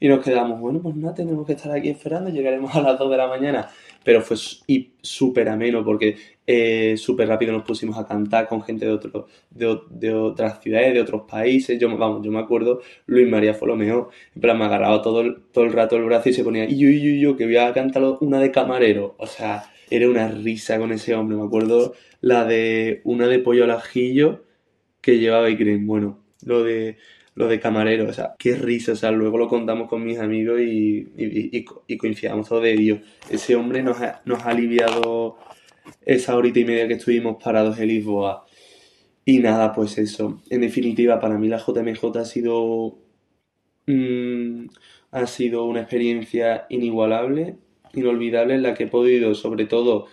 Y 0.00 0.08
nos 0.08 0.24
quedamos, 0.24 0.60
bueno, 0.60 0.80
pues 0.82 0.96
nada, 0.96 1.14
tenemos 1.14 1.46
que 1.46 1.52
estar 1.52 1.70
aquí 1.70 1.88
esperando, 1.88 2.28
llegaremos 2.30 2.74
a 2.74 2.80
las 2.80 2.98
dos 2.98 3.08
de 3.10 3.16
la 3.16 3.28
mañana. 3.28 3.68
Pero 4.02 4.20
fue 4.20 4.36
súper 4.36 5.48
ameno 5.48 5.84
porque 5.84 6.16
eh, 6.46 6.96
súper 6.96 7.28
rápido 7.28 7.52
nos 7.52 7.62
pusimos 7.62 7.96
a 7.98 8.06
cantar 8.06 8.48
con 8.48 8.62
gente 8.62 8.84
de, 8.84 8.92
otro, 8.92 9.26
de, 9.50 10.12
otras 10.12 10.60
ciudades, 10.60 10.94
de 10.94 11.00
otros 11.00 11.22
países. 11.28 11.78
Yo, 11.78 11.96
vamos, 11.96 12.24
yo 12.24 12.32
me 12.32 12.40
acuerdo, 12.40 12.80
Luis 13.06 13.28
María 13.28 13.54
fue 13.54 13.68
lo 13.68 13.76
mejor. 13.76 14.10
En 14.34 14.40
plan, 14.40 14.58
me 14.58 14.64
agarraba 14.64 15.02
todo 15.02 15.20
el, 15.20 15.42
todo 15.52 15.64
el 15.64 15.72
rato 15.72 15.96
el 15.96 16.04
brazo 16.04 16.30
y 16.30 16.32
se 16.32 16.44
ponía, 16.44 16.64
y 16.64 16.78
yo, 16.78 16.88
y 16.88 17.20
yo, 17.20 17.30
y 17.30 17.36
que 17.36 17.44
voy 17.44 17.56
a 17.56 17.72
cantar 17.72 18.02
una 18.20 18.40
de 18.40 18.50
camarero. 18.50 19.14
O 19.18 19.26
sea, 19.26 19.64
era 19.90 20.08
una 20.08 20.28
risa 20.28 20.78
con 20.78 20.92
ese 20.92 21.14
hombre. 21.14 21.36
Me 21.36 21.44
acuerdo 21.44 21.94
la 22.20 22.44
de 22.44 23.02
una 23.04 23.26
de 23.28 23.38
pollo 23.38 23.64
al 23.64 23.70
ajillo 23.70 24.44
que 25.00 25.18
llevaba 25.18 25.50
y 25.50 25.56
creen, 25.56 25.86
bueno, 25.86 26.24
lo 26.44 26.62
de 26.62 26.96
lo 27.34 27.48
de 27.48 27.60
camarero, 27.60 28.08
o 28.08 28.12
sea, 28.12 28.34
qué 28.38 28.56
risa, 28.56 28.92
o 28.92 28.96
sea, 28.96 29.10
luego 29.10 29.38
lo 29.38 29.48
contamos 29.48 29.88
con 29.88 30.04
mis 30.04 30.18
amigos 30.18 30.60
y, 30.60 31.08
y, 31.16 31.64
y, 31.86 31.96
coincidamos 31.96 32.48
todo 32.48 32.60
de 32.60 32.74
Dios. 32.74 33.00
Ese 33.30 33.56
hombre 33.56 33.82
nos 33.82 34.00
ha, 34.02 34.20
nos 34.26 34.42
ha 34.42 34.50
aliviado 34.50 35.38
esa 36.02 36.36
horita 36.36 36.60
y 36.60 36.64
media 36.64 36.88
que 36.88 36.94
estuvimos 36.94 37.42
parados 37.42 37.78
en 37.78 37.88
Lisboa. 37.88 38.46
Y 39.24 39.38
nada, 39.38 39.72
pues 39.72 39.98
eso. 39.98 40.42
En 40.50 40.62
definitiva, 40.62 41.20
para 41.20 41.38
mí 41.38 41.48
la 41.48 41.58
JMJ 41.58 42.16
ha 42.16 42.24
sido. 42.24 42.98
Mm, 43.86 44.66
ha 45.12 45.26
sido 45.26 45.64
una 45.64 45.80
experiencia 45.80 46.66
inigualable, 46.70 47.56
inolvidable, 47.94 48.54
en 48.54 48.62
la 48.62 48.74
que 48.74 48.84
he 48.84 48.88
podido, 48.88 49.34
sobre 49.34 49.66
todo, 49.66 50.06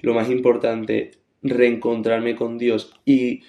lo 0.00 0.14
más 0.14 0.30
importante, 0.30 1.12
reencontrarme 1.42 2.36
con 2.36 2.56
Dios 2.58 2.94
y 3.04 3.42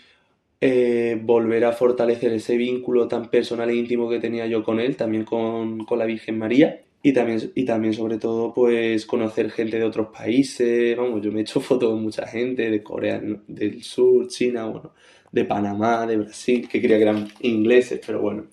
eh, 0.62 1.20
volver 1.22 1.66
a 1.66 1.74
fortalecer 1.74 2.34
ese 2.34 2.58
vínculo 2.58 3.08
tan 3.08 3.30
personal 3.30 3.70
e 3.70 3.76
íntimo 3.76 4.10
que 4.10 4.20
tenía 4.20 4.48
yo 4.48 4.64
con 4.64 4.80
él, 4.80 4.98
también 4.98 5.26
con, 5.26 5.86
con 5.86 6.00
la 6.00 6.06
Virgen 6.06 6.40
María. 6.40 6.85
Y 7.06 7.14
también, 7.14 7.52
y 7.54 7.66
también, 7.66 7.94
sobre 7.94 8.18
todo, 8.18 8.52
pues 8.52 9.06
conocer 9.06 9.52
gente 9.52 9.78
de 9.78 9.84
otros 9.84 10.08
países. 10.08 10.98
Vamos, 10.98 11.22
yo 11.22 11.32
me 11.32 11.42
he 11.42 11.42
hecho 11.44 11.62
fotos 11.62 11.92
con 11.92 12.02
mucha 12.02 12.26
gente 12.26 12.72
de 12.72 12.82
Corea 12.82 13.22
del 13.48 13.84
Sur, 13.84 14.28
China, 14.28 14.66
bueno, 14.66 14.92
de 15.32 15.46
Panamá, 15.46 16.08
de 16.08 16.18
Brasil, 16.18 16.68
que 16.68 16.82
creía 16.82 16.98
que 16.98 17.04
eran 17.04 17.28
ingleses, 17.42 18.02
pero 18.04 18.22
bueno. 18.22 18.46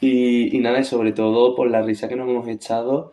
Y, 0.00 0.56
y 0.56 0.60
nada, 0.60 0.78
y 0.78 0.84
sobre 0.84 1.10
todo 1.10 1.56
por 1.56 1.68
la 1.68 1.82
risa 1.82 2.08
que 2.08 2.14
nos 2.14 2.28
hemos 2.28 2.46
echado 2.46 3.12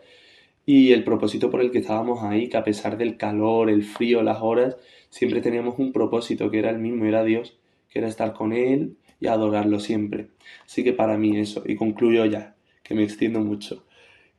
y 0.64 0.92
el 0.92 1.02
propósito 1.02 1.50
por 1.50 1.60
el 1.60 1.72
que 1.72 1.78
estábamos 1.78 2.22
ahí, 2.22 2.48
que 2.48 2.56
a 2.56 2.62
pesar 2.62 2.96
del 2.98 3.16
calor, 3.16 3.70
el 3.70 3.82
frío, 3.82 4.22
las 4.22 4.40
horas, 4.42 4.76
siempre 5.10 5.40
teníamos 5.40 5.76
un 5.80 5.92
propósito 5.92 6.52
que 6.52 6.60
era 6.60 6.70
el 6.70 6.78
mismo, 6.78 7.04
era 7.04 7.24
Dios, 7.24 7.58
que 7.90 7.98
era 7.98 8.06
estar 8.06 8.32
con 8.32 8.52
Él 8.52 8.96
y 9.18 9.26
adorarlo 9.26 9.80
siempre. 9.80 10.28
Así 10.64 10.84
que 10.84 10.92
para 10.92 11.18
mí 11.18 11.36
eso, 11.36 11.64
y 11.66 11.74
concluyo 11.74 12.24
ya, 12.26 12.54
que 12.84 12.94
me 12.94 13.02
extiendo 13.02 13.40
mucho 13.40 13.82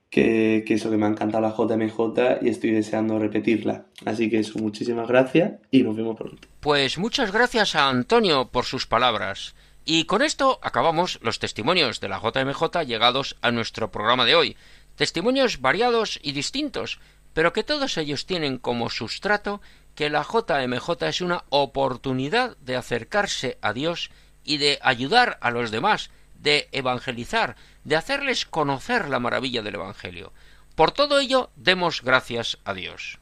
que, 0.10 0.64
que, 0.66 0.74
eso, 0.74 0.90
que 0.90 0.98
me 0.98 1.06
ha 1.06 1.10
encantado 1.10 1.42
la 1.42 1.56
JMJ 1.56 2.42
y 2.42 2.50
estoy 2.50 2.72
deseando 2.72 3.20
repetirla. 3.20 3.86
Así 4.06 4.30
que 4.30 4.40
eso, 4.40 4.60
muchísimas 4.60 5.08
gracias 5.08 5.54
y 5.72 5.84
nos 5.84 5.96
vemos 5.96 6.18
pronto. 6.18 6.48
Pues 6.60 6.98
muchas 6.98 7.32
gracias 7.32 7.76
a 7.76 7.90
Antonio 7.90 8.50
por 8.50 8.66
sus 8.66 8.88
palabras. 8.88 9.56
Y 9.86 10.06
con 10.06 10.22
esto 10.22 10.60
acabamos 10.62 11.20
los 11.22 11.40
testimonios 11.40 12.00
de 12.00 12.10
la 12.10 12.20
JMJ 12.20 12.86
llegados 12.86 13.38
a 13.42 13.52
nuestro 13.52 13.92
programa 13.92 14.26
de 14.26 14.36
hoy. 14.36 14.58
Testimonios 14.96 15.62
variados 15.62 16.20
y 16.22 16.34
distintos, 16.34 17.00
pero 17.34 17.54
que 17.54 17.64
todos 17.64 17.98
ellos 17.98 18.26
tienen 18.26 18.58
como 18.58 18.90
sustrato 18.90 19.62
que 19.96 20.10
la 20.10 20.24
JMJ 20.24 21.04
es 21.08 21.22
una 21.22 21.44
oportunidad 21.50 22.58
de 22.58 22.76
acercarse 22.76 23.58
a 23.62 23.74
Dios 23.74 24.12
y 24.44 24.58
de 24.58 24.80
ayudar 24.82 25.38
a 25.42 25.52
los 25.52 25.72
demás, 25.72 26.12
de 26.42 26.70
evangelizar, 26.72 27.56
de 27.84 27.96
hacerles 27.96 28.46
conocer 28.46 29.10
la 29.10 29.20
maravilla 29.20 29.62
del 29.62 29.76
Evangelio. 29.76 30.34
Por 30.76 30.92
todo 30.92 31.20
ello, 31.20 31.52
demos 31.56 32.02
gracias 32.02 32.58
a 32.64 32.74
Dios. 32.74 33.20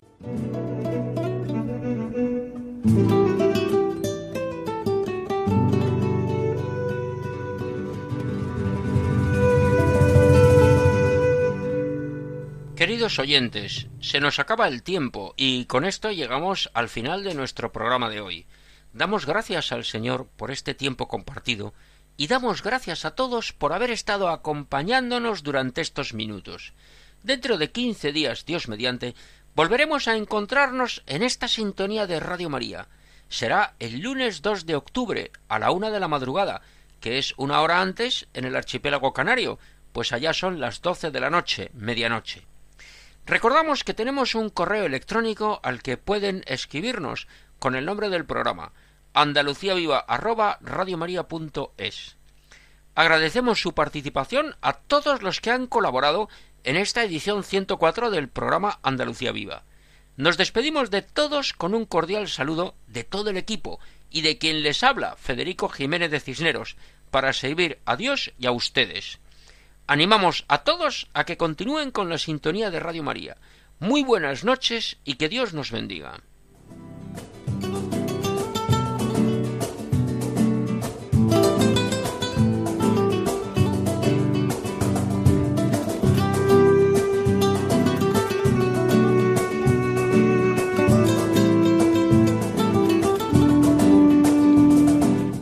Queridos 12.77 13.17
oyentes, 13.17 13.87
se 13.99 14.19
nos 14.19 14.37
acaba 14.37 14.67
el 14.67 14.83
tiempo 14.83 15.33
y 15.35 15.65
con 15.65 15.83
esto 15.83 16.11
llegamos 16.11 16.69
al 16.75 16.89
final 16.89 17.23
de 17.23 17.33
nuestro 17.33 17.71
programa 17.71 18.07
de 18.07 18.21
hoy. 18.21 18.45
Damos 18.93 19.25
gracias 19.25 19.71
al 19.71 19.83
Señor 19.83 20.27
por 20.37 20.51
este 20.51 20.75
tiempo 20.75 21.07
compartido 21.07 21.73
y 22.17 22.27
damos 22.27 22.63
gracias 22.63 23.05
a 23.05 23.11
todos 23.11 23.53
por 23.53 23.73
haber 23.73 23.91
estado 23.91 24.29
acompañándonos 24.29 25.43
durante 25.43 25.81
estos 25.81 26.15
minutos. 26.15 26.73
Dentro 27.21 27.59
de 27.59 27.71
quince 27.71 28.11
días, 28.11 28.45
Dios 28.45 28.67
mediante, 28.67 29.13
volveremos 29.55 30.07
a 30.07 30.15
encontrarnos 30.15 31.03
en 31.05 31.21
esta 31.21 31.47
sintonía 31.47 32.07
de 32.07 32.19
Radio 32.19 32.49
María. 32.49 32.87
Será 33.29 33.75
el 33.79 33.99
lunes 33.99 34.41
2 34.41 34.65
de 34.65 34.75
octubre 34.75 35.31
a 35.47 35.59
la 35.59 35.69
una 35.71 35.91
de 35.91 35.99
la 35.99 36.07
madrugada, 36.07 36.61
que 36.99 37.19
es 37.19 37.35
una 37.37 37.61
hora 37.61 37.81
antes 37.81 38.27
en 38.33 38.45
el 38.45 38.55
archipiélago 38.55 39.13
canario, 39.13 39.59
pues 39.93 40.11
allá 40.11 40.33
son 40.33 40.59
las 40.59 40.81
doce 40.81 41.11
de 41.11 41.19
la 41.19 41.29
noche, 41.29 41.69
medianoche. 41.73 42.45
Recordamos 43.25 43.83
que 43.83 43.93
tenemos 43.93 44.33
un 44.33 44.49
correo 44.49 44.85
electrónico 44.85 45.59
al 45.61 45.83
que 45.83 45.97
pueden 45.97 46.43
escribirnos 46.47 47.27
con 47.59 47.75
el 47.75 47.85
nombre 47.85 48.09
del 48.09 48.25
programa 48.25 48.71
andaluciaviva@radiomaria.es. 49.21 52.17
Agradecemos 52.95 53.61
su 53.61 53.73
participación 53.73 54.55
a 54.61 54.73
todos 54.73 55.21
los 55.21 55.41
que 55.41 55.51
han 55.51 55.67
colaborado 55.67 56.29
en 56.63 56.75
esta 56.75 57.03
edición 57.03 57.43
104 57.43 58.09
del 58.11 58.29
programa 58.29 58.79
Andalucía 58.83 59.31
Viva. 59.31 59.63
Nos 60.15 60.37
despedimos 60.37 60.89
de 60.89 61.03
todos 61.03 61.53
con 61.53 61.75
un 61.75 61.85
cordial 61.85 62.27
saludo 62.27 62.75
de 62.87 63.03
todo 63.03 63.29
el 63.29 63.37
equipo 63.37 63.79
y 64.09 64.21
de 64.21 64.37
quien 64.37 64.63
les 64.63 64.83
habla, 64.83 65.15
Federico 65.15 65.69
Jiménez 65.69 66.11
de 66.11 66.19
Cisneros, 66.19 66.75
para 67.11 67.33
servir 67.33 67.79
a 67.85 67.95
Dios 67.95 68.33
y 68.39 68.47
a 68.47 68.51
ustedes. 68.51 69.19
Animamos 69.85 70.45
a 70.47 70.59
todos 70.59 71.07
a 71.13 71.23
que 71.23 71.37
continúen 71.37 71.91
con 71.91 72.09
la 72.09 72.17
sintonía 72.17 72.71
de 72.71 72.79
Radio 72.79 73.03
María. 73.03 73.37
Muy 73.79 74.03
buenas 74.03 74.43
noches 74.43 74.97
y 75.05 75.15
que 75.15 75.29
Dios 75.29 75.53
nos 75.53 75.71
bendiga. 75.71 76.19